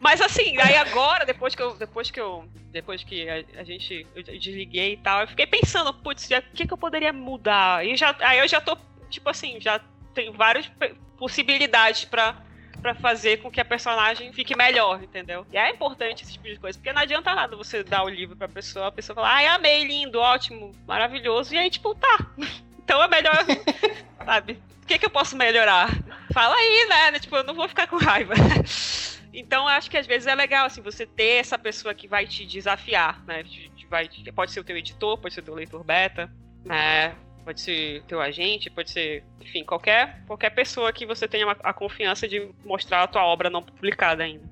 Mas 0.00 0.20
assim, 0.20 0.56
aí 0.60 0.76
agora, 0.76 1.26
depois 1.26 1.54
que 1.54 1.62
eu. 1.62 1.74
Depois 1.74 2.10
que 2.10 2.20
eu. 2.20 2.44
Depois 2.70 3.02
que 3.02 3.28
a, 3.28 3.60
a 3.60 3.64
gente. 3.64 4.06
Eu 4.14 4.22
desliguei 4.22 4.94
e 4.94 4.96
tal, 4.98 5.22
eu 5.22 5.28
fiquei 5.28 5.46
pensando, 5.46 5.92
putz, 5.94 6.28
o 6.30 6.54
que, 6.54 6.66
que 6.66 6.72
eu 6.72 6.78
poderia 6.78 7.12
mudar? 7.12 7.84
E 7.86 7.96
já, 7.96 8.14
aí 8.20 8.38
eu 8.38 8.48
já 8.48 8.60
tô, 8.60 8.76
tipo 9.08 9.28
assim, 9.28 9.60
já 9.60 9.80
tenho 10.14 10.32
várias 10.32 10.70
possibilidades 11.16 12.04
pra, 12.04 12.36
pra 12.82 12.94
fazer 12.94 13.38
com 13.38 13.50
que 13.50 13.60
a 13.60 13.64
personagem 13.64 14.32
fique 14.32 14.56
melhor, 14.56 15.02
entendeu? 15.02 15.46
E 15.52 15.56
é 15.56 15.70
importante 15.70 16.22
esse 16.22 16.32
tipo 16.32 16.44
de 16.44 16.58
coisa, 16.58 16.78
porque 16.78 16.92
não 16.92 17.02
adianta 17.02 17.34
nada 17.34 17.56
você 17.56 17.82
dar 17.82 18.04
o 18.04 18.08
livro 18.08 18.36
pra 18.36 18.48
pessoa, 18.48 18.88
a 18.88 18.92
pessoa 18.92 19.14
falar, 19.14 19.34
ai, 19.34 19.46
amei, 19.46 19.84
lindo, 19.84 20.18
ótimo, 20.18 20.72
maravilhoso, 20.86 21.54
e 21.54 21.58
aí, 21.58 21.70
tipo, 21.70 21.94
tá. 21.94 22.18
Então 22.88 23.02
é 23.02 23.08
melhor, 23.08 23.36
sabe? 24.24 24.58
O 24.82 24.86
que, 24.86 24.98
que 24.98 25.04
eu 25.04 25.10
posso 25.10 25.36
melhorar? 25.36 25.90
Fala 26.32 26.54
aí, 26.54 26.86
né? 26.88 27.18
Tipo, 27.18 27.36
eu 27.36 27.44
não 27.44 27.52
vou 27.52 27.68
ficar 27.68 27.86
com 27.86 27.98
raiva. 27.98 28.32
Então, 29.38 29.68
acho 29.68 29.88
que 29.88 29.96
às 29.96 30.06
vezes 30.06 30.26
é 30.26 30.34
legal, 30.34 30.66
assim, 30.66 30.82
você 30.82 31.06
ter 31.06 31.34
essa 31.38 31.56
pessoa 31.56 31.94
que 31.94 32.08
vai 32.08 32.26
te 32.26 32.44
desafiar, 32.44 33.22
né? 33.24 33.44
Vai, 33.88 34.10
pode 34.34 34.50
ser 34.50 34.58
o 34.58 34.64
teu 34.64 34.76
editor, 34.76 35.16
pode 35.16 35.32
ser 35.32 35.40
o 35.40 35.44
teu 35.44 35.54
leitor 35.54 35.84
beta, 35.84 36.28
né? 36.64 37.14
Pode 37.44 37.60
ser 37.60 38.02
teu 38.08 38.20
agente, 38.20 38.68
pode 38.68 38.90
ser, 38.90 39.24
enfim, 39.40 39.64
qualquer, 39.64 40.22
qualquer 40.26 40.50
pessoa 40.50 40.92
que 40.92 41.06
você 41.06 41.28
tenha 41.28 41.48
a 41.62 41.72
confiança 41.72 42.26
de 42.26 42.50
mostrar 42.64 43.04
a 43.04 43.06
tua 43.06 43.24
obra 43.24 43.48
não 43.48 43.62
publicada 43.62 44.24
ainda. 44.24 44.42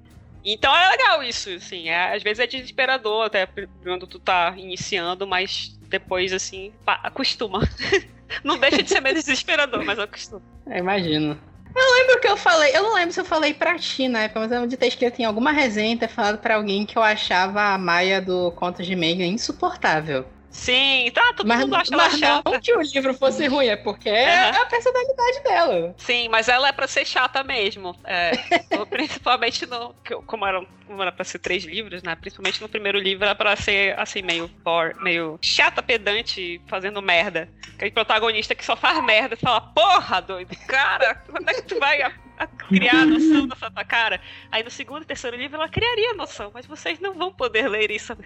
Então 0.45 0.75
é 0.75 0.89
legal 0.91 1.21
isso, 1.25 1.51
assim, 1.51 1.89
é- 1.89 2.15
às 2.15 2.23
vezes 2.23 2.39
é 2.39 2.47
desesperador 2.47 3.27
até 3.27 3.45
quando 3.83 4.07
tu 4.07 4.21
tá 4.21 4.55
iniciando, 4.57 5.27
mas 5.27 5.77
depois, 5.83 6.33
assim, 6.33 6.73
acostuma. 6.87 7.59
não 8.45 8.57
deixa 8.57 8.83
de 8.85 8.89
ser 8.89 9.01
meio 9.01 9.17
desesperador, 9.17 9.85
mas 9.85 9.99
acostuma. 9.99 10.43
Eu 10.67 10.79
imagino. 10.79 11.39
Eu 11.77 11.95
lembro 11.95 12.21
que 12.21 12.29
eu 12.29 12.37
falei, 12.39 12.75
eu 12.75 12.83
não 12.83 12.95
lembro 12.95 13.13
se 13.13 13.21
eu 13.21 13.25
falei 13.25 13.53
pra 13.53 13.79
ti 13.79 14.09
na 14.09 14.23
época, 14.23 14.41
mas 14.41 14.51
eu 14.51 14.57
lembro 14.57 14.71
de 14.71 14.77
ter 14.79 14.87
escrito 14.87 15.21
em 15.21 15.25
alguma 15.25 15.53
resenha 15.53 15.99
ter 15.99 16.09
falado 16.09 16.39
pra 16.39 16.57
alguém 16.57 16.87
que 16.87 16.97
eu 16.97 17.03
achava 17.03 17.75
a 17.75 17.79
Maia 17.79 18.21
do 18.21 18.51
Contos 18.53 18.87
de 18.87 18.97
Megan 18.97 19.27
insuportável. 19.27 20.27
Sim, 20.57 21.11
tá, 21.13 21.23
todo 21.37 21.47
Mas, 21.47 21.61
mundo 21.61 21.77
acha 21.77 21.95
ela 21.95 22.05
mas 22.09 22.19
chata. 22.19 22.51
não 22.51 22.61
que 22.61 22.73
o 22.75 22.81
livro 22.81 23.13
fosse 23.15 23.47
ruim, 23.47 23.67
é 23.67 23.77
porque 23.77 24.09
é 24.09 24.49
a 24.49 24.67
personalidade 24.67 25.43
dela. 25.45 25.95
Sim, 25.99 26.29
mas 26.29 26.49
ela 26.49 26.69
é 26.69 26.73
pra 26.73 26.89
ser 26.89 27.05
chata 27.05 27.45
mesmo. 27.45 27.95
É, 28.05 28.33
principalmente 28.91 29.67
no. 29.67 29.95
Como 30.27 30.47
era, 30.47 30.65
como 30.87 31.03
era 31.03 31.13
pra 31.13 31.25
ser 31.25 31.39
três 31.41 31.65
livros, 31.65 32.03
né? 32.03 32.17
Principalmente 32.17 32.61
no 32.63 32.69
primeiro 32.69 32.99
livro 32.99 33.25
era 33.25 33.35
pra 33.35 33.55
ser 33.55 33.99
assim, 34.01 34.23
meio 34.23 34.51
bore, 34.65 34.95
meio 35.03 35.39
chata, 35.43 35.83
pedante, 35.83 36.61
fazendo 36.67 37.03
merda. 37.03 37.49
Aquele 37.75 37.91
protagonista 37.91 38.55
que 38.55 38.65
só 38.65 38.75
faz 38.75 39.03
merda 39.05 39.35
e 39.35 39.39
fala, 39.39 39.61
porra, 39.61 40.21
doido, 40.23 40.57
cara, 40.67 41.15
quando 41.31 41.49
é 41.51 41.55
que 41.55 41.63
tu 41.63 41.79
vai 41.79 42.03
criar 42.69 43.03
a 43.03 43.07
noção 43.07 43.47
dessa 43.47 43.71
tua 43.71 43.85
cara? 43.85 44.21
Aí 44.51 44.63
no 44.63 44.71
segundo 44.71 45.03
e 45.03 45.07
terceiro 45.07 45.37
livro 45.37 45.57
ela 45.57 45.69
criaria 45.69 46.11
a 46.13 46.15
noção, 46.15 46.51
mas 46.53 46.67
vocês 46.67 46.99
não 47.01 47.15
vão 47.15 47.33
poder 47.33 47.69
ler 47.69 47.91
isso. 47.91 48.17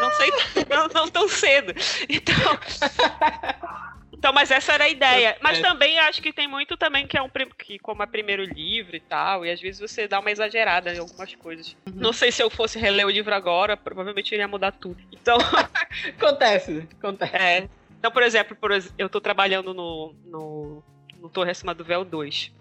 Não 0.00 0.10
sei, 0.12 0.30
não, 0.68 0.88
não 0.88 1.08
tão 1.08 1.28
cedo. 1.28 1.72
Então. 2.08 2.34
Então, 4.12 4.34
mas 4.34 4.50
essa 4.50 4.74
era 4.74 4.84
a 4.84 4.88
ideia. 4.88 5.38
Mas 5.40 5.58
É. 5.58 5.62
também 5.62 5.98
acho 5.98 6.20
que 6.20 6.30
tem 6.30 6.46
muito 6.46 6.76
também 6.76 7.06
que 7.06 7.16
é 7.16 7.22
um 7.22 7.30
que 7.56 7.78
como 7.78 8.02
é 8.02 8.06
primeiro 8.06 8.44
livro 8.44 8.94
e 8.94 9.00
tal, 9.00 9.46
e 9.46 9.50
às 9.50 9.58
vezes 9.58 9.80
você 9.80 10.06
dá 10.06 10.20
uma 10.20 10.30
exagerada 10.30 10.92
em 10.94 10.98
algumas 10.98 11.34
coisas. 11.36 11.74
Não 11.94 12.12
sei 12.12 12.30
se 12.30 12.42
eu 12.42 12.50
fosse 12.50 12.78
reler 12.78 13.06
o 13.06 13.10
livro 13.10 13.34
agora, 13.34 13.78
provavelmente 13.78 14.34
iria 14.34 14.46
mudar 14.46 14.72
tudo. 14.72 14.98
Então, 15.10 15.38
Acontece, 16.18 16.86
acontece. 16.98 17.34
é. 17.34 17.68
Então, 17.98 18.10
por 18.10 18.22
exemplo, 18.22 18.54
por 18.56 18.70
eu 18.98 19.08
tô 19.08 19.22
trabalhando 19.22 19.72
no, 19.72 20.14
no, 20.26 20.82
no 21.20 21.28
Torre 21.28 21.50
Acima 21.50 21.74
do 21.74 21.84
Véu 21.84 22.04
2. 22.04 22.52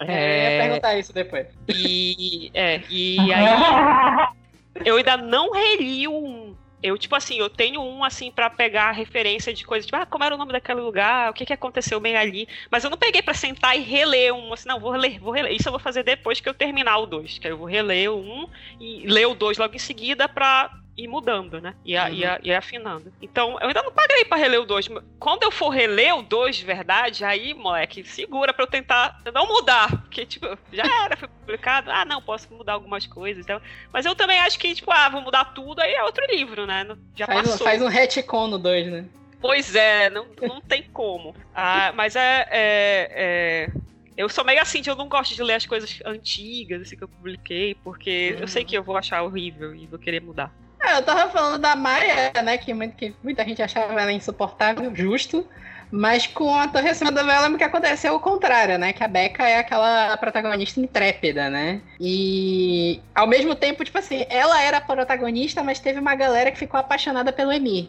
É, 0.00 0.54
ia 0.54 0.62
perguntar 0.62 0.98
isso 0.98 1.12
depois. 1.12 1.46
E, 1.68 2.50
é, 2.54 2.80
e 2.88 3.18
aí 3.32 4.28
eu 4.84 4.96
ainda 4.96 5.16
não 5.16 5.52
reli 5.52 6.06
o 6.08 6.16
1. 6.16 6.56
Eu, 6.82 6.98
tipo 6.98 7.16
assim, 7.16 7.38
eu 7.38 7.48
tenho 7.48 7.80
um, 7.80 8.04
assim, 8.04 8.30
pra 8.30 8.50
pegar 8.50 8.90
referência 8.90 9.54
de 9.54 9.64
coisas, 9.64 9.86
tipo, 9.86 9.96
ah, 9.96 10.04
como 10.04 10.22
era 10.22 10.34
o 10.34 10.38
nome 10.38 10.52
daquele 10.52 10.82
lugar, 10.82 11.30
o 11.30 11.32
que 11.32 11.46
que 11.46 11.52
aconteceu 11.54 11.98
bem 11.98 12.14
ali. 12.14 12.46
Mas 12.70 12.84
eu 12.84 12.90
não 12.90 12.98
peguei 12.98 13.22
pra 13.22 13.32
sentar 13.32 13.74
e 13.74 13.80
reler 13.80 14.34
um, 14.34 14.52
assim, 14.52 14.68
não, 14.68 14.78
vou 14.78 14.90
reler, 14.90 15.18
vou 15.18 15.32
reler. 15.32 15.52
Isso 15.52 15.66
eu 15.66 15.72
vou 15.72 15.80
fazer 15.80 16.02
depois 16.02 16.40
que 16.40 16.48
eu 16.48 16.52
terminar 16.52 16.98
o 16.98 17.06
2, 17.06 17.38
que 17.38 17.46
aí 17.46 17.54
eu 17.54 17.56
vou 17.56 17.66
reler 17.66 18.12
o 18.12 18.20
1 18.20 18.48
e 18.80 19.06
ler 19.06 19.26
o 19.26 19.34
2 19.34 19.56
logo 19.56 19.74
em 19.74 19.78
seguida 19.78 20.28
pra 20.28 20.70
ir 20.96 21.08
mudando, 21.08 21.60
né? 21.60 21.74
E, 21.84 21.96
a- 21.96 22.10
e, 22.10 22.24
a- 22.24 22.38
e 22.42 22.52
afinando. 22.54 23.12
Então, 23.20 23.58
eu 23.60 23.66
ainda 23.68 23.82
não 23.82 23.92
paguei 23.92 24.24
pra 24.24 24.36
reler 24.36 24.60
o 24.60 24.64
2. 24.64 24.88
Quando 25.18 25.42
eu 25.42 25.50
for 25.50 25.70
reler 25.70 26.16
o 26.16 26.22
2 26.22 26.56
de 26.56 26.64
verdade, 26.64 27.24
aí, 27.24 27.52
moleque, 27.54 28.04
segura 28.04 28.52
pra 28.52 28.62
eu 28.64 28.68
tentar 28.68 29.20
não 29.34 29.46
mudar. 29.48 29.88
Porque, 30.02 30.24
tipo, 30.24 30.46
já 30.72 30.84
era, 31.04 31.16
foi 31.16 31.28
publicado. 31.28 31.90
Ah, 31.90 32.04
não, 32.04 32.22
posso 32.22 32.52
mudar 32.54 32.74
algumas 32.74 33.06
coisas. 33.06 33.42
Então, 33.44 33.60
mas 33.92 34.06
eu 34.06 34.14
também 34.14 34.38
acho 34.40 34.58
que, 34.58 34.74
tipo, 34.74 34.90
ah, 34.92 35.08
vou 35.08 35.20
mudar 35.20 35.46
tudo, 35.46 35.80
aí 35.80 35.92
é 35.92 36.04
outro 36.04 36.24
livro, 36.30 36.66
né? 36.66 36.86
Já 37.16 37.26
Faz 37.26 37.40
um, 37.48 37.50
passou. 37.50 37.66
faz 37.66 37.82
um 37.82 37.88
retcon 37.88 38.46
no 38.46 38.58
2, 38.58 38.86
né? 38.86 39.04
Pois 39.40 39.74
é, 39.74 40.08
não, 40.08 40.26
não 40.40 40.60
tem 40.60 40.82
como. 40.84 41.34
Ah, 41.54 41.92
mas 41.94 42.16
é, 42.16 42.46
é- 42.50 43.10
é- 43.14 43.70
Eu 44.16 44.28
sou 44.28 44.44
meio 44.44 44.62
assim, 44.62 44.80
eu 44.86 44.94
não 44.94 45.08
gosto 45.08 45.34
de 45.34 45.42
ler 45.42 45.54
as 45.54 45.66
coisas 45.66 46.00
antigas, 46.06 46.80
assim, 46.82 46.96
que 46.96 47.02
eu 47.02 47.08
publiquei, 47.08 47.74
porque 47.74 48.36
eu 48.40 48.46
sei 48.46 48.64
que 48.64 48.78
eu 48.78 48.82
vou 48.84 48.96
achar 48.96 49.22
horrível 49.22 49.74
e 49.74 49.86
vou 49.88 49.98
querer 49.98 50.20
mudar. 50.22 50.54
Ah, 50.86 50.96
eu 50.96 51.02
tava 51.02 51.30
falando 51.30 51.58
da 51.58 51.74
Maia, 51.74 52.30
né? 52.42 52.58
Que, 52.58 52.74
muito- 52.74 52.94
que 52.96 53.14
muita 53.22 53.42
gente 53.44 53.62
achava 53.62 53.98
ela 54.00 54.12
insuportável, 54.12 54.94
justo. 54.94 55.46
Mas 55.90 56.26
com 56.26 56.52
a 56.54 56.66
Torre 56.66 56.88
Acima 56.90 57.12
Véu, 57.12 57.24
eu 57.28 57.42
lembro 57.42 57.56
que 57.58 57.62
aconteceu 57.64 58.14
o 58.14 58.20
contrário, 58.20 58.76
né? 58.78 58.92
Que 58.92 59.04
a 59.04 59.08
Becca 59.08 59.48
é 59.48 59.58
aquela 59.58 60.16
protagonista 60.16 60.80
intrépida, 60.80 61.48
né? 61.48 61.80
E 62.00 63.00
ao 63.14 63.26
mesmo 63.28 63.54
tempo, 63.54 63.84
tipo 63.84 63.96
assim, 63.98 64.26
ela 64.28 64.60
era 64.60 64.78
a 64.78 64.80
protagonista, 64.80 65.62
mas 65.62 65.78
teve 65.78 66.00
uma 66.00 66.14
galera 66.16 66.50
que 66.50 66.58
ficou 66.58 66.80
apaixonada 66.80 67.32
pelo 67.32 67.52
Emir. 67.52 67.88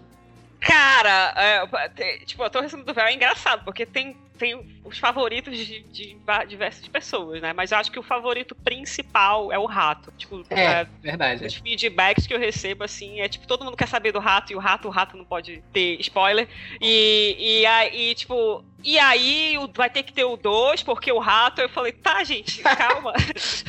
Cara, 0.59 1.33
é, 1.35 2.19
tipo, 2.25 2.43
a 2.43 2.49
Torre 2.49 2.67
Acima 2.67 2.83
do 2.83 2.93
Véu 2.93 3.05
é 3.05 3.13
engraçado, 3.13 3.63
porque 3.65 3.85
tem, 3.85 4.15
tem 4.37 4.55
os 4.85 4.99
favoritos 4.99 5.57
de, 5.57 5.81
de 5.83 6.17
diversas 6.47 6.87
pessoas, 6.87 7.41
né? 7.41 7.51
Mas 7.53 7.71
eu 7.71 7.77
acho 7.77 7.91
que 7.91 7.99
o 7.99 8.03
favorito 8.03 8.55
principal 8.55 9.51
é 9.51 9.57
o 9.57 9.65
rato. 9.65 10.13
Tipo, 10.17 10.43
É, 10.49 10.81
é, 10.81 10.87
verdade. 11.01 11.45
os 11.45 11.55
feedbacks 11.55 12.27
que 12.27 12.33
eu 12.33 12.39
recebo, 12.39 12.83
assim, 12.83 13.19
é 13.19 13.27
tipo, 13.27 13.47
todo 13.47 13.65
mundo 13.65 13.75
quer 13.75 13.87
saber 13.87 14.11
do 14.11 14.19
rato 14.19 14.53
e 14.53 14.55
o 14.55 14.59
rato, 14.59 14.87
o 14.87 14.91
rato 14.91 15.17
não 15.17 15.25
pode 15.25 15.63
ter 15.73 15.99
spoiler. 15.99 16.47
E, 16.79 17.35
e 17.61 17.65
aí, 17.65 18.13
tipo, 18.15 18.63
e 18.85 18.99
aí 18.99 19.55
vai 19.73 19.89
ter 19.89 20.03
que 20.03 20.13
ter 20.13 20.23
o 20.25 20.37
2, 20.37 20.83
porque 20.83 21.11
o 21.11 21.17
rato, 21.17 21.59
eu 21.59 21.67
falei, 21.67 21.91
tá, 21.91 22.23
gente, 22.23 22.61
calma. 22.61 23.13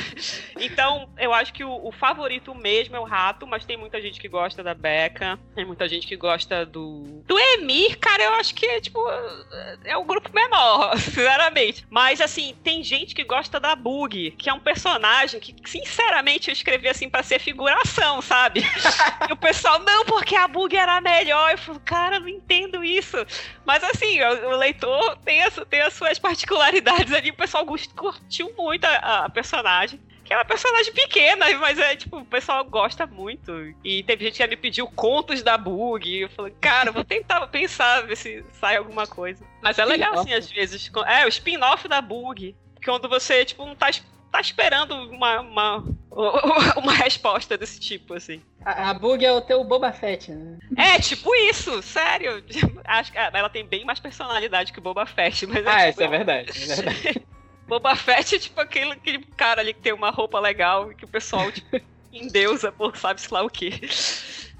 então, 0.61 1.09
eu 1.17 1.33
acho 1.33 1.55
que 1.55 1.65
o, 1.65 1.87
o 1.87 1.91
favorito 1.91 2.55
mesmo 2.55 2.95
é 2.97 3.01
o 3.01 3.05
rato, 3.05 3.47
mas 3.47 3.65
tem 3.65 3.79
muita 3.79 4.01
gente 4.01 4.21
que 4.21 4.29
gosta 4.29 4.63
da 4.63 4.75
Becca, 4.75 5.39
tem 5.55 5.65
muita 5.65 5.89
gente 5.89 6.07
que 6.07 6.17
gosta 6.17 6.67
do. 6.67 7.23
Do 7.27 7.39
Emir, 7.39 7.99
cara, 7.99 8.25
eu 8.25 8.35
acho 8.35 8.55
que, 8.55 8.81
tipo, 8.83 9.01
é 9.85 9.97
o 9.97 10.05
grupo 10.05 10.31
menor, 10.35 10.93
sinceramente. 11.07 11.87
Mas, 11.91 12.21
assim, 12.21 12.55
tem 12.63 12.83
gente 12.83 13.15
que 13.15 13.25
gosta 13.25 13.59
da 13.59 13.75
Bug, 13.75 14.33
que 14.33 14.49
é 14.49 14.53
um 14.53 14.61
personagem 14.61 15.41
que, 15.41 15.55
sinceramente, 15.65 16.49
eu 16.49 16.53
escrevi 16.53 16.89
assim 16.89 17.09
pra 17.09 17.23
ser 17.23 17.39
figuração, 17.39 18.21
sabe? 18.23 18.61
e 19.29 19.33
o 19.33 19.37
pessoal, 19.37 19.79
não, 19.81 20.05
porque 20.05 20.37
a 20.37 20.47
Bug 20.49 20.77
era 20.77 21.01
melhor. 21.01 21.53
Eu 21.53 21.59
falo, 21.59 21.81
cara, 21.81 22.21
não 22.21 22.29
entendo 22.29 22.85
isso. 22.85 23.17
Mas, 23.65 23.83
assim, 23.85 24.21
o, 24.23 24.49
o 24.51 24.57
leitor 24.57 25.17
tem, 25.25 25.43
as- 25.43 25.61
tem 25.69 25.81
as 25.83 25.95
suas 25.95 26.19
particularidades 26.19 27.13
ali. 27.13 27.31
O 27.31 27.37
pessoal 27.37 27.65
curtiu 27.67 28.53
muito 28.57 28.85
a, 28.85 29.25
a 29.25 29.31
personagem. 29.31 30.01
Que 30.27 30.35
é 30.35 30.37
uma 30.37 30.45
personagem 30.45 30.93
pequena, 30.93 31.47
mas 31.59 31.79
é 31.79 31.95
tipo, 31.95 32.19
o 32.19 32.25
pessoal 32.25 32.65
gosta 32.65 33.07
muito. 33.07 33.53
E 33.85 34.03
teve 34.03 34.25
gente 34.25 34.39
que 34.39 34.47
me 34.49 34.57
pediu 34.57 34.89
contos 34.89 35.41
da 35.41 35.57
Bug. 35.57 36.09
E 36.09 36.23
eu 36.23 36.29
falei, 36.29 36.53
cara, 36.61 36.91
vou 36.91 37.05
tentar 37.05 37.47
pensar, 37.47 38.01
ver 38.03 38.17
se 38.17 38.45
sai 38.55 38.77
alguma 38.77 39.07
coisa. 39.07 39.45
Mas 39.63 39.79
é 39.79 39.85
legal, 39.85 40.19
assim, 40.19 40.35
às 40.35 40.51
vezes. 40.51 40.91
É, 41.07 41.25
o 41.25 41.29
spin-off 41.29 41.87
da 41.87 42.01
Bug. 42.01 42.57
Quando 42.85 43.09
você, 43.09 43.45
tipo, 43.45 43.65
não 43.65 43.77
tá, 43.77 43.89
tá 44.33 44.41
esperando 44.41 44.95
uma, 45.11 45.41
uma, 45.41 45.85
uma 46.77 46.93
resposta 46.93 47.57
desse 47.57 47.79
tipo, 47.79 48.15
assim. 48.15 48.43
A, 48.65 48.91
a 48.91 48.95
Bug 48.95 49.25
é 49.25 49.33
o 49.33 49.41
teu 49.41 49.63
Boba 49.63 49.93
Fett, 49.93 50.33
né? 50.33 50.59
É, 50.77 50.99
tipo 50.99 51.33
isso, 51.37 51.81
sério. 51.83 52.43
Acho 52.85 53.13
que 53.13 53.19
ah, 53.19 53.31
ela 53.33 53.49
tem 53.49 53.65
bem 53.65 53.85
mais 53.85 54.01
personalidade 54.01 54.73
que 54.73 54.81
o 54.81 54.83
Boba 54.83 55.07
Fett, 55.07 55.47
mas 55.47 55.65
Ah, 55.65 55.83
é, 55.83 55.91
isso 55.91 56.01
tipo, 56.01 56.03
é 56.03 56.17
verdade, 56.17 56.51
é 56.51 56.75
verdade. 56.75 57.27
Boba 57.67 57.95
Fett 57.97 58.35
é 58.35 58.39
tipo 58.41 58.61
aquele, 58.61 58.93
aquele 58.93 59.19
cara 59.37 59.61
ali 59.61 59.75
que 59.75 59.81
tem 59.81 59.93
uma 59.93 60.11
roupa 60.11 60.39
legal 60.41 60.91
e 60.93 60.95
que 60.95 61.05
o 61.05 61.09
pessoal, 61.09 61.51
tipo, 61.51 61.81
endeusa 62.13 62.71
por 62.73 62.97
sabe-se 62.97 63.33
lá 63.33 63.43
o 63.43 63.51
quê. 63.51 63.73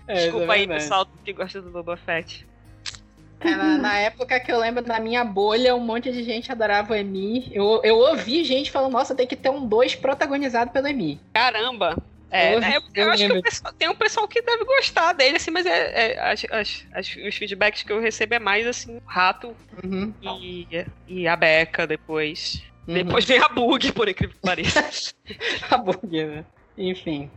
É, 0.09 0.15
Desculpa 0.25 0.55
é 0.55 0.59
aí, 0.59 0.67
pessoal 0.67 1.07
que 1.25 1.33
gosta 1.33 1.61
do 1.61 1.71
Boba 1.71 1.97
Fett. 1.97 2.47
É, 3.41 3.51
na, 3.55 3.77
na 3.79 3.99
época 3.99 4.41
que 4.41 4.51
eu 4.51 4.59
lembro 4.59 4.83
da 4.83 4.99
minha 4.99 5.23
bolha, 5.25 5.75
um 5.77 5.81
monte 5.81 6.11
de 6.11 6.23
gente 6.25 6.51
adorava 6.51 6.93
o 6.93 6.97
Emi. 6.97 7.51
Eu, 7.53 7.81
eu 7.85 7.97
ouvi 7.99 8.43
gente 8.45 8.71
falando, 8.71 8.93
nossa, 8.93 9.15
tem 9.15 9.27
que 9.27 9.37
ter 9.37 9.51
um 9.51 9.67
2 9.67 9.95
protagonizado 9.95 10.71
pelo 10.71 10.89
Emi. 10.89 11.21
Caramba! 11.35 11.97
É, 12.31 12.55
Eu- 12.55 12.61
né, 12.61 12.77
eu, 12.77 12.83
eu 12.95 13.05
eu 13.05 13.13
acho 13.13 13.27
que 13.27 13.33
o 13.39 13.43
pessoal- 13.43 13.73
tem 13.75 13.89
um 13.89 13.95
pessoal 13.95 14.27
que 14.27 14.43
deve 14.43 14.65
gostar 14.65 15.13
dele, 15.13 15.37
assim, 15.37 15.51
mas 15.51 15.65
é, 15.67 16.13
é, 16.15 16.21
as- 16.21 16.45
as- 16.51 16.87
as- 16.93 17.17
os 17.17 17.37
feedbacks 17.37 17.83
que 17.83 17.93
eu 17.93 18.01
recebo 18.01 18.35
é 18.35 18.39
mais 18.39 18.67
assim, 18.67 19.01
rato 19.07 19.55
Uhum, 19.85 20.13
e, 20.21 20.67
e 21.07 21.29
a 21.29 21.37
Beca 21.37 21.87
depois. 21.87 22.63
Uhum. 22.87 22.95
Depois 22.95 23.25
vem 23.25 23.39
a 23.39 23.49
Bug, 23.49 23.93
por 23.93 24.09
incrível 24.09 24.35
que 24.35 24.43
pareça. 24.43 25.15
a 25.71 25.79
Bug, 25.79 26.25
né? 26.25 26.45
Enfim. 26.77 27.31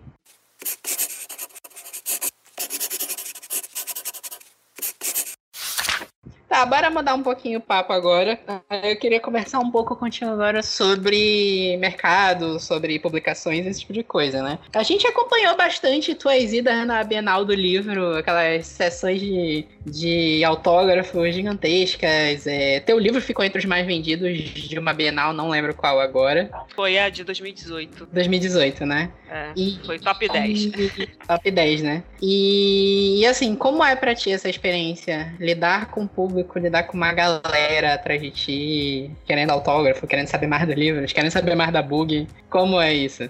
Tá, 6.50 6.66
bora 6.66 6.90
mudar 6.90 7.14
um 7.14 7.22
pouquinho 7.22 7.60
o 7.60 7.62
papo 7.62 7.94
agora. 7.94 8.40
Eu 8.84 8.98
queria 8.98 9.20
conversar 9.20 9.60
um 9.60 9.70
pouco 9.70 9.96
contigo 9.96 10.32
agora 10.32 10.64
sobre 10.64 11.78
mercado, 11.78 12.60
sobre 12.60 12.98
publicações, 12.98 13.68
esse 13.68 13.82
tipo 13.82 13.94
de 13.94 14.04
coisa, 14.04 14.42
né? 14.42 14.58
A 14.74 14.82
gente 14.82 15.06
acompanhou 15.06 15.56
bastante 15.56 16.16
tuas 16.16 16.52
idas 16.52 16.88
na 16.88 17.04
Bienal 17.04 17.46
do 17.46 17.54
Livro, 17.54 18.18
aquelas 18.18 18.66
sessões 18.66 19.22
de, 19.22 19.68
de 19.86 20.44
autógrafos 20.44 21.36
gigantescas. 21.36 22.48
é, 22.48 22.80
Teu 22.80 22.98
livro 22.98 23.22
ficou 23.22 23.46
entre 23.46 23.60
os 23.60 23.66
mais 23.66 23.86
vendidos 23.86 24.36
de 24.40 24.80
uma 24.80 24.92
Bienal, 24.92 25.32
não 25.34 25.50
lembro 25.50 25.76
qual 25.76 26.00
agora. 26.00 26.50
Foi 26.76 26.98
a 26.98 27.10
de 27.10 27.24
2018. 27.24 28.08
2018, 28.12 28.88
né? 28.88 29.12
É, 29.30 29.52
E- 29.56 29.80
foi 29.86 30.00
top 30.00 30.28
10. 30.28 30.66
e- 30.66 31.20
Top 31.30 31.52
10, 31.52 31.84
né? 31.84 32.04
E, 32.20 33.20
e 33.20 33.26
assim, 33.28 33.56
como 33.56 33.84
é 33.84 33.96
pra 33.96 34.16
ti 34.16 34.32
essa 34.32 34.50
experiência? 34.50 35.36
Lidar 35.40 35.92
com 35.92 36.04
o 36.04 36.08
público, 36.08 36.39
lidar 36.58 36.84
com 36.84 36.98
uma 36.98 37.14
galera 37.14 37.94
atrás 37.94 38.22
de 38.22 38.32
ti, 38.32 39.12
querendo 39.26 39.52
autógrafo, 39.52 40.08
querendo 40.08 40.28
saber 40.28 40.48
mais 40.48 40.66
dos 40.68 40.76
livros, 40.76 41.12
querendo 41.14 41.32
saber 41.32 41.56
mais 41.56 41.72
da 41.72 41.82
bug. 41.82 42.28
Como 42.50 42.80
é 42.80 42.94
isso? 42.94 43.30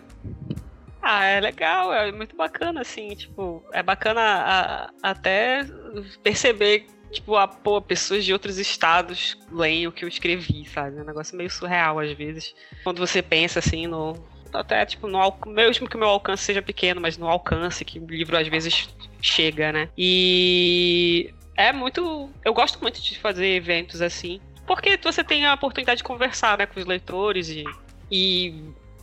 Ah, 1.02 1.24
é 1.26 1.40
legal, 1.40 1.94
é 1.94 2.12
muito 2.12 2.36
bacana, 2.36 2.82
assim, 2.82 3.10
tipo, 3.16 3.64
é 3.72 3.82
bacana 3.82 4.22
a- 4.22 4.90
até 5.02 5.66
perceber, 6.22 6.86
tipo, 7.12 7.36
a, 7.36 7.48
pô, 7.48 7.82
pessoas 7.82 8.24
de 8.26 8.34
outros 8.34 8.58
estados 8.58 9.38
leem 9.52 9.88
o 9.88 9.92
que 9.92 10.04
eu 10.04 10.10
escrevi, 10.10 10.66
sabe? 10.66 10.98
É 10.98 11.02
um 11.02 11.06
negócio 11.06 11.38
meio 11.38 11.50
surreal 11.50 12.00
às 12.00 12.12
vezes. 12.12 12.54
Quando 12.84 13.00
você 13.00 13.22
pensa 13.22 13.60
assim 13.60 13.88
no. 13.88 14.14
Até, 14.52 14.84
tipo, 14.84 15.08
no, 15.08 15.20
mesmo 15.48 15.88
que 15.88 15.96
o 15.96 16.00
meu 16.00 16.10
alcance 16.10 16.44
seja 16.44 16.62
pequeno, 16.62 17.00
mas 17.00 17.18
no 17.18 17.28
alcance 17.28 17.86
que 17.86 18.00
o 18.00 18.06
livro 18.08 18.36
às 18.36 18.48
vezes 18.48 18.90
chega, 19.22 19.72
né? 19.72 19.90
E 19.96 21.34
é 21.60 21.74
muito. 21.74 22.30
Eu 22.44 22.54
gosto 22.54 22.80
muito 22.82 23.02
de 23.02 23.18
fazer 23.20 23.46
eventos 23.48 24.02
assim. 24.02 24.40
Porque 24.66 24.98
você 25.04 25.24
tem 25.24 25.46
a 25.46 25.54
oportunidade 25.56 25.98
de 25.98 26.04
conversar 26.04 26.58
né, 26.58 26.66
com 26.66 26.80
os 26.80 26.86
leitores 26.86 27.50
e, 27.50 27.64
e 28.12 28.54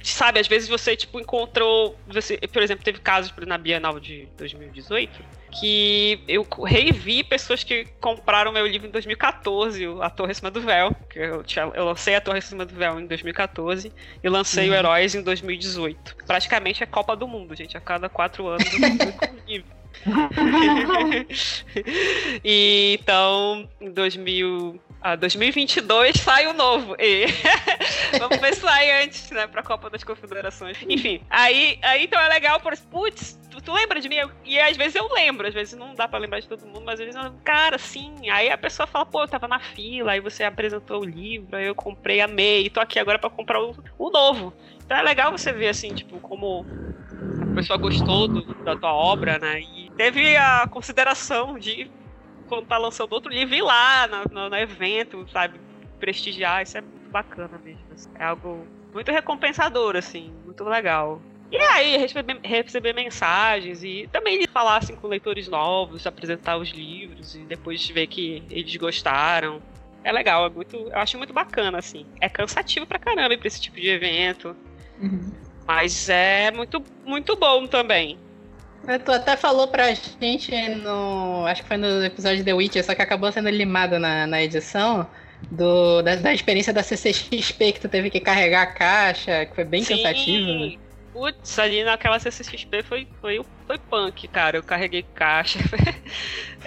sabe, 0.02 0.38
às 0.38 0.46
vezes 0.46 0.68
você, 0.68 0.94
tipo, 0.96 1.18
encontrou. 1.20 1.98
Você, 2.07 2.38
por 2.38 2.62
exemplo, 2.62 2.84
teve 2.84 3.00
casos 3.00 3.32
na 3.46 3.59
Bienal 3.59 3.98
de 3.98 4.28
2018 4.38 5.36
que 5.59 6.20
eu 6.28 6.46
revi 6.64 7.24
pessoas 7.24 7.64
que 7.64 7.86
compraram 8.00 8.52
meu 8.52 8.66
livro 8.66 8.86
em 8.86 8.90
2014, 8.90 9.86
o 9.88 10.02
A 10.02 10.11
Torre 10.11 10.32
Acima 10.32 10.50
do 10.50 10.61
Véu. 10.61 10.94
Que 11.11 11.18
eu, 11.18 11.42
tinha- 11.42 11.70
eu 11.74 11.84
lancei 11.84 12.14
A 12.14 12.20
Torre 12.20 12.38
Acima 12.38 12.64
do 12.64 12.74
Véu 12.74 13.00
em 13.00 13.07
2014 13.07 13.90
e 14.22 14.28
lancei 14.28 14.68
o 14.68 14.72
Uhum. 14.72 14.78
Heróis 14.78 15.14
em 15.14 15.22
2018. 15.22 16.16
Praticamente 16.26 16.82
é 16.82 16.86
Copa 16.86 17.16
do 17.16 17.26
Mundo, 17.26 17.54
gente. 17.57 17.76
A 17.76 17.80
cada 17.80 18.09
quatro 18.09 18.46
anos 18.46 18.66
eu 18.72 18.78
um 18.80 19.38
livro. 19.48 19.76
e 22.44 22.96
então, 23.00 23.68
em 23.80 23.90
2000, 23.90 24.80
ah, 25.00 25.16
2022 25.16 26.16
sai 26.16 26.46
o 26.46 26.52
novo. 26.52 26.96
E 26.98 27.26
vamos 28.18 28.40
ver 28.40 28.54
se 28.54 28.61
sai 28.61 29.04
antes, 29.04 29.30
né, 29.30 29.46
pra 29.46 29.62
Copa 29.62 29.90
das 29.90 30.04
Confederações. 30.04 30.78
Enfim, 30.88 31.20
aí, 31.28 31.78
aí 31.82 32.04
então 32.04 32.20
é 32.20 32.28
legal, 32.28 32.61
por 32.61 32.76
putz, 32.90 33.38
tu, 33.50 33.61
tu 33.61 33.72
lembra 33.72 34.00
de 34.00 34.09
mim? 34.09 34.16
E 34.44 34.59
às 34.59 34.76
vezes 34.76 34.94
eu 34.94 35.09
lembro, 35.12 35.46
às 35.46 35.54
vezes 35.54 35.78
não 35.78 35.94
dá 35.94 36.07
pra 36.09 36.18
lembrar 36.18 36.40
de 36.40 36.48
todo 36.48 36.64
mundo, 36.66 36.82
mas 36.84 37.00
às 37.00 37.07
vezes 37.07 37.22
eu, 37.24 37.32
cara, 37.44 37.78
sim. 37.78 38.28
Aí 38.30 38.50
a 38.50 38.59
pessoa 38.59 38.86
fala, 38.86 39.07
pô, 39.07 39.22
eu 39.22 39.28
tava 39.28 39.48
na 39.48 39.61
fila, 39.61 40.12
aí 40.12 40.20
você 40.20 40.44
apresentou 40.44 41.00
o 41.00 41.04
livro, 41.04 41.57
aí 41.57 41.66
eu 41.66 41.74
comprei, 41.74 42.20
amei, 42.20 42.66
e 42.66 42.70
tô 42.70 42.80
aqui 42.80 42.98
agora 42.98 43.18
pra 43.18 43.30
comprar 43.30 43.62
o, 43.62 43.74
o 43.98 44.11
novo. 44.11 44.52
Então 44.84 44.96
é 44.96 45.02
legal 45.02 45.32
você 45.32 45.52
ver 45.52 45.68
assim, 45.68 45.92
tipo, 45.92 46.20
como 46.20 46.66
a 47.40 47.46
pessoa 47.46 47.78
gostou 47.78 48.28
do- 48.28 48.54
da 48.64 48.76
tua 48.76 48.92
obra, 48.92 49.38
né? 49.38 49.61
E 49.61 49.86
teve 49.97 50.36
a 50.36 50.66
consideração 50.66 51.59
de, 51.59 51.90
quando 52.47 52.66
tá 52.66 52.76
lançando 52.78 53.12
outro 53.12 53.30
livro, 53.32 53.55
ir 53.55 53.62
lá 53.62 54.07
no, 54.07 54.24
no- 54.30 54.51
no 54.51 54.57
evento, 54.57 55.26
sabe? 55.32 55.61
Prestigiar, 55.99 56.62
isso 56.62 56.76
é 56.78 56.80
muito 56.80 57.11
bacana 57.11 57.61
mesmo. 57.64 57.84
assim. 57.92 58.09
É 58.18 58.24
algo 58.24 58.66
muito 58.92 59.11
recompensador, 59.11 59.97
assim, 59.97 60.32
muito 60.44 60.62
legal. 60.64 61.20
E 61.51 61.57
aí, 61.57 61.97
receber, 61.97 62.40
receber 62.42 62.92
mensagens 62.92 63.84
e 63.84 64.09
também 64.12 64.44
falar 64.49 64.78
assim, 64.78 64.97
com 64.97 65.07
leitores 65.07 65.47
novos, 65.49 66.05
apresentar 66.07 66.57
os 66.57 66.70
livros 66.70 67.34
e 67.36 67.38
depois 67.40 67.86
ver 67.88 68.09
que 68.09 68.42
eles 68.51 68.74
gostaram. 68.76 69.62
É 70.03 70.11
legal, 70.12 70.47
é 70.47 70.51
muito, 70.51 70.76
eu 70.76 70.99
acho 70.99 71.16
muito 71.16 71.32
bacana, 71.32 71.78
assim. 71.78 72.05
É 72.20 72.28
cansativo 72.28 72.84
pra 72.86 72.99
caramba 72.99 73.32
ir 73.34 73.38
pra 73.38 73.47
esse 73.49 73.61
tipo 73.61 73.76
de 73.80 73.88
evento. 73.88 74.57
Mas 75.66 76.09
é 76.09 76.51
muito, 76.51 76.82
muito 77.05 77.36
bom 77.36 77.66
também. 77.66 78.18
É, 78.87 78.99
Tu 78.99 79.11
até 79.11 79.37
falou 79.37 79.68
pra 79.68 79.93
gente 79.93 80.53
no. 80.76 81.45
Acho 81.47 81.62
que 81.62 81.68
foi 81.68 81.76
no 81.76 82.05
episódio 82.05 82.39
de 82.39 82.45
The 82.45 82.55
Witcher, 82.55 82.84
só 82.84 82.95
que 82.95 83.03
acabou 83.03 83.30
sendo 83.32 83.51
limado 83.51 83.99
na, 83.99 84.26
na 84.26 84.43
edição. 84.43 85.09
Do, 85.51 86.01
da, 86.01 86.16
da 86.16 86.32
experiência 86.32 86.72
da 86.72 86.82
CCXP 86.82 87.72
que 87.72 87.80
tu 87.80 87.89
teve 87.91 88.09
que 88.09 88.20
carregar 88.20 88.62
a 88.62 88.66
caixa, 88.66 89.45
que 89.45 89.55
foi 89.55 89.64
bem 89.64 89.82
Sim. 89.82 89.97
cansativo. 89.97 90.47
né? 90.47 90.76
Putz, 91.12 91.59
ali 91.59 91.84
naquela 91.84 92.18
CCXP 92.18 92.82
foi, 92.82 93.07
foi, 93.20 93.41
foi 93.66 93.78
punk, 93.78 94.28
cara. 94.28 94.57
Eu 94.57 94.62
carreguei 94.62 95.03
caixa. 95.14 95.59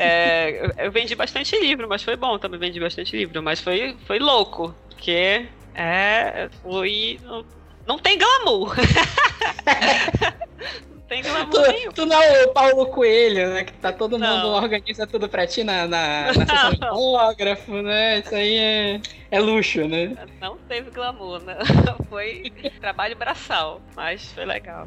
É, 0.01 0.65
eu, 0.65 0.85
eu 0.85 0.91
vendi 0.93 1.13
bastante 1.13 1.59
livro, 1.59 1.85
mas 1.89 2.01
foi 2.01 2.15
bom 2.15 2.39
também. 2.39 2.57
Vendi 2.57 2.79
bastante 2.79 3.17
livro, 3.17 3.43
mas 3.43 3.59
foi, 3.59 3.97
foi 4.07 4.17
louco. 4.17 4.73
Porque 4.87 5.45
é, 5.75 6.49
foi. 6.61 7.19
Não, 7.21 7.45
não 7.85 7.99
tem 7.99 8.17
glamour. 8.17 8.77
tem 11.09 11.21
glamour 11.23 11.67
nenhum. 11.67 11.91
Tu, 11.91 11.93
tu 11.95 12.05
não 12.05 12.21
é 12.21 12.43
o 12.43 12.53
Paulo 12.53 12.85
Coelho, 12.87 13.49
né? 13.49 13.63
Que 13.63 13.73
tá 13.73 13.91
todo 13.91 14.19
mundo 14.19 14.43
Não. 14.43 14.53
organiza 14.53 15.07
tudo 15.07 15.27
pra 15.27 15.47
ti 15.47 15.63
na, 15.63 15.87
na, 15.87 16.31
na 16.37 16.45
sessão 16.45 16.69
de 16.71 16.85
autógrafo, 16.85 17.81
né? 17.81 18.19
Isso 18.19 18.35
aí 18.35 18.55
é, 18.57 19.01
é 19.31 19.39
luxo, 19.39 19.87
né? 19.87 20.15
Não 20.39 20.57
teve 20.59 20.91
glamour, 20.91 21.41
né? 21.41 21.57
Foi 22.07 22.43
trabalho 22.79 23.15
braçal, 23.17 23.81
mas 23.95 24.31
foi 24.31 24.45
legal. 24.45 24.83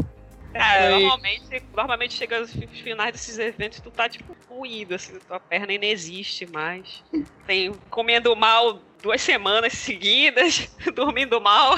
Foi. 0.52 0.60
É, 0.60 0.90
normalmente, 0.90 1.62
normalmente 1.74 2.14
chega 2.14 2.38
aos 2.38 2.52
fi- 2.52 2.66
finais 2.66 3.12
desses 3.12 3.38
eventos, 3.38 3.80
tu 3.80 3.90
tá 3.90 4.08
tipo 4.08 4.36
ruído, 4.48 4.94
assim, 4.94 5.18
tua 5.26 5.40
perna 5.40 5.72
ainda 5.72 5.86
existe 5.86 6.46
mais. 6.46 7.02
Tem 7.46 7.72
comendo 7.90 8.34
mal 8.36 8.80
duas 9.02 9.20
semanas 9.20 9.72
seguidas, 9.74 10.70
dormindo 10.94 11.40
mal. 11.40 11.74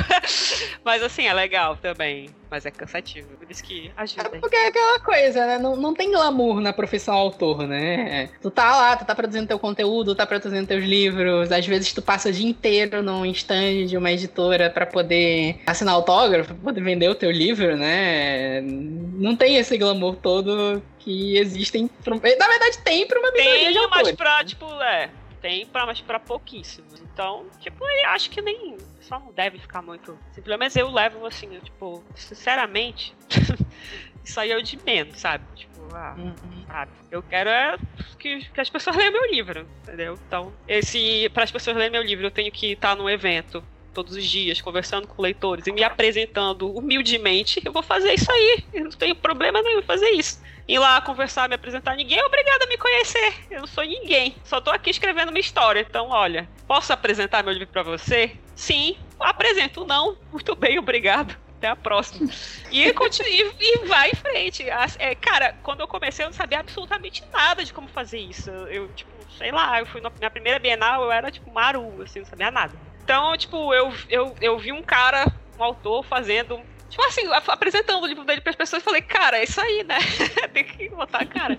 Mas 0.85 1.03
assim, 1.03 1.27
é 1.27 1.33
legal 1.33 1.77
também. 1.77 2.29
Mas 2.51 2.65
é 2.67 2.71
cansativo. 2.71 3.29
Por 3.37 3.51
isso 3.51 3.65
que 3.65 3.91
ajuda. 3.97 4.31
hein? 4.35 4.41
Porque 4.41 4.55
é 4.55 4.69
aquela 4.69 5.01
coisa, 5.01 5.45
né? 5.47 5.59
Não, 5.59 5.75
não 5.75 5.93
tem 5.95 6.13
glamour 6.13 6.61
na 6.61 6.73
profissão 6.73 7.15
autor, 7.15 7.67
né? 7.67 8.31
Tu 8.41 8.51
tá 8.51 8.77
lá, 8.77 8.97
tu 8.97 9.05
tá 9.05 9.15
produzindo 9.15 9.49
teu 9.49 9.59
conteúdo, 9.59 10.15
tá 10.15 10.25
produzindo 10.25 10.67
teus 10.67 10.85
livros. 10.85 11.51
Às 11.51 11.67
vezes 11.67 11.93
tu 11.93 12.01
passa 12.01 12.29
o 12.29 12.33
dia 12.33 12.49
inteiro 12.49 13.03
num 13.03 13.27
stand 13.27 13.87
de 13.87 13.97
uma 13.97 14.13
editora 14.13 14.71
pra 14.71 14.87
poder 14.87 15.61
assinar 15.67 15.95
autógrafo, 15.95 16.55
pra 16.55 16.65
poder 16.65 16.81
vender 16.83 17.09
o 17.09 17.15
teu 17.15 17.31
livro, 17.31 17.77
né? 17.77 18.61
Não 18.61 19.35
tem 19.35 19.57
esse 19.57 19.77
glamour 19.77 20.17
todo 20.17 20.81
que 21.01 21.37
existem. 21.37 21.91
Na 22.07 22.17
verdade, 22.47 22.79
tem 22.85 23.07
pra 23.07 23.19
uma 23.19 23.33
minoria 23.33 23.69
de 23.73 23.79
Tem, 23.79 23.89
mas 23.91 24.13
pra, 24.13 24.45
tipo, 24.45 24.67
é. 24.81 25.11
Tem, 25.45 25.67
pra, 25.67 25.85
mas 25.85 26.01
pra 26.01 26.19
pouquíssimos. 26.19 27.03
Então, 27.03 27.45
tipo, 27.61 27.85
eu 27.85 28.09
acho 28.09 28.31
que 28.31 28.41
nem. 28.41 28.79
Só 29.03 29.21
não 29.21 29.31
deve 29.31 29.59
ficar 29.59 29.83
muito. 29.83 30.19
Assim, 30.31 30.41
pelo 30.41 30.59
menos 30.59 30.75
eu 30.75 30.91
levo 30.91 31.27
assim, 31.27 31.55
eu, 31.55 31.61
tipo, 31.61 32.03
sinceramente. 32.15 33.15
isso 34.25 34.41
aí 34.41 34.53
é 34.53 34.57
o 34.57 34.63
de 34.63 34.83
menos, 34.83 35.21
sabe? 35.21 35.45
Tipo, 35.55 35.95
ah, 35.95 36.15
Uhum. 36.17 36.65
sabe? 36.67 36.93
Eu 37.11 37.23
quero 37.23 37.51
é 37.51 37.77
que, 38.19 38.41
que 38.41 38.59
as 38.59 38.71
pessoas 38.71 38.97
leiam 38.97 39.13
meu 39.13 39.31
livro, 39.31 39.69
entendeu? 39.83 40.19
Então, 40.27 40.51
esse, 40.67 41.29
para 41.35 41.45
as 41.45 41.51
pessoas 41.51 41.77
lerem 41.77 41.93
meu 41.93 42.03
livro, 42.03 42.25
eu 42.25 42.31
tenho 42.31 42.51
que 42.51 42.73
estar 42.73 42.97
num 42.97 43.11
evento 43.11 43.63
todos 43.93 44.17
os 44.17 44.25
dias, 44.25 44.63
conversando 44.63 45.07
com 45.07 45.21
leitores 45.21 45.67
e 45.67 45.73
me 45.73 45.85
apresentando 45.85 46.75
humildemente, 46.75 47.61
eu 47.63 47.71
vou 47.71 47.83
fazer 47.83 48.15
isso 48.15 48.33
aí. 48.33 48.65
Eu 48.73 48.85
não 48.85 48.91
tenho 48.93 49.15
problema 49.15 49.61
nenhum 49.61 49.81
em 49.81 49.83
fazer 49.83 50.09
isso. 50.13 50.43
Ir 50.67 50.79
lá 50.79 51.01
conversar, 51.01 51.49
me 51.49 51.55
apresentar, 51.55 51.95
ninguém 51.95 52.19
é 52.19 52.25
obrigado 52.25 52.63
a 52.63 52.67
me 52.67 52.79
conhecer. 52.79 53.35
Eu 53.51 53.61
não 53.61 53.67
sou 53.67 53.85
ninguém. 53.85 54.35
Só 54.45 54.61
tô 54.61 54.71
aqui 54.71 54.91
escrevendo 54.91 55.29
uma 55.29 55.39
história. 55.39 55.81
Então, 55.81 56.09
olha, 56.09 56.49
posso 56.67 56.93
apresentar 56.93 57.43
meu 57.43 57.53
livro 57.53 57.69
para 57.69 57.83
você? 57.83 58.37
Sim, 58.55 58.97
apresento. 59.21 59.85
Não, 59.85 60.17
muito 60.33 60.57
bem, 60.57 60.79
obrigado 60.79 61.37
até 61.65 61.69
a 61.69 61.77
próxima. 61.77 62.31
E, 62.71 62.93
continue, 62.93 63.55
e, 63.59 63.87
vai 63.87 64.11
em 64.11 64.15
frente. 64.15 64.65
É, 64.99 65.15
cara, 65.15 65.55
quando 65.63 65.81
eu 65.81 65.89
comecei, 65.89 66.25
eu 66.25 66.29
não 66.29 66.35
sabia 66.35 66.61
absolutamente 66.61 67.23
nada 67.33 67.65
de 67.65 67.73
como 67.73 67.89
fazer 67.89 68.19
isso. 68.19 68.51
Eu, 68.51 68.89
tipo, 68.89 69.11
sei 69.39 69.51
lá, 69.51 69.81
eu 69.81 69.87
fui 69.87 70.01
na 70.01 70.11
minha 70.11 70.31
primeira 70.31 70.59
Bienal, 70.59 71.03
eu 71.03 71.13
era, 71.13 71.31
tipo, 71.31 71.51
maru, 71.51 72.03
assim, 72.03 72.21
não 72.21 72.27
sabia 72.27 72.51
nada. 72.51 72.73
Então, 73.03 73.37
tipo, 73.37 73.73
eu, 73.75 73.93
eu, 74.09 74.35
eu 74.41 74.59
vi 74.59 74.73
um 74.73 74.83
cara, 74.83 75.27
um 75.59 75.65
autor, 75.65 76.05
fazendo 76.05 76.61
Tipo 76.95 77.07
assim, 77.07 77.29
apresentando 77.49 78.05
o 78.05 78.07
livro 78.07 78.25
dele 78.25 78.41
para 78.41 78.51
as 78.51 78.57
pessoas, 78.57 78.81
falei, 78.81 79.03
cara, 79.03 79.39
é 79.39 79.43
isso 79.43 79.61
aí, 79.61 79.83
né? 79.83 79.99
Tem 80.55 80.63
que 80.63 80.89
botar 80.91 81.23
a 81.23 81.27
cara. 81.27 81.59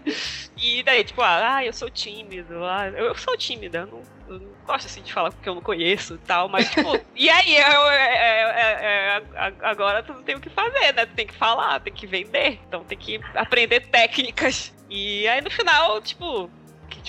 E 0.56 0.82
daí, 0.82 1.04
tipo, 1.04 1.22
ah, 1.22 1.62
eu 1.62 1.74
sou 1.74 1.90
tímido, 1.90 2.64
ah, 2.64 2.88
eu, 2.88 3.08
eu 3.08 3.16
sou 3.16 3.36
tímida, 3.36 3.80
eu 3.80 3.88
não, 3.88 4.02
eu 4.30 4.40
não 4.40 4.48
gosto 4.66 4.86
assim 4.86 5.02
de 5.02 5.12
falar 5.12 5.34
porque 5.34 5.50
eu 5.50 5.56
não 5.56 5.62
conheço 5.62 6.16
e 6.16 6.20
tal, 6.20 6.48
mas, 6.48 6.70
tipo, 6.72 6.98
e 7.14 7.30
aí, 7.30 7.54
eu, 7.54 7.90
é, 7.90 8.16
é, 8.16 9.18
é, 9.18 9.54
agora 9.62 10.02
tu 10.02 10.14
não 10.14 10.24
tem 10.24 10.36
o 10.36 10.40
que 10.40 10.50
fazer, 10.50 10.94
né? 10.94 11.06
Tu 11.06 11.16
tem 11.16 11.28
que 11.28 11.36
falar, 11.36 11.82
tem 11.82 11.92
que 11.92 12.08
vender, 12.08 12.58
então 12.66 12.86
tem 12.86 12.98
que 12.98 13.20
aprender 13.34 13.82
técnicas. 13.88 14.74
E 14.90 15.28
aí 15.28 15.42
no 15.42 15.52
final, 15.52 16.02
tipo, 16.02 16.50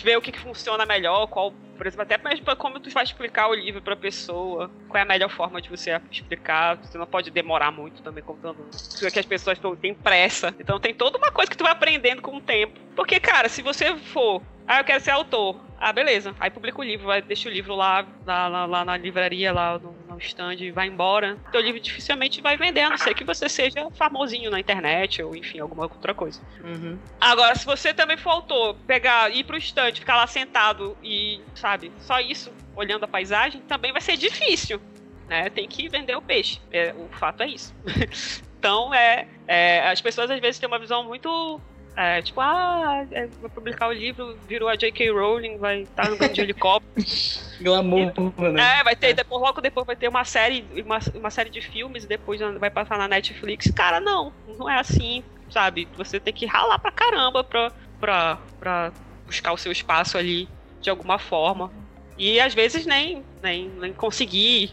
ver 0.02 0.18
o 0.18 0.20
que, 0.20 0.32
que 0.32 0.40
funciona 0.40 0.84
melhor, 0.84 1.28
qual 1.28 1.54
por 1.76 1.86
exemplo, 1.86 2.02
até 2.02 2.18
mesmo 2.18 2.44
como 2.56 2.80
tu 2.80 2.90
vai 2.90 3.04
explicar 3.04 3.48
o 3.48 3.54
livro 3.54 3.82
pra 3.82 3.94
pessoa, 3.94 4.70
qual 4.88 4.98
é 4.98 5.02
a 5.02 5.06
melhor 5.06 5.30
forma 5.30 5.60
de 5.60 5.68
você 5.68 6.00
explicar, 6.10 6.76
você 6.76 6.96
não 6.98 7.06
pode 7.06 7.30
demorar 7.30 7.70
muito 7.70 8.02
também 8.02 8.22
contando, 8.22 8.68
porque 8.98 9.18
as 9.18 9.26
pessoas 9.26 9.58
têm 9.80 9.94
pressa, 9.94 10.54
então 10.58 10.80
tem 10.80 10.94
toda 10.94 11.18
uma 11.18 11.30
coisa 11.30 11.50
que 11.50 11.56
tu 11.56 11.64
vai 11.64 11.72
aprendendo 11.72 12.22
com 12.22 12.36
o 12.36 12.40
tempo. 12.40 12.78
Porque, 12.94 13.20
cara, 13.20 13.48
se 13.48 13.62
você 13.62 13.94
for 13.96 14.42
ah, 14.66 14.80
eu 14.80 14.84
quero 14.84 15.00
ser 15.00 15.12
autor. 15.12 15.60
Ah, 15.78 15.92
beleza. 15.92 16.34
Aí 16.40 16.50
publica 16.50 16.80
o 16.80 16.84
livro, 16.84 17.06
vai, 17.06 17.22
deixa 17.22 17.48
o 17.48 17.52
livro 17.52 17.74
lá, 17.74 18.06
lá, 18.24 18.48
lá, 18.48 18.66
lá 18.66 18.84
na 18.84 18.96
livraria, 18.96 19.52
lá 19.52 19.78
no, 19.78 19.94
no 20.08 20.18
stand, 20.18 20.72
vai 20.72 20.88
embora. 20.88 21.36
Teu 21.52 21.60
livro 21.60 21.80
dificilmente 21.80 22.40
vai 22.40 22.56
vender, 22.56 22.80
a 22.80 22.90
não 22.90 22.98
ser 22.98 23.14
que 23.14 23.24
você 23.24 23.48
seja 23.48 23.88
famosinho 23.92 24.50
na 24.50 24.58
internet 24.58 25.22
ou, 25.22 25.36
enfim, 25.36 25.60
alguma 25.60 25.84
outra 25.84 26.14
coisa. 26.14 26.40
Uhum. 26.64 26.98
Agora, 27.20 27.54
se 27.54 27.64
você 27.64 27.94
também 27.94 28.16
for 28.16 28.30
autor, 28.30 28.76
pegar, 28.86 29.30
ir 29.32 29.44
pro 29.44 29.56
stand, 29.58 29.92
ficar 29.94 30.16
lá 30.16 30.26
sentado 30.26 30.96
e, 31.02 31.40
sabe, 31.54 31.92
só 31.98 32.18
isso, 32.18 32.52
olhando 32.74 33.04
a 33.04 33.08
paisagem, 33.08 33.60
também 33.62 33.92
vai 33.92 34.00
ser 34.00 34.16
difícil. 34.16 34.80
Né? 35.28 35.50
Tem 35.50 35.68
que 35.68 35.88
vender 35.88 36.16
o 36.16 36.22
peixe. 36.22 36.60
É, 36.72 36.94
o 36.96 37.08
fato 37.18 37.42
é 37.42 37.48
isso. 37.48 37.74
então, 38.58 38.94
é, 38.94 39.28
é, 39.46 39.88
as 39.88 40.00
pessoas 40.00 40.30
às 40.30 40.40
vezes 40.40 40.58
têm 40.58 40.66
uma 40.66 40.78
visão 40.78 41.04
muito 41.04 41.60
é, 41.96 42.20
tipo, 42.20 42.38
ah, 42.42 43.06
é, 43.10 43.26
vou 43.40 43.48
publicar 43.48 43.88
o 43.88 43.92
livro, 43.92 44.36
virou 44.46 44.68
a 44.68 44.76
J.K. 44.76 45.10
Rowling, 45.10 45.56
vai 45.56 45.80
estar 45.80 46.04
tá 46.04 46.10
no 46.10 46.16
grande 46.18 46.42
helicóptero. 46.42 46.92
Glamour, 47.58 48.12
né? 48.52 48.80
É, 48.80 48.84
vai 48.84 48.94
ter, 48.94 49.14
depois, 49.14 49.40
logo 49.40 49.62
depois 49.62 49.86
vai 49.86 49.96
ter 49.96 50.06
uma 50.06 50.22
série, 50.22 50.62
uma, 50.84 50.98
uma 51.14 51.30
série 51.30 51.48
de 51.48 51.62
filmes, 51.62 52.04
e 52.04 52.06
depois 52.06 52.38
vai 52.60 52.68
passar 52.68 52.98
na 52.98 53.08
Netflix. 53.08 53.70
Cara, 53.70 53.98
não, 53.98 54.30
não 54.58 54.68
é 54.68 54.78
assim, 54.78 55.24
sabe? 55.50 55.88
Você 55.96 56.20
tem 56.20 56.34
que 56.34 56.44
ralar 56.44 56.78
pra 56.78 56.92
caramba 56.92 57.42
pra, 57.42 57.72
pra, 57.98 58.38
pra 58.60 58.92
buscar 59.24 59.52
o 59.52 59.56
seu 59.56 59.72
espaço 59.72 60.18
ali 60.18 60.46
de 60.82 60.90
alguma 60.90 61.18
forma. 61.18 61.72
E 62.18 62.38
às 62.38 62.52
vezes 62.52 62.84
nem, 62.84 63.24
nem, 63.42 63.70
nem 63.70 63.92
conseguir 63.94 64.70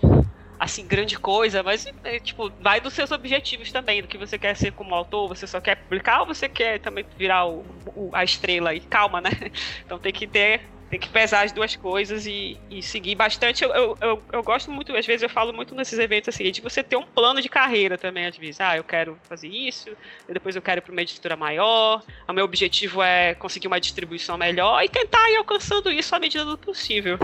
assim, 0.64 0.88
grande 0.88 1.20
coisa, 1.20 1.62
mas, 1.62 1.86
é, 2.04 2.20
tipo, 2.20 2.50
vai 2.60 2.80
dos 2.80 2.94
seus 2.94 3.12
objetivos 3.12 3.72
também, 3.72 4.02
do 4.02 4.08
que 4.08 4.18
você 4.18 4.38
quer 4.38 4.56
ser 4.56 4.72
como 4.72 4.96
autor, 4.96 5.28
você 5.28 5.46
só 5.46 5.60
quer 5.60 5.76
publicar 5.76 6.22
ou 6.22 6.28
você 6.28 6.48
quer 6.48 6.80
também 6.80 7.06
virar 7.18 7.46
o, 7.46 7.66
o, 7.88 8.10
a 8.14 8.24
estrela 8.24 8.74
e 8.74 8.80
calma, 8.80 9.20
né? 9.20 9.30
Então 9.86 10.00
tem 10.00 10.14
que 10.14 10.26
ter 10.26 10.62
tem 10.90 11.00
que 11.00 11.10
pesar 11.10 11.44
as 11.44 11.52
duas 11.52 11.76
coisas 11.76 12.28
e, 12.28 12.56
e 12.70 12.84
seguir 12.84 13.16
bastante. 13.16 13.64
Eu, 13.64 13.74
eu, 13.74 13.98
eu, 14.00 14.24
eu, 14.32 14.44
gosto 14.44 14.70
muito, 14.70 14.96
às 14.96 15.06
vezes 15.06 15.24
eu 15.24 15.30
falo 15.30 15.52
muito 15.52 15.74
nesses 15.74 15.98
eventos 15.98 16.30
assim, 16.30 16.52
de 16.52 16.62
você 16.62 16.84
ter 16.84 16.96
um 16.96 17.02
plano 17.02 17.42
de 17.42 17.50
carreira 17.50 17.98
também, 17.98 18.28
às 18.28 18.38
vezes. 18.38 18.62
Ah, 18.62 18.78
eu 18.78 18.84
quero 18.84 19.18
fazer 19.24 19.48
isso, 19.48 19.90
depois 20.30 20.56
eu 20.56 20.62
quero 20.62 20.80
ir 20.80 20.82
para 20.82 20.92
uma 20.92 21.02
editora 21.02 21.36
maior, 21.36 22.04
o 22.28 22.34
meu 22.34 22.46
objetivo 22.46 23.02
é 23.02 23.34
conseguir 23.34 23.66
uma 23.66 23.82
distribuição 23.82 24.38
melhor 24.38 24.84
e 24.84 24.90
tentar 24.90 25.28
ir 25.32 25.38
alcançando 25.38 25.92
isso 25.92 26.16
à 26.16 26.20
medida 26.20 26.46
do 26.46 26.60
possível. 26.60 27.18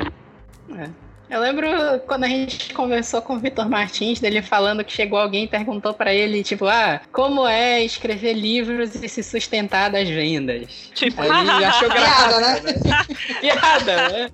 É. 0.75 1.08
Eu 1.29 1.39
lembro 1.39 1.67
quando 2.07 2.23
a 2.23 2.27
gente 2.27 2.73
conversou 2.73 3.21
com 3.21 3.35
o 3.35 3.39
Vitor 3.39 3.69
Martins, 3.69 4.19
dele 4.19 4.41
falando 4.41 4.83
que 4.83 4.91
chegou 4.91 5.19
alguém 5.19 5.43
e 5.43 5.47
perguntou 5.47 5.93
para 5.93 6.11
ele, 6.11 6.43
tipo, 6.43 6.65
ah, 6.65 7.01
como 7.11 7.47
é 7.47 7.83
escrever 7.83 8.33
livros 8.33 8.95
e 8.95 9.07
se 9.07 9.21
sustentar 9.21 9.91
das 9.91 10.09
vendas? 10.09 10.91
Tipo, 10.93 11.21
Aí 11.21 11.29
ele 11.29 11.65
achou 11.65 11.87
graça, 11.89 12.39
né? 12.41 13.05
Piada, 13.41 14.09
né? 14.09 14.29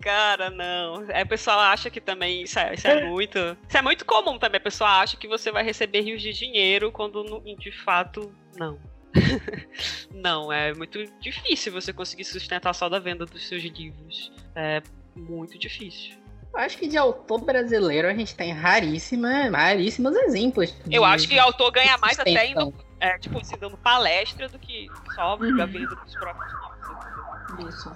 Cara, 0.00 0.50
não. 0.50 1.10
É, 1.10 1.22
o 1.22 1.26
pessoal 1.26 1.58
acha 1.60 1.90
que 1.90 2.00
também 2.00 2.42
isso 2.42 2.58
é, 2.58 2.74
isso 2.74 2.86
é 2.86 3.04
muito. 3.04 3.38
Isso 3.66 3.78
é 3.78 3.82
muito 3.82 4.04
comum 4.04 4.38
também. 4.38 4.58
A 4.58 4.64
pessoa 4.64 5.00
acha 5.00 5.16
que 5.16 5.26
você 5.26 5.50
vai 5.50 5.62
receber 5.64 6.02
rios 6.02 6.20
de 6.20 6.32
dinheiro 6.32 6.92
quando 6.92 7.42
de 7.58 7.72
fato 7.84 8.30
não. 8.56 8.78
não, 10.12 10.52
é 10.52 10.74
muito 10.74 11.04
difícil 11.20 11.72
você 11.72 11.92
conseguir 11.92 12.24
sustentar 12.24 12.74
só 12.74 12.88
da 12.88 12.98
venda 12.98 13.24
dos 13.24 13.46
seus 13.46 13.62
livros. 13.62 14.32
É, 14.54 14.82
muito 15.16 15.58
difícil. 15.58 16.16
Eu 16.52 16.60
acho 16.60 16.78
que 16.78 16.86
de 16.86 16.96
autor 16.96 17.40
brasileiro 17.40 18.06
a 18.08 18.14
gente 18.14 18.34
tem 18.34 18.52
raríssima, 18.52 19.50
raríssimos 19.50 20.14
exemplos. 20.14 20.74
Eu 20.88 21.04
acho 21.04 21.26
que 21.26 21.36
o 21.36 21.42
autor 21.42 21.72
ganha 21.72 21.98
mais 21.98 22.18
até 22.18 22.46
indo, 22.46 22.72
é, 23.00 23.18
tipo, 23.18 23.44
se 23.44 23.56
dando 23.56 23.76
palestra 23.76 24.48
do 24.48 24.58
que 24.58 24.86
só 25.16 25.36
uhum. 25.36 25.60
a 25.60 25.66
venda 25.66 25.96
dos 25.96 26.14
próprios 26.14 26.52
nomes. 26.52 27.74
Isso. 27.74 27.92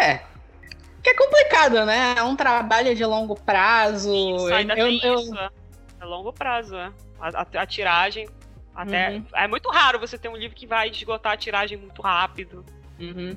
É. 0.00 0.22
Que 1.02 1.10
é 1.10 1.14
complicado, 1.14 1.84
né? 1.84 2.14
É 2.16 2.22
um 2.22 2.34
trabalho 2.34 2.94
de 2.94 3.04
longo 3.04 3.34
prazo. 3.34 4.10
Isso, 4.14 4.54
ainda 4.54 4.74
eu, 4.74 4.86
tem 4.86 5.00
eu, 5.04 5.14
isso. 5.16 5.38
É. 5.38 5.50
é 6.00 6.04
longo 6.06 6.32
prazo, 6.32 6.74
é. 6.74 6.90
A, 7.20 7.42
a, 7.42 7.62
a 7.62 7.66
tiragem 7.66 8.26
até. 8.74 9.10
Uhum. 9.10 9.26
É 9.34 9.46
muito 9.46 9.68
raro 9.68 10.00
você 10.00 10.16
ter 10.16 10.28
um 10.28 10.36
livro 10.36 10.56
que 10.56 10.66
vai 10.66 10.88
esgotar 10.88 11.32
a 11.32 11.36
tiragem 11.36 11.76
muito 11.76 12.00
rápido. 12.00 12.64
Uhum. 12.98 13.36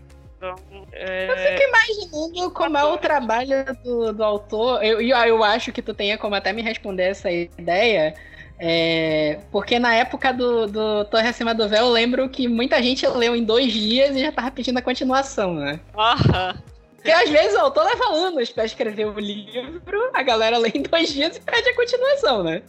É... 0.92 1.30
Eu 1.30 1.38
fico 1.38 1.70
imaginando 1.70 2.52
como 2.52 2.78
é 2.78 2.84
o 2.84 2.98
trabalho 2.98 3.66
do, 3.84 4.14
do 4.14 4.24
autor. 4.24 4.84
Eu, 4.84 5.02
eu 5.02 5.44
acho 5.44 5.72
que 5.72 5.82
tu 5.82 5.94
tenha 5.94 6.18
como 6.18 6.36
até 6.36 6.54
me 6.54 6.62
responder 6.62 7.04
essa 7.04 7.32
ideia. 7.32 8.14
É, 8.60 9.40
porque 9.52 9.78
na 9.78 9.94
época 9.94 10.34
do, 10.34 10.66
do 10.66 11.06
Torre 11.06 11.28
Acima 11.28 11.54
do 11.54 11.70
Véu, 11.70 11.86
eu 11.86 11.92
lembro 11.92 12.28
que 12.28 12.48
muita 12.48 12.82
gente 12.82 13.06
leu 13.08 13.36
em 13.36 13.44
dois 13.44 13.72
dias 13.72 14.16
e 14.16 14.20
já 14.20 14.32
tava 14.32 14.50
pedindo 14.50 14.80
a 14.80 14.82
continuação, 14.82 15.54
né? 15.54 15.80
Aham. 15.96 16.58
Porque 16.96 17.12
às 17.12 17.30
vezes 17.30 17.56
o 17.56 17.60
autor 17.60 17.86
leva 17.86 18.06
anos 18.10 18.50
pra 18.50 18.66
escrever 18.66 19.06
o 19.06 19.20
livro, 19.20 20.10
a 20.14 20.24
galera 20.24 20.58
lê 20.58 20.70
em 20.74 20.82
dois 20.82 21.14
dias 21.14 21.38
e 21.38 21.40
pede 21.40 21.70
a 21.70 21.76
continuação, 21.76 22.44
né? 22.44 22.64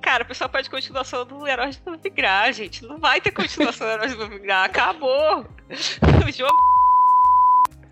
Cara, 0.00 0.24
o 0.24 0.26
pessoal 0.26 0.48
pede 0.48 0.70
continuação 0.70 1.24
do 1.24 1.46
Heróis 1.46 1.76
do 1.76 1.90
Migrar, 1.92 2.52
gente. 2.52 2.84
Não 2.84 2.98
vai 2.98 3.20
ter 3.20 3.30
continuação 3.30 3.86
do 3.86 3.92
Heróis 3.92 4.14
do 4.14 4.28
Migrar. 4.28 4.64
Acabou. 4.64 5.46
O 6.26 6.32
jogo 6.32 6.79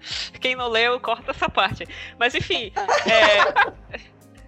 quem 0.40 0.56
não 0.56 0.68
leu, 0.68 0.98
corta 1.00 1.30
essa 1.30 1.48
parte. 1.48 1.86
Mas 2.18 2.34
enfim. 2.34 2.72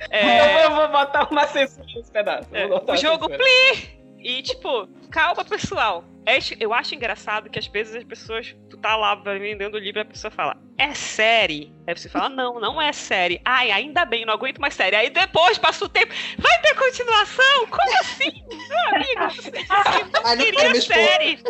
É, 0.09 0.63
é, 0.63 0.65
eu 0.65 0.71
vou 0.71 0.89
botar 0.89 1.29
uma 1.31 1.47
censura 1.47 1.87
nesse 1.95 2.11
pedaço. 2.11 2.49
É, 2.55 2.65
o 2.67 2.97
jogo 2.97 3.29
Pli! 3.29 4.01
E, 4.23 4.43
tipo, 4.43 4.87
calma, 5.11 5.45
pessoal. 5.45 6.05
É, 6.27 6.39
eu 6.59 6.75
acho 6.75 6.95
engraçado 6.95 7.49
que 7.49 7.59
às 7.59 7.67
vezes 7.67 7.95
as 7.95 8.05
pessoas. 8.05 8.55
Tu 8.69 8.77
tá 8.77 8.95
lá 8.97 9.15
vendendo 9.15 9.75
o 9.75 9.79
livro 9.79 10.01
e 10.01 10.03
a 10.03 10.05
pessoa 10.05 10.31
fala, 10.31 10.57
é 10.77 10.93
série? 10.95 11.73
Aí 11.87 11.97
você 11.97 12.09
fala, 12.09 12.29
não, 12.29 12.61
não 12.61 12.81
é 12.81 12.93
série. 12.93 13.41
Ai, 13.45 13.71
ainda 13.71 14.05
bem, 14.05 14.27
não 14.27 14.35
aguento 14.35 14.61
mais 14.61 14.75
série. 14.75 14.97
Aí 14.97 15.11
depois 15.11 15.57
passa 15.59 15.85
o 15.85 15.89
tempo, 15.89 16.13
vai 16.39 16.61
ter 16.61 16.75
continuação? 16.75 17.67
Como 17.67 18.01
assim? 18.01 18.45
Meu 18.49 18.95
amigo, 18.95 19.35
você 19.35 19.51
disse 19.51 19.67
que 19.67 20.13
não 20.13 20.37
queria 20.37 20.81
série. 20.81 21.43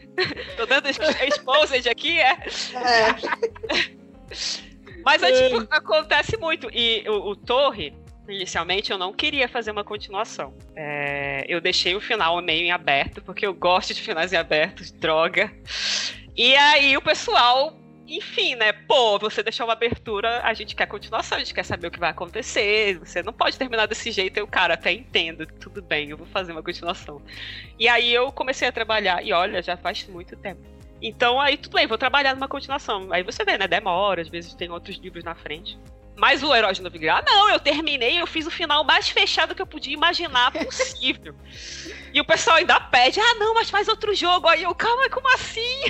Tô 0.56 0.66
dando 0.66 0.88
exposed 0.88 1.88
aqui, 1.88 2.20
é? 2.20 2.32
É. 2.32 3.14
Mas 5.04 5.22
é, 5.22 5.48
tipo, 5.48 5.66
acontece 5.70 6.36
muito. 6.36 6.68
E 6.72 7.04
o, 7.08 7.30
o, 7.30 7.36
Torre, 7.36 7.94
inicialmente, 8.28 8.90
eu 8.90 8.98
não 8.98 9.12
queria 9.12 9.48
fazer 9.48 9.70
uma 9.70 9.84
continuação. 9.84 10.56
É, 10.74 11.44
eu 11.46 11.60
deixei 11.60 11.94
o 11.94 12.00
final 12.00 12.40
meio 12.40 12.64
em 12.64 12.72
aberto, 12.72 13.22
porque 13.22 13.46
eu 13.46 13.52
gosto 13.52 13.92
de 13.92 14.00
finais 14.00 14.32
em 14.32 14.36
aberto, 14.36 14.82
droga. 14.98 15.52
E 16.36 16.56
aí 16.56 16.96
o 16.96 17.02
pessoal 17.02 17.78
enfim, 18.06 18.54
né? 18.54 18.72
Pô, 18.72 19.18
você 19.18 19.42
deixou 19.42 19.66
uma 19.66 19.72
abertura, 19.72 20.42
a 20.42 20.52
gente 20.52 20.76
quer 20.76 20.86
continuação, 20.86 21.36
a 21.36 21.38
gente 21.38 21.54
quer 21.54 21.64
saber 21.64 21.86
o 21.86 21.90
que 21.90 21.98
vai 21.98 22.10
acontecer. 22.10 22.98
Você 22.98 23.22
não 23.22 23.32
pode 23.32 23.56
terminar 23.56 23.86
desse 23.86 24.10
jeito. 24.10 24.36
Eu, 24.36 24.46
cara, 24.46 24.74
até 24.74 24.92
entendo, 24.92 25.46
tudo 25.46 25.80
bem, 25.80 26.10
eu 26.10 26.16
vou 26.16 26.26
fazer 26.26 26.52
uma 26.52 26.62
continuação. 26.62 27.22
E 27.78 27.88
aí 27.88 28.12
eu 28.12 28.30
comecei 28.30 28.68
a 28.68 28.72
trabalhar, 28.72 29.24
e 29.24 29.32
olha, 29.32 29.62
já 29.62 29.76
faz 29.76 30.06
muito 30.06 30.36
tempo. 30.36 30.60
Então 31.00 31.40
aí 31.40 31.56
tudo 31.56 31.74
bem, 31.74 31.86
vou 31.86 31.98
trabalhar 31.98 32.34
numa 32.34 32.48
continuação. 32.48 33.08
Aí 33.10 33.22
você 33.22 33.44
vê, 33.44 33.56
né? 33.56 33.66
Demora, 33.66 34.20
às 34.20 34.28
vezes 34.28 34.54
tem 34.54 34.70
outros 34.70 34.96
livros 34.96 35.24
na 35.24 35.34
frente. 35.34 35.78
Mas 36.16 36.42
o 36.42 36.54
herói 36.54 36.72
de 36.72 36.80
Novigrad, 36.80 37.18
ah, 37.18 37.24
não, 37.26 37.50
eu 37.50 37.58
terminei, 37.58 38.20
eu 38.20 38.26
fiz 38.26 38.46
o 38.46 38.50
final 38.50 38.84
mais 38.84 39.08
fechado 39.08 39.54
que 39.54 39.60
eu 39.60 39.66
podia 39.66 39.92
imaginar 39.92 40.52
possível. 40.52 41.34
e 42.14 42.20
o 42.20 42.24
pessoal 42.24 42.56
ainda 42.58 42.78
pede, 42.78 43.18
ah, 43.18 43.34
não, 43.34 43.54
mas 43.54 43.68
faz 43.68 43.88
outro 43.88 44.14
jogo. 44.14 44.46
Aí 44.46 44.62
eu, 44.62 44.74
calma, 44.74 45.08
como 45.10 45.28
assim? 45.34 45.80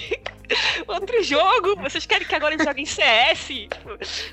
outro 0.86 1.22
jogo? 1.22 1.76
Vocês 1.80 2.06
querem 2.06 2.26
que 2.26 2.34
agora 2.34 2.54
a 2.54 2.58
gente 2.58 2.66
jogue 2.66 2.82
em 2.82 2.86
CS? 2.86 3.68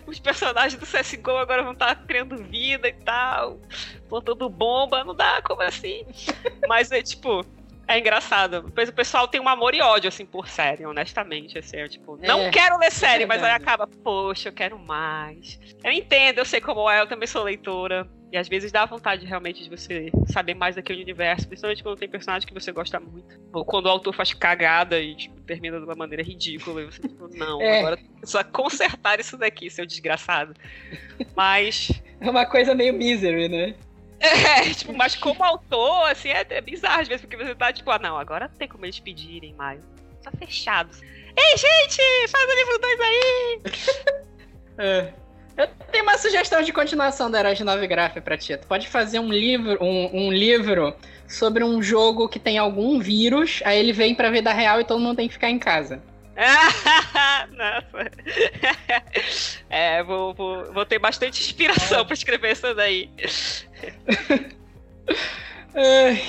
Os 0.06 0.20
personagens 0.20 0.80
do 0.80 0.86
CSGO 0.86 1.38
agora 1.38 1.64
vão 1.64 1.74
estar 1.74 1.96
criando 2.06 2.38
vida 2.38 2.88
e 2.88 2.94
tal, 2.94 3.60
plantando 4.10 4.50
bomba, 4.50 5.04
não 5.04 5.16
dá, 5.16 5.42
como 5.42 5.62
assim? 5.62 6.06
Mas 6.68 6.92
é 6.92 7.02
tipo, 7.02 7.46
é 7.88 8.00
engraçado. 8.00 8.62
Depois 8.62 8.90
o 8.90 8.94
pessoal 8.94 9.28
tem 9.28 9.42
um 9.42 9.50
amor 9.50 9.74
e 9.74 9.82
ódio, 9.82 10.08
assim, 10.08 10.26
por 10.26 10.48
série, 10.48 10.86
honestamente. 10.86 11.58
Assim, 11.58 11.78
é, 11.78 11.88
tipo, 11.88 12.18
não 12.18 12.42
É, 12.42 12.50
quero 12.50 12.78
ler 12.78 12.92
série, 12.92 13.24
é 13.24 13.26
mas 13.26 13.44
aí 13.44 13.52
acaba, 13.52 13.88
poxa, 13.88 14.50
eu 14.50 14.54
quero 14.54 14.78
mais. 14.80 15.60
Eu 15.84 15.92
entendo, 15.92 16.40
eu 16.40 16.46
sei 16.46 16.62
como 16.62 16.90
é, 16.90 17.02
eu 17.02 17.08
também 17.08 17.28
sou 17.28 17.44
leitora. 17.44 18.08
E 18.32 18.38
às 18.38 18.48
vezes 18.48 18.72
dá 18.72 18.86
vontade 18.86 19.26
realmente 19.26 19.62
de 19.62 19.70
você 19.70 20.10
saber 20.28 20.54
mais 20.54 20.76
daquele 20.76 21.02
universo, 21.04 21.48
principalmente 21.48 21.84
quando 21.84 21.98
tem 21.98 22.08
personagem 22.08 22.48
que 22.48 22.54
você 22.54 22.72
gosta 22.72 22.98
muito. 22.98 23.38
Ou 23.52 23.66
quando 23.66 23.88
o 23.88 23.90
autor 23.90 24.14
faz 24.14 24.34
cagada 24.34 25.00
e 25.00 25.16
tipo, 25.16 25.42
termina 25.42 25.78
de 25.78 25.84
uma 25.84 25.96
maneira 25.96 26.24
ridícula. 26.24 26.82
E 26.82 26.86
você, 26.86 27.02
tipo, 27.02 27.28
não, 27.36 27.62
É. 27.62 27.80
agora 27.80 27.98
precisa 28.20 28.44
consertar 28.46 29.20
isso 29.20 29.38
daqui, 29.38 29.70
seu 29.70 29.86
desgraçado. 29.86 30.54
Mas. 31.36 31.92
É 32.22 32.30
uma 32.30 32.46
coisa 32.46 32.74
meio 32.74 32.94
misery, 32.94 33.50
né? 33.50 33.76
É, 34.22 34.72
tipo, 34.72 34.94
mas 34.94 35.16
como 35.16 35.44
autor, 35.44 36.12
assim, 36.12 36.30
é, 36.30 36.46
é 36.48 36.62
bizarro 36.62 37.02
às 37.02 37.08
vezes, 37.08 37.26
porque 37.26 37.36
você 37.36 37.56
tá, 37.56 37.74
tipo, 37.74 37.90
ah, 37.90 37.98
não, 37.98 38.16
agora 38.16 38.48
não 38.48 38.56
tem 38.56 38.68
como 38.68 38.86
eles 38.86 39.00
pedirem 39.00 39.56
mais. 39.56 39.82
Tá 40.24 40.32
fechado. 40.38 40.96
Ei, 41.36 41.58
gente, 41.58 42.02
faz 42.30 42.46
o 42.48 42.56
livro 42.56 42.80
2 42.80 43.00
aí! 43.02 43.62
É. 44.78 45.14
Eu 45.62 45.68
tenho 45.92 46.04
uma 46.04 46.18
sugestão 46.18 46.64
de 46.64 46.74
continuação 46.74 47.30
da 47.30 47.40
Herói 47.40 47.54
de 47.54 47.64
Novigraph 47.64 48.18
pra 48.18 48.36
ti. 48.36 48.58
Tu 48.58 48.66
pode 48.66 48.88
fazer 48.88 49.20
um 49.20 49.32
livro, 49.32 49.78
um, 49.80 50.26
um 50.26 50.32
livro 50.32 50.96
sobre 51.28 51.64
um 51.64 51.84
jogo 51.84 52.28
que 52.28 52.40
tem 52.40 52.58
algum 52.58 53.00
vírus, 53.00 53.62
aí 53.64 53.78
ele 53.78 53.94
vem 53.94 54.16
pra 54.16 54.32
vida 54.32 54.52
real 54.52 54.82
e 54.82 54.84
todo 54.84 55.00
mundo 55.00 55.18
tem 55.18 55.28
que 55.28 55.36
ficar 55.36 55.52
em 55.52 55.60
casa. 55.60 56.02
Nossa. 57.52 58.12
É, 59.70 60.04
vou, 60.04 60.34
vou, 60.34 60.74
vou 60.74 60.86
ter 60.86 61.00
bastante 61.00 61.42
inspiração 61.42 62.06
pra 62.06 62.14
escrever 62.14 62.52
isso 62.52 62.74
daí. 62.74 63.10
Ai. 65.74 66.22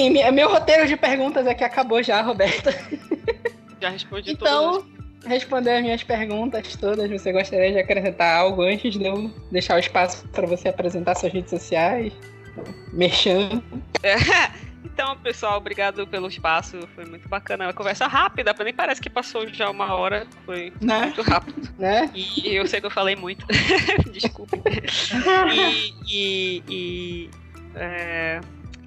Sim, 0.00 0.10
mi- 0.10 0.30
meu 0.30 0.48
roteiro 0.50 0.86
de 0.88 0.96
perguntas 0.96 1.46
aqui 1.46 1.62
acabou 1.62 2.02
já, 2.02 2.22
Roberta. 2.22 2.72
Já 3.80 3.90
respondi 3.90 4.30
Então, 4.32 4.80
todas. 4.82 4.88
responder 5.26 5.72
as 5.76 5.82
minhas 5.82 6.02
perguntas 6.02 6.74
todas, 6.76 7.10
você 7.10 7.30
gostaria 7.32 7.70
de 7.72 7.78
acrescentar 7.80 8.38
algo 8.40 8.62
antes 8.62 8.94
de 8.94 9.04
eu 9.04 9.30
deixar 9.52 9.76
o 9.76 9.78
espaço 9.78 10.26
para 10.28 10.46
você 10.46 10.68
apresentar 10.70 11.14
suas 11.16 11.32
redes 11.32 11.50
sociais? 11.50 12.12
Merchan. 12.94 13.62
Então, 14.82 15.16
pessoal, 15.18 15.56
obrigado 15.58 16.06
pelo 16.06 16.26
espaço. 16.28 16.78
Foi 16.94 17.04
muito 17.06 17.26
bacana. 17.28 17.64
Uma 17.66 17.72
conversa 17.72 18.06
rápida, 18.06 18.54
nem 18.64 18.72
parece 18.72 19.00
que 19.00 19.08
passou 19.08 19.46
já 19.48 19.70
uma 19.70 19.94
hora. 19.94 20.26
Foi 20.44 20.72
Né? 20.80 21.04
muito 21.06 21.22
rápido. 21.22 21.70
Né? 21.78 22.10
E 22.14 22.54
eu 22.54 22.66
sei 22.66 22.80
que 22.80 22.86
eu 22.86 22.90
falei 22.90 23.14
muito. 23.16 23.46
Desculpa. 24.12 24.58
E, 25.54 25.94
e- 26.10 26.62
e, 26.68 27.30
é, 27.76 28.40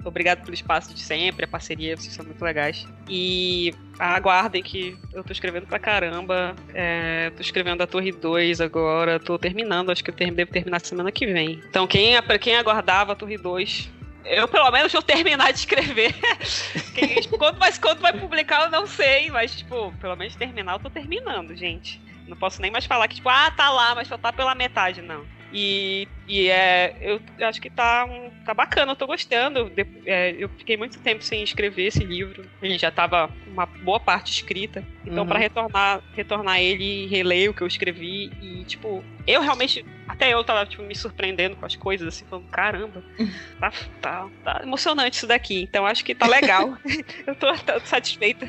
obrigado 0.08 0.42
pelo 0.42 0.54
espaço 0.54 0.94
de 0.94 1.00
sempre, 1.00 1.44
a 1.44 1.48
parceria, 1.48 1.96
vocês 1.96 2.12
são 2.14 2.24
muito 2.24 2.42
legais. 2.42 2.86
E 3.08 3.74
aguardem 3.98 4.62
que 4.62 4.96
eu 5.12 5.22
tô 5.22 5.32
escrevendo 5.32 5.66
pra 5.66 5.78
caramba. 5.78 6.54
É, 6.72 7.30
tô 7.30 7.42
escrevendo 7.42 7.82
a 7.82 7.86
Torre 7.86 8.12
2 8.12 8.60
agora, 8.60 9.18
tô 9.20 9.38
terminando, 9.38 9.90
acho 9.90 10.02
que 10.02 10.10
eu 10.10 10.14
devo 10.14 10.50
terminar 10.50 10.80
semana 10.80 11.12
que 11.12 11.26
vem. 11.26 11.62
Então, 11.68 11.86
quem, 11.86 12.20
pra 12.22 12.38
quem 12.38 12.56
aguardava 12.56 13.12
a 13.12 13.16
Torre 13.16 13.36
2. 13.38 13.90
Eu, 14.24 14.48
pelo 14.48 14.70
menos, 14.70 14.90
vou 14.90 15.02
terminar 15.02 15.52
de 15.52 15.58
escrever. 15.58 16.14
Quem- 16.94 17.20
tipo, 17.20 17.36
quando 17.36 17.58
vai 18.00 18.12
publicar, 18.14 18.64
eu 18.64 18.70
não 18.70 18.86
sei. 18.86 19.30
Mas, 19.30 19.54
tipo, 19.54 19.92
pelo 20.00 20.16
menos 20.16 20.34
terminar, 20.34 20.72
eu 20.72 20.78
tô 20.78 20.88
terminando, 20.88 21.54
gente. 21.54 22.00
Não 22.26 22.34
posso 22.34 22.62
nem 22.62 22.70
mais 22.70 22.86
falar 22.86 23.06
que, 23.06 23.16
tipo, 23.16 23.28
ah, 23.28 23.50
tá 23.50 23.68
lá, 23.68 23.94
mas 23.94 24.08
só 24.08 24.16
tá 24.16 24.32
pela 24.32 24.54
metade, 24.54 25.02
não. 25.02 25.26
E, 25.56 26.08
e 26.26 26.48
é, 26.48 26.96
eu 27.00 27.20
acho 27.46 27.60
que 27.60 27.70
tá, 27.70 28.04
um- 28.04 28.28
tá 28.44 28.52
bacana, 28.52 28.90
eu 28.90 28.96
tô 28.96 29.06
gostando. 29.06 29.70
De- 29.70 29.86
é, 30.04 30.34
eu 30.36 30.48
fiquei 30.48 30.76
muito 30.76 30.98
tempo 30.98 31.22
sem 31.22 31.44
escrever 31.44 31.84
esse 31.86 32.02
livro. 32.02 32.44
Ele 32.60 32.76
já 32.76 32.90
tava 32.90 33.30
uma 33.46 33.64
boa 33.64 34.00
parte 34.00 34.32
escrita. 34.32 34.84
Então, 35.06 35.22
Uhum. 35.22 35.28
pra 35.28 35.38
retornar, 35.38 36.02
retornar 36.12 36.58
ele 36.60 37.04
e 37.04 37.06
reler 37.06 37.50
o 37.50 37.54
que 37.54 37.62
eu 37.62 37.68
escrevi. 37.68 38.32
E, 38.42 38.64
tipo, 38.64 39.04
eu 39.28 39.40
realmente. 39.40 39.84
Até 40.08 40.34
eu 40.34 40.42
tava, 40.42 40.66
tipo, 40.66 40.82
me 40.82 40.94
surpreendendo 40.96 41.54
com 41.54 41.64
as 41.64 41.76
coisas, 41.76 42.08
assim, 42.08 42.24
falando, 42.26 42.48
caramba, 42.48 43.02
tá, 43.60 43.72
tá, 44.00 44.28
tá 44.42 44.60
emocionante 44.64 45.16
isso 45.18 45.26
daqui. 45.28 45.62
Então, 45.62 45.86
acho 45.86 46.04
que 46.04 46.16
tá 46.16 46.26
legal. 46.26 46.76
eu 47.28 47.34
tô, 47.36 47.54
tô 47.58 47.78
satisfeita. 47.86 48.48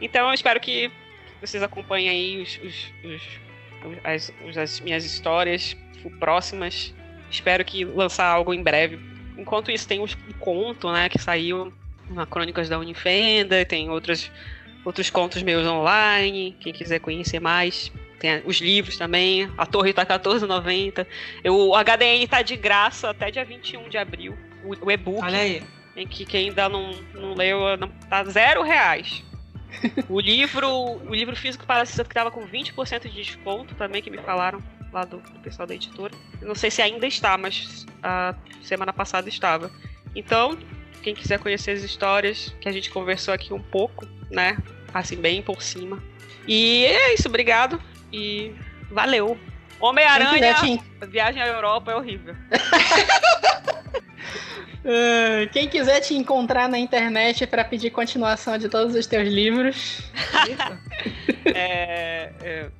Então, 0.00 0.26
eu 0.28 0.34
espero 0.34 0.58
que 0.58 0.90
vocês 1.40 1.62
acompanhem 1.62 2.08
aí 2.08 2.42
os- 2.42 2.58
os- 2.64 2.92
os- 3.04 3.40
as, 4.04 4.32
as 4.56 4.80
minhas 4.80 5.04
histórias 5.04 5.76
próximas. 6.18 6.94
Espero 7.30 7.64
que 7.64 7.84
lançar 7.84 8.26
algo 8.26 8.54
em 8.54 8.62
breve. 8.62 8.98
Enquanto 9.36 9.70
isso, 9.70 9.86
tem 9.86 10.00
os- 10.00 10.14
o 10.14 10.34
conto, 10.38 10.90
né, 10.92 11.08
que 11.08 11.18
saiu 11.18 11.72
na 12.08 12.24
Crônicas 12.24 12.68
da 12.68 12.78
Unifenda, 12.78 13.64
tem 13.64 13.90
outros, 13.90 14.30
outros 14.84 15.10
contos 15.10 15.42
meus 15.42 15.66
online, 15.66 16.56
quem 16.60 16.72
quiser 16.72 17.00
conhecer 17.00 17.40
mais. 17.40 17.90
Tem 18.18 18.40
os 18.46 18.60
livros 18.60 18.96
também, 18.96 19.50
a 19.58 19.66
torre 19.66 19.92
tá 19.92 20.02
R$14,90. 20.02 21.06
Eu- 21.44 21.54
O 21.68 21.74
HDN 21.74 22.26
tá 22.26 22.40
de 22.42 22.56
graça 22.56 23.10
até 23.10 23.30
dia 23.30 23.44
21 23.44 23.88
de 23.90 23.98
abril. 23.98 24.36
O, 24.64 24.86
o 24.86 24.90
e-book 24.90 25.22
Olha 25.22 25.38
aí. 25.38 25.62
em 25.94 26.06
que 26.06 26.24
quem 26.24 26.48
ainda 26.48 26.68
não, 26.68 26.92
não 27.12 27.34
leu 27.34 27.76
não, 27.76 27.88
tá 28.08 28.24
zero 28.24 28.62
reais. 28.62 29.22
O 30.08 30.20
livro 30.20 30.68
o 30.68 31.14
livro 31.14 31.36
físico 31.36 31.64
parece 31.66 32.02
que 32.02 32.08
estava 32.08 32.30
com 32.30 32.46
20% 32.46 33.02
de 33.02 33.10
desconto 33.10 33.74
também, 33.74 34.02
que 34.02 34.10
me 34.10 34.18
falaram 34.18 34.62
lá 34.92 35.04
do, 35.04 35.18
do 35.18 35.40
pessoal 35.40 35.66
da 35.66 35.74
editora. 35.74 36.12
Eu 36.40 36.48
não 36.48 36.54
sei 36.54 36.70
se 36.70 36.82
ainda 36.82 37.06
está, 37.06 37.36
mas 37.36 37.86
a 38.02 38.34
semana 38.62 38.92
passada 38.92 39.28
estava. 39.28 39.70
Então, 40.14 40.58
quem 41.02 41.14
quiser 41.14 41.38
conhecer 41.38 41.72
as 41.72 41.82
histórias 41.82 42.54
que 42.60 42.68
a 42.68 42.72
gente 42.72 42.90
conversou 42.90 43.34
aqui 43.34 43.52
um 43.52 43.62
pouco, 43.62 44.06
né? 44.30 44.56
Assim, 44.94 45.16
bem 45.16 45.42
por 45.42 45.62
cima. 45.62 46.02
E 46.48 46.84
é 46.84 47.14
isso, 47.14 47.28
obrigado. 47.28 47.80
E 48.12 48.54
valeu. 48.90 49.38
Homem-Aranha, 49.78 50.54
viagem 51.06 51.42
à 51.42 51.46
Europa 51.46 51.92
é 51.92 51.96
horrível. 51.96 52.34
Ah, 54.86 55.46
Quem 55.52 55.68
quiser 55.68 56.00
te 56.00 56.14
encontrar 56.14 56.68
na 56.68 56.78
internet 56.78 57.46
para 57.46 57.64
pedir 57.64 57.90
continuação 57.90 58.56
de 58.56 58.68
todos 58.68 58.94
os 58.94 59.06
teus 59.06 59.28
livros. 59.28 60.02
É, 61.54 62.32
é, 62.42 62.70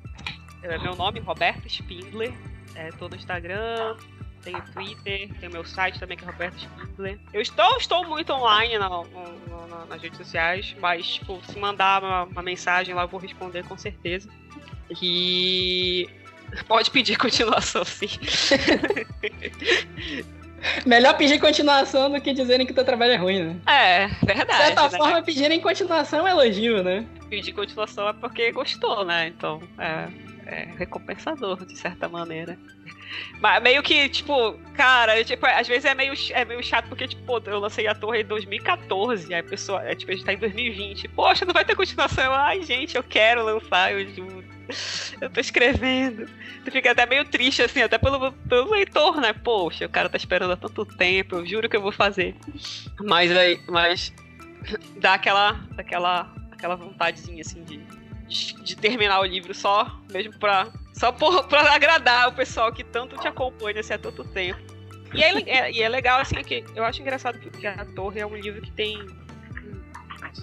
é 0.63 0.77
meu 0.79 0.95
nome, 0.95 1.19
Roberto 1.21 1.65
Spindler. 1.67 2.33
É, 2.75 2.91
tô 2.91 3.07
no 3.07 3.15
Instagram, 3.15 3.95
tenho 4.43 4.61
Twitter, 4.73 5.29
tenho 5.39 5.51
meu 5.51 5.63
site 5.65 5.99
também, 5.99 6.17
que 6.17 6.23
é 6.23 6.27
Roberto 6.27 6.57
Spindler. 6.59 7.17
Eu 7.33 7.41
estou, 7.41 7.77
estou 7.77 8.05
muito 8.05 8.31
online 8.33 8.77
na- 8.77 8.89
no- 8.89 9.67
na- 9.69 9.85
nas 9.85 10.01
redes 10.01 10.17
sociais, 10.17 10.75
mas 10.79 11.07
tipo, 11.15 11.41
se 11.49 11.57
mandar 11.57 12.03
uma, 12.03 12.23
uma 12.25 12.41
mensagem 12.43 12.93
lá, 12.93 13.03
eu 13.03 13.07
vou 13.07 13.19
responder 13.19 13.63
com 13.65 13.77
certeza. 13.77 14.29
E 15.01 16.07
pode 16.67 16.91
pedir 16.91 17.15
continuação, 17.19 17.85
sim. 17.85 18.07
Melhor 20.85 21.15
pedir 21.15 21.39
continuação 21.39 22.09
do 22.09 22.19
que 22.19 22.33
dizerem 22.33 22.65
que 22.65 22.73
teu 22.73 22.83
trabalho 22.83 23.11
é 23.11 23.15
ruim, 23.15 23.43
né? 23.43 23.55
É, 23.67 24.07
De 24.07 24.25
verdade. 24.25 24.63
certa 24.63 24.89
né? 24.89 24.97
forma, 24.97 25.21
pedirem 25.21 25.59
continuação 25.61 26.27
é 26.27 26.31
elogio, 26.31 26.83
né? 26.83 27.05
pedir 27.29 27.53
continuação 27.53 28.07
é 28.07 28.13
porque 28.13 28.51
gostou, 28.51 29.05
né? 29.05 29.27
Então, 29.27 29.61
é, 29.77 30.07
é 30.45 30.67
recompensador, 30.77 31.65
de 31.65 31.77
certa 31.77 32.07
maneira. 32.09 32.57
Mas 33.39 33.61
meio 33.61 33.81
que, 33.83 34.09
tipo, 34.09 34.53
cara, 34.73 35.17
eu, 35.17 35.23
tipo, 35.25 35.45
às 35.45 35.67
vezes 35.67 35.85
é 35.85 35.93
meio, 35.93 36.13
é 36.31 36.45
meio 36.45 36.63
chato, 36.63 36.87
porque, 36.89 37.07
tipo, 37.07 37.23
pô, 37.23 37.41
eu 37.45 37.59
lancei 37.59 37.87
a 37.87 37.95
torre 37.95 38.21
em 38.21 38.25
2014, 38.25 39.33
aí 39.33 39.39
a 39.39 39.43
pessoa, 39.43 39.81
é, 39.83 39.95
tipo, 39.95 40.11
a 40.11 40.15
gente 40.15 40.25
tá 40.25 40.33
em 40.33 40.37
2020. 40.37 41.07
Poxa, 41.09 41.45
não 41.45 41.53
vai 41.53 41.63
ter 41.63 41.75
continuação. 41.75 42.23
Eu, 42.25 42.33
Ai, 42.33 42.61
gente, 42.63 42.95
eu 42.95 43.03
quero 43.03 43.43
lançar, 43.43 43.93
eu 43.93 44.07
juro. 44.13 44.56
Eu 45.21 45.29
tô 45.29 45.39
escrevendo. 45.39 46.27
Tu 46.63 46.71
fica 46.71 46.91
até 46.91 47.05
meio 47.05 47.25
triste, 47.25 47.61
assim, 47.61 47.81
até 47.81 47.97
pelo, 47.97 48.31
pelo 48.31 48.71
leitor, 48.71 49.19
né? 49.21 49.33
Poxa, 49.33 49.85
o 49.85 49.89
cara 49.89 50.09
tá 50.09 50.17
esperando 50.17 50.51
há 50.53 50.57
tanto 50.57 50.85
tempo, 50.85 51.35
eu 51.35 51.45
juro 51.45 51.69
que 51.69 51.77
eu 51.77 51.81
vou 51.81 51.91
fazer. 51.91 52.35
Mas 52.99 53.35
aí, 53.35 53.59
mas 53.67 54.13
dá 54.99 55.13
aquela, 55.13 55.59
aquela, 55.77 56.33
aquela 56.51 56.75
vontadezinha, 56.75 57.41
assim, 57.41 57.63
de, 57.63 57.77
de, 58.63 58.75
terminar 58.75 59.19
o 59.21 59.25
livro 59.25 59.53
só, 59.53 59.99
mesmo 60.11 60.37
pra 60.37 60.67
Só 60.93 61.11
por, 61.11 61.45
pra 61.47 61.73
agradar 61.73 62.27
o 62.27 62.33
pessoal 62.33 62.71
que 62.71 62.83
tanto 62.83 63.17
te 63.17 63.27
acompanha 63.27 63.79
assim, 63.79 63.93
há 63.93 63.97
tanto 63.97 64.23
tempo. 64.25 64.59
E 65.13 65.23
é, 65.23 65.49
é- 65.49 65.71
e 65.71 65.81
é 65.81 65.89
legal, 65.89 66.19
assim, 66.19 66.35
que 66.43 66.65
eu 66.75 66.83
acho 66.83 67.01
engraçado 67.01 67.39
que, 67.39 67.49
que 67.49 67.65
A 67.65 67.85
Torre 67.85 68.19
é 68.19 68.25
um 68.25 68.35
livro 68.35 68.61
que 68.61 68.71
tem. 68.71 69.05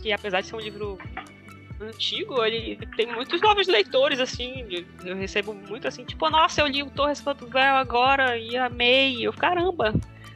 Que 0.02 0.12
apesar 0.12 0.40
de 0.40 0.48
ser 0.48 0.56
um 0.56 0.60
livro 0.60 0.98
antigo, 1.80 2.44
ele 2.44 2.76
tem 2.96 3.06
muitos 3.06 3.40
novos 3.40 3.66
leitores, 3.66 4.20
assim. 4.20 4.66
eu- 5.04 5.16
recebo 5.16 5.54
muito 5.54 5.88
assim, 5.88 6.04
tipo, 6.04 6.28
nossa, 6.30 6.60
eu 6.60 6.66
li 6.66 6.82
o 6.82 6.90
Torres 6.90 7.22
Véu 7.22 7.76
agora 7.76 8.36
e 8.38 8.56
amei. 8.56 9.26
Eu, 9.26 9.32
caramba! 9.32 9.92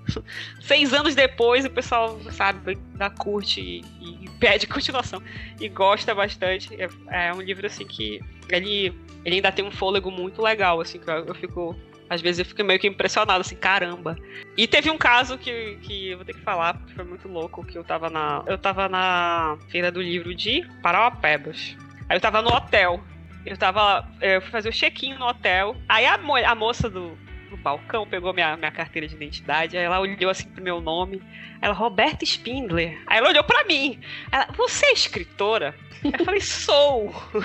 Seis 0.60 0.92
anos 0.92 1.14
depois, 1.14 1.64
o 1.64 1.70
pessoal, 1.70 2.18
sabe, 2.30 2.76
da 2.94 3.10
curte 3.10 3.60
e, 3.60 4.24
e 4.24 4.30
pede 4.38 4.66
continuação. 4.68 5.22
E 5.60 5.68
gosta 5.68 6.14
bastante. 6.14 6.68
É, 6.80 6.88
é 7.28 7.34
um 7.34 7.40
livro, 7.40 7.66
assim, 7.66 7.86
que 7.86 8.20
ele, 8.48 8.92
ele 9.24 9.36
ainda 9.36 9.52
tem 9.52 9.64
um 9.64 9.70
fôlego 9.70 10.10
muito 10.10 10.42
legal, 10.42 10.80
assim, 10.80 10.98
que 10.98 11.08
eu, 11.10 11.26
eu 11.26 11.34
fico. 11.34 11.76
Às 12.10 12.20
vezes 12.20 12.38
eu 12.38 12.44
fico 12.44 12.64
meio 12.64 12.78
que 12.80 12.86
impressionado, 12.86 13.40
assim, 13.40 13.56
caramba. 13.56 14.16
E 14.56 14.66
teve 14.66 14.90
um 14.90 14.98
caso 14.98 15.36
que, 15.36 15.76
que 15.82 16.10
eu 16.10 16.18
vou 16.18 16.24
ter 16.24 16.34
que 16.34 16.40
falar, 16.40 16.74
porque 16.74 16.94
foi 16.94 17.04
muito 17.04 17.28
louco, 17.28 17.64
que 17.64 17.76
eu 17.76 17.84
tava 17.84 18.08
na. 18.08 18.42
Eu 18.46 18.56
tava 18.58 18.88
na 18.88 19.58
feira 19.70 19.90
do 19.92 20.00
livro 20.00 20.34
de 20.34 20.66
Parauapebas. 20.82 21.76
Aí 22.08 22.16
eu 22.16 22.20
tava 22.20 22.40
no 22.42 22.50
hotel. 22.50 23.02
Eu 23.44 23.56
tava. 23.56 24.06
Eu 24.20 24.40
fui 24.40 24.50
fazer 24.50 24.68
o 24.68 24.72
check-in 24.72 25.14
no 25.14 25.26
hotel. 25.26 25.76
Aí 25.88 26.06
a, 26.06 26.18
mo- 26.18 26.36
a 26.36 26.54
moça 26.54 26.88
do, 26.88 27.16
balcão 27.58 28.06
pegou 28.06 28.32
minha, 28.32 28.56
minha 28.56 28.70
carteira 28.70 29.06
de 29.06 29.14
identidade. 29.14 29.76
Aí 29.76 29.84
ela 29.84 30.00
olhou 30.00 30.30
assim 30.30 30.48
pro 30.48 30.62
meu 30.62 30.80
nome. 30.80 31.22
Ela, 31.60 31.74
Roberta 31.74 32.24
Spindler. 32.24 32.98
Aí 33.06 33.18
ela 33.18 33.28
olhou 33.28 33.44
pra 33.44 33.64
mim. 33.64 34.00
Ela, 34.32 34.46
você 34.56 34.86
é 34.86 34.92
escritora? 34.92 35.74
Eu 36.04 36.24
falei, 36.24 36.40
sou. 36.40 37.12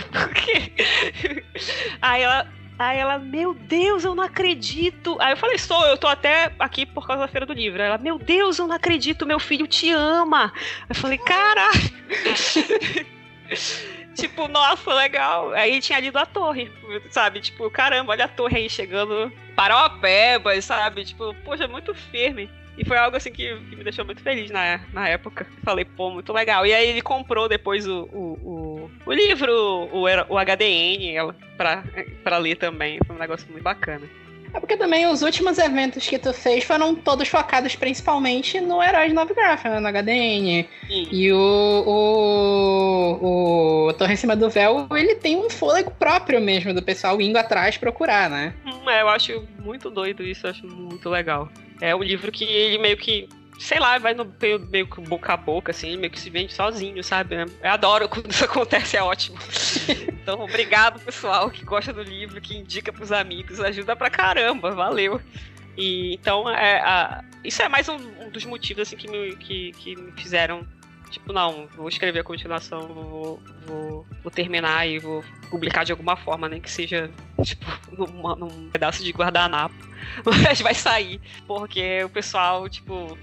Aí 2.01 2.22
ela. 2.22 2.47
Aí 2.78 2.97
ela, 2.97 3.19
meu 3.19 3.53
Deus, 3.53 4.03
eu 4.03 4.15
não 4.15 4.24
acredito. 4.24 5.15
Aí 5.19 5.34
eu 5.34 5.38
falei, 5.38 5.57
sou, 5.57 5.86
eu 5.86 5.97
tô 5.97 6.07
até 6.07 6.51
aqui 6.57 6.86
por 6.86 7.05
causa 7.05 7.21
da 7.21 7.28
Feira 7.28 7.45
do 7.45 7.53
Livro. 7.53 7.82
Aí 7.82 7.88
Ela, 7.88 7.97
meu 7.97 8.17
Deus, 8.17 8.57
eu 8.57 8.67
não 8.67 8.76
acredito, 8.76 9.26
meu 9.26 9.39
filho 9.39 9.67
te 9.67 9.91
ama. 9.91 10.51
Eu 10.89 10.95
falei, 10.95 11.17
caralho. 11.17 11.80
tipo, 14.15 14.47
nossa, 14.47 14.93
legal. 14.93 15.51
Aí 15.53 15.80
tinha 15.80 15.99
lido 15.99 16.17
a 16.17 16.26
torre, 16.26 16.71
sabe? 17.09 17.41
Tipo, 17.41 17.69
caramba, 17.69 18.11
olha 18.11 18.26
a 18.26 18.30
torre 18.30 18.57
aí 18.57 18.69
chegando 18.69 19.32
para 19.55 19.86
o 19.86 19.99
Pebas, 19.99 20.65
sabe? 20.65 21.05
Tipo, 21.05 21.34
poxa, 21.45 21.67
muito 21.67 21.93
firme. 21.93 22.49
E 22.78 22.84
foi 22.84 22.97
algo 22.97 23.15
assim 23.15 23.32
que, 23.32 23.55
que 23.69 23.76
me 23.76 23.84
deixou 23.84 24.03
muito 24.03 24.21
feliz 24.21 24.49
na, 24.49 24.80
na 24.91 25.07
época. 25.07 25.45
Falei, 25.63 25.86
pô, 25.86 26.09
muito 26.09 26.34
legal. 26.34 26.65
E 26.65 26.74
aí 26.74 26.89
ele 26.89 27.01
comprou 27.01 27.47
depois 27.47 27.88
o, 27.88 28.09
o, 28.11 28.34
o, 28.43 28.91
o 29.05 29.13
livro, 29.13 29.51
o, 29.51 30.03
o 30.03 30.38
HDN, 30.39 31.15
ela, 31.15 31.36
pra, 31.55 31.84
pra 32.24 32.38
ler 32.38 32.55
também. 32.55 32.99
Foi 33.05 33.15
um 33.15 33.19
negócio 33.19 33.47
muito 33.51 33.63
bacana. 33.63 34.09
É 34.53 34.59
porque 34.59 34.78
também 34.78 35.07
os 35.07 35.24
últimos 35.24 35.57
eventos 35.57 36.05
que 36.07 36.19
tu 36.19 36.32
fez 36.32 36.63
foram 36.63 36.93
todos 36.93 37.28
focados 37.28 37.76
principalmente 37.76 38.61
no 38.61 38.84
Herói 38.84 39.07
de 39.07 39.13
Novecraft, 39.13 39.65
né? 39.65 39.80
No 39.80 39.88
HDN. 39.88 40.69
E, 40.89 41.07
E 41.11 41.34
o, 41.34 41.84
o, 43.21 43.88
o 43.88 43.93
Torre 43.93 44.13
em 44.13 44.17
Cima 44.17 44.36
do 44.36 44.49
Véu, 44.51 44.88
ele 44.91 45.15
tem 45.15 45.38
um 45.38 45.49
fôlego 45.49 45.89
próprio 45.91 46.39
mesmo 46.39 46.71
do 46.71 46.84
pessoal 46.84 47.19
indo 47.19 47.38
atrás 47.38 47.78
procurar, 47.78 48.30
né? 48.30 48.53
hum, 48.63 48.88
é, 48.89 49.01
eu 49.01 49.09
acho 49.09 49.43
muito 49.59 49.89
doido 49.89 50.24
isso, 50.24 50.45
eu 50.45 50.51
acho 50.51 50.67
muito 50.67 51.09
legal. 51.09 51.49
É 51.82 51.95
um 51.95 52.03
livro 52.03 52.32
que 52.32 52.43
ele 52.45 52.78
meio 52.78 52.97
que, 52.97 53.28
sei 53.59 53.80
lá, 53.80 53.97
vai 53.97 54.13
no 54.13 54.26
meio, 54.41 54.59
meio 54.59 54.88
que 54.88 55.01
boca 55.01 55.34
a 55.34 55.38
boca, 55.38 55.71
assim, 55.71 55.88
ele 55.89 55.97
meio 55.97 56.11
que 56.11 56.19
se 56.19 56.30
vende 56.30 56.53
sozinho, 56.53 57.03
sabe? 57.03 57.36
Eu 57.36 57.69
adoro 57.71 58.07
quando 58.09 58.32
isso 58.32 58.45
acontece, 58.45 58.97
é 58.97 59.03
ótimo. 59.03 59.38
Então, 60.24 60.39
obrigado, 60.39 61.01
pessoal, 61.01 61.51
que 61.51 61.65
gosta 61.65 61.91
do 61.91 62.01
livro, 62.01 62.39
que 62.39 62.55
indica 62.55 62.93
pros 62.93 63.11
amigos, 63.11 63.59
ajuda 63.59 63.93
pra 63.93 64.09
caramba, 64.09 64.71
valeu. 64.71 65.19
E 65.78 66.13
então, 66.13 66.49
é, 66.49 66.80
a- 66.80 67.21
isso 67.43 67.61
é 67.61 67.67
mais 67.67 67.89
um, 67.89 67.95
um 68.21 68.30
dos 68.30 68.45
motivos 68.45 68.84
assim, 68.84 68.95
que, 68.95 69.09
me, 69.11 69.36
que, 69.36 69.74
que 69.74 69.95
me 69.97 70.13
fizeram. 70.13 70.65
Tipo, 71.14 71.32
não, 71.32 71.68
vou 71.76 71.88
escrever 71.88 72.22
a 72.22 72.24
continuação, 72.24 72.88
vou, 72.88 73.39
vou, 73.68 74.07
vou 74.24 74.32
terminar 74.32 74.88
e 74.88 74.97
vou 74.97 75.24
publicar 75.51 75.84
de 75.84 75.91
alguma 75.91 76.16
forma, 76.16 76.49
nem 76.49 76.59
que 76.59 76.72
seja, 76.72 77.07
tipo, 77.43 77.64
numa- 77.95 78.36
num 78.36 78.68
pedaço 78.72 79.03
de 79.03 79.11
guardanapo. 79.11 79.76
Mas 80.43 80.59
vai 80.59 80.74
sair. 80.74 81.22
Porque 81.45 82.03
o 82.03 82.09
pessoal, 82.09 82.68
tipo, 82.68 83.16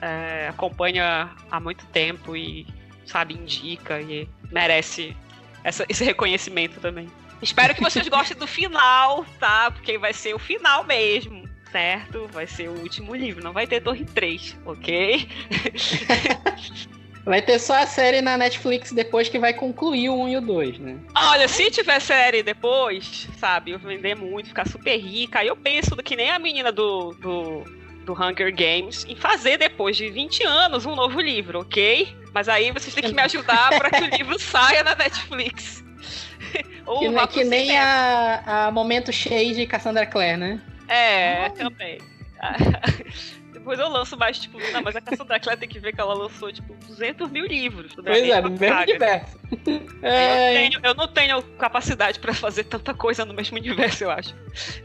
é, 0.00 0.48
acompanha 0.48 1.30
há 1.50 1.60
muito 1.60 1.84
tempo 1.88 2.34
e, 2.34 2.66
sabe, 3.04 3.34
indica 3.34 4.00
e 4.00 4.26
merece 4.50 5.14
essa- 5.62 5.84
esse 5.86 6.02
reconhecimento 6.02 6.80
também. 6.80 7.08
Espero 7.42 7.74
que 7.74 7.82
vocês 7.82 8.08
gostem 8.08 8.38
do 8.38 8.46
final, 8.46 9.22
tá? 9.38 9.70
Porque 9.70 9.98
vai 9.98 10.14
ser 10.14 10.34
o 10.34 10.38
final 10.38 10.82
mesmo, 10.84 11.46
certo? 11.70 12.26
Vai 12.32 12.46
ser 12.46 12.70
o 12.70 12.80
último 12.80 13.14
livro, 13.14 13.44
não 13.44 13.52
vai 13.52 13.66
ter 13.66 13.82
Torre 13.82 14.06
3, 14.06 14.56
ok? 14.64 15.28
Vai 17.24 17.40
ter 17.40 17.58
só 17.58 17.82
a 17.82 17.86
série 17.86 18.20
na 18.20 18.36
Netflix 18.36 18.92
depois 18.92 19.28
que 19.30 19.38
vai 19.38 19.54
concluir 19.54 20.10
o 20.10 20.14
1 20.24 20.28
e 20.28 20.36
o 20.36 20.40
2, 20.42 20.78
né? 20.78 20.98
Olha, 21.14 21.48
se 21.48 21.70
tiver 21.70 21.98
série 22.00 22.42
depois, 22.42 23.28
sabe, 23.38 23.70
eu 23.70 23.78
vender 23.78 24.14
muito, 24.14 24.48
ficar 24.48 24.68
super 24.68 24.96
rica, 24.98 25.38
aí 25.40 25.48
eu 25.48 25.56
penso 25.56 25.96
que 25.96 26.16
nem 26.16 26.30
a 26.30 26.38
menina 26.38 26.70
do, 26.70 27.12
do, 27.14 27.64
do 28.04 28.12
Hunger 28.12 28.54
Games 28.54 29.06
em 29.08 29.16
fazer 29.16 29.56
depois 29.56 29.96
de 29.96 30.10
20 30.10 30.44
anos 30.44 30.84
um 30.84 30.94
novo 30.94 31.18
livro, 31.18 31.60
ok? 31.60 32.14
Mas 32.34 32.46
aí 32.48 32.70
vocês 32.70 32.94
têm 32.94 33.04
que 33.04 33.14
me 33.14 33.22
ajudar 33.22 33.70
para 33.70 33.90
que 33.90 34.02
o 34.02 34.16
livro 34.16 34.38
saia 34.42 34.84
na 34.84 34.94
Netflix. 34.94 35.82
Ou 36.84 36.98
Que, 36.98 37.08
vá 37.08 37.22
ne- 37.22 37.26
pro 37.26 37.28
que 37.28 37.44
nem 37.44 37.78
a, 37.78 38.66
a 38.66 38.70
Momento 38.70 39.10
Cheio 39.10 39.54
de 39.54 39.66
Cassandra 39.66 40.04
Clare, 40.04 40.36
né? 40.36 40.60
É, 40.88 41.48
também. 41.50 41.98
Depois 43.64 43.78
eu 43.80 43.88
lanço 43.88 44.14
mais, 44.18 44.38
tipo, 44.38 44.58
não, 44.72 44.82
mas 44.82 44.94
a 44.94 45.00
Cassandra 45.00 45.40
Clare 45.40 45.58
tem 45.58 45.66
que 45.66 45.78
ver 45.80 45.94
que 45.94 46.00
ela 46.00 46.12
lançou, 46.12 46.52
tipo, 46.52 46.74
200 46.86 47.30
mil 47.30 47.46
livros. 47.46 47.94
da 47.96 48.02
Pois 48.02 48.22
é, 48.28 48.38
no 48.42 48.50
mesmo 48.50 48.78
universo. 48.82 49.38
Eu, 49.66 49.82
É, 50.02 50.52
tenho- 50.68 50.80
eu 50.82 50.94
não 50.94 51.08
tenho 51.08 51.42
capacidade 51.56 52.18
pra 52.20 52.34
fazer 52.34 52.64
tanta 52.64 52.92
coisa 52.92 53.24
no 53.24 53.32
mesmo 53.32 53.56
universo, 53.56 54.04
eu 54.04 54.10
acho. 54.10 54.34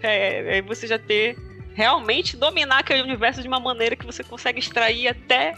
É, 0.01 0.59
é 0.59 0.61
você 0.61 0.87
já 0.87 0.97
ter 0.97 1.37
realmente 1.73 2.37
dominar 2.37 2.79
aquele 2.79 3.01
universo 3.01 3.41
de 3.41 3.49
uma 3.49 3.59
maneira 3.59 3.97
que 3.97 4.05
você 4.05 4.23
consegue 4.23 4.59
extrair 4.59 5.09
até 5.09 5.55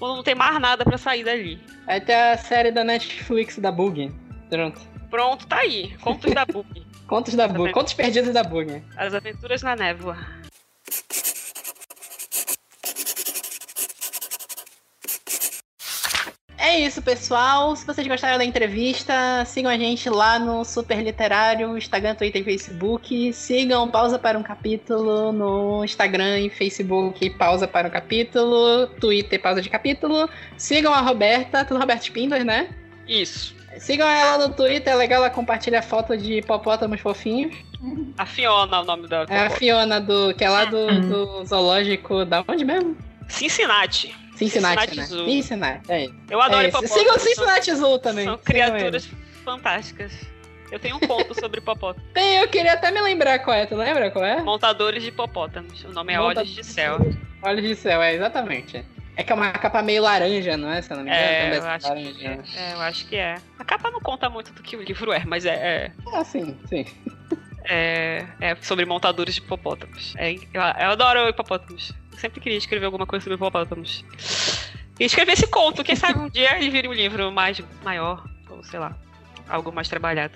quando 0.00 0.16
não 0.16 0.22
tem 0.24 0.34
mais 0.34 0.58
nada 0.60 0.84
pra 0.84 0.98
sair 0.98 1.22
dali. 1.22 1.60
Ter 2.04 2.12
a 2.14 2.36
série 2.36 2.72
da 2.72 2.82
Netflix 2.82 3.56
da 3.60 3.70
Bug. 3.70 4.12
Pronto. 4.50 4.80
Pronto, 5.08 5.46
tá 5.46 5.58
aí. 5.58 5.96
Contos 5.98 6.34
da 6.34 6.44
Bug. 6.44 6.84
Contos 7.06 7.34
da 7.36 7.46
Bug. 7.46 7.72
Contos 7.72 7.92
perdidos 7.94 8.32
da 8.34 8.42
Bug. 8.42 8.82
As 8.96 9.14
aventuras 9.14 9.62
na 9.62 9.76
névoa. 9.76 10.18
É 16.64 16.80
isso, 16.80 17.02
pessoal. 17.02 17.76
Se 17.76 17.84
vocês 17.84 18.06
gostaram 18.06 18.38
da 18.38 18.44
entrevista, 18.44 19.44
sigam 19.44 19.70
a 19.70 19.76
gente 19.76 20.08
lá 20.08 20.38
no 20.38 20.64
Super 20.64 21.02
Literário, 21.02 21.76
Instagram, 21.76 22.14
Twitter 22.14 22.40
e 22.40 22.44
Facebook. 22.44 23.34
Sigam 23.34 23.86
Pausa 23.90 24.18
para 24.18 24.38
um 24.38 24.42
Capítulo 24.42 25.30
no 25.30 25.84
Instagram 25.84 26.40
e 26.40 26.48
Facebook, 26.48 27.28
Pausa 27.36 27.68
para 27.68 27.86
um 27.86 27.90
Capítulo, 27.90 28.86
Twitter, 28.98 29.38
Pausa 29.42 29.60
de 29.60 29.68
Capítulo. 29.68 30.26
Sigam 30.56 30.94
a 30.94 31.02
Roberta, 31.02 31.66
tudo 31.66 31.78
Roberto 31.78 32.04
Spindler, 32.04 32.46
né? 32.46 32.70
Isso. 33.06 33.54
Sigam 33.78 34.08
ela 34.08 34.48
no 34.48 34.54
Twitter, 34.54 34.90
é 34.90 34.96
legal, 34.96 35.18
ela 35.18 35.28
compartilha 35.28 35.82
foto 35.82 36.16
de 36.16 36.38
hipopótamos 36.38 36.98
fofinhos. 36.98 37.54
A 38.16 38.24
Fiona, 38.24 38.80
o 38.80 38.84
nome 38.86 39.06
da. 39.06 39.26
É 39.28 39.40
a 39.40 39.50
Fiona, 39.50 40.00
do, 40.00 40.32
que 40.32 40.42
é 40.42 40.48
lá 40.48 40.64
do, 40.64 40.86
do 41.02 41.44
zoológico, 41.44 42.24
da 42.24 42.42
onde 42.48 42.64
mesmo? 42.64 42.96
Cincinnati. 43.28 44.23
Cincinnati, 44.36 44.88
Cincinnati 44.94 45.14
né? 45.14 45.24
Cincinnati, 45.24 45.92
é. 45.92 46.10
Eu 46.30 46.40
adoro 46.40 46.62
é 46.64 46.68
hipopótamos. 46.68 46.96
Sigam 46.98 47.14
o 47.14 47.18
são- 47.18 47.28
Cincinnati 47.28 47.74
Zoo 47.74 47.98
também. 47.98 48.24
São 48.24 48.38
criaturas 48.38 49.08
fantásticas. 49.44 50.12
Eu 50.72 50.78
tenho 50.80 50.96
um 50.96 51.00
conto 51.00 51.34
sobre 51.38 51.60
hipopótamos. 51.60 52.08
Tem, 52.12 52.38
eu 52.40 52.48
queria 52.48 52.72
até 52.72 52.90
me 52.90 53.00
lembrar 53.00 53.38
qual 53.40 53.56
é, 53.56 53.66
tu 53.66 53.76
lembra 53.76 54.10
qual 54.10 54.24
é? 54.24 54.42
Montadores 54.42 55.02
de 55.02 55.10
hipopótamos. 55.10 55.84
O 55.84 55.92
nome 55.92 56.12
é 56.12 56.18
Monta- 56.18 56.40
Olhos 56.40 56.52
de 56.54 56.64
Céu. 56.64 56.98
Olhos 57.42 57.62
de 57.62 57.76
céu, 57.76 58.02
é 58.02 58.14
exatamente. 58.14 58.84
É 59.16 59.22
que 59.22 59.30
é 59.30 59.34
uma 59.34 59.52
capa 59.52 59.80
meio 59.82 60.02
laranja, 60.02 60.56
não 60.56 60.72
é? 60.72 60.82
Se 60.82 60.90
eu 60.92 60.96
não 60.96 61.04
me 61.04 61.10
engano, 61.10 61.24
É, 61.24 61.56
eu 61.58 61.66
acho, 61.68 61.86
laranja. 61.88 62.12
que, 62.42 62.58
é, 62.58 62.72
eu 62.72 62.80
acho 62.80 63.06
que 63.06 63.16
é. 63.16 63.34
A 63.58 63.64
capa 63.64 63.90
não 63.90 64.00
conta 64.00 64.28
muito 64.28 64.52
do 64.52 64.62
que 64.62 64.74
o 64.76 64.82
livro 64.82 65.12
é, 65.12 65.22
mas 65.24 65.44
é, 65.44 65.50
é, 65.54 65.92
Ah, 66.12 66.24
sim, 66.24 66.56
sim. 66.68 66.84
é- 67.68 68.24
é 68.40 68.56
sobre 68.60 68.84
montadores 68.84 69.34
de 69.34 69.40
hipopótamos. 69.40 70.14
É, 70.16 70.32
eu, 70.32 70.40
eu 70.54 70.90
adoro 70.90 71.28
hipopótamos. 71.28 71.92
Sempre 72.16 72.40
queria 72.40 72.58
escrever 72.58 72.86
alguma 72.86 73.06
coisa 73.06 73.22
sobre 73.24 73.36
hipopótamos. 73.36 74.04
E 74.98 75.04
escrever 75.04 75.32
esse 75.32 75.46
conto, 75.48 75.82
quem 75.82 75.96
sabe 75.96 76.18
um 76.18 76.28
dia 76.28 76.56
ele 76.56 76.70
vire 76.70 76.88
um 76.88 76.92
livro 76.92 77.30
mais 77.32 77.60
maior, 77.82 78.24
ou 78.48 78.62
sei 78.62 78.78
lá, 78.78 78.96
algo 79.48 79.72
mais 79.72 79.88
trabalhado. 79.88 80.34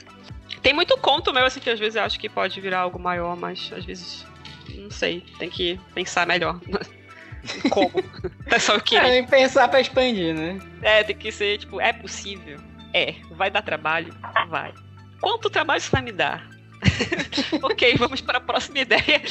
Tem 0.62 0.72
muito 0.72 0.96
conto 0.98 1.32
meu, 1.32 1.44
assim, 1.44 1.60
que 1.60 1.70
às 1.70 1.78
vezes 1.78 1.94
eu 1.96 2.02
acho 2.02 2.18
que 2.18 2.28
pode 2.28 2.60
virar 2.60 2.80
algo 2.80 2.98
maior, 2.98 3.36
mas 3.36 3.70
às 3.72 3.84
vezes, 3.84 4.26
não 4.74 4.90
sei, 4.90 5.24
tem 5.38 5.48
que 5.48 5.78
pensar 5.94 6.26
melhor. 6.26 6.60
Como? 7.70 7.92
É 8.50 8.58
só 8.58 8.72
eu 8.72 8.78
É, 8.78 8.80
querer. 8.80 9.10
tem 9.10 9.24
que 9.24 9.30
pensar 9.30 9.68
pra 9.68 9.80
expandir, 9.80 10.34
né? 10.34 10.58
É, 10.82 11.04
tem 11.04 11.14
que 11.16 11.30
ser, 11.30 11.58
tipo, 11.58 11.80
é 11.80 11.92
possível? 11.92 12.58
É. 12.92 13.14
Vai 13.32 13.50
dar 13.50 13.62
trabalho? 13.62 14.12
Vai. 14.48 14.72
Quanto 15.20 15.50
trabalho 15.50 15.78
isso 15.78 15.90
vai 15.92 16.00
me 16.02 16.10
dar? 16.12 16.48
ok, 17.62 17.94
vamos 17.96 18.20
para 18.22 18.38
a 18.38 18.40
próxima 18.40 18.78
ideia. 18.80 19.22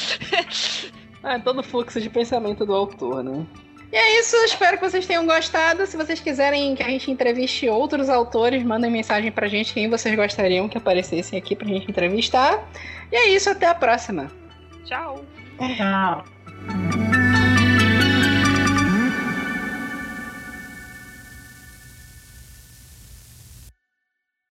Ah, 1.23 1.39
todo 1.39 1.59
o 1.59 1.63
fluxo 1.63 1.99
de 1.99 2.09
pensamento 2.09 2.65
do 2.65 2.73
autor, 2.73 3.23
né? 3.23 3.45
E 3.91 3.95
é 3.95 4.19
isso, 4.19 4.35
espero 4.37 4.77
que 4.77 4.89
vocês 4.89 5.05
tenham 5.05 5.25
gostado. 5.25 5.85
Se 5.85 5.95
vocês 5.95 6.19
quiserem 6.19 6.75
que 6.75 6.83
a 6.83 6.89
gente 6.89 7.09
entreviste 7.09 7.69
outros 7.69 8.09
autores, 8.09 8.61
mandem 8.63 8.91
mensagem 8.91 9.31
pra 9.31 9.47
gente 9.47 9.73
quem 9.73 9.89
vocês 9.89 10.13
gostariam 10.15 10.67
que 10.67 10.77
aparecessem 10.77 11.39
aqui 11.39 11.55
pra 11.55 11.67
gente 11.67 11.89
entrevistar. 11.89 12.67
E 13.11 13.15
é 13.15 13.29
isso, 13.29 13.49
até 13.49 13.65
a 13.65 13.75
próxima. 13.75 14.29
Tchau. 14.85 15.23
Tchau. 15.57 16.25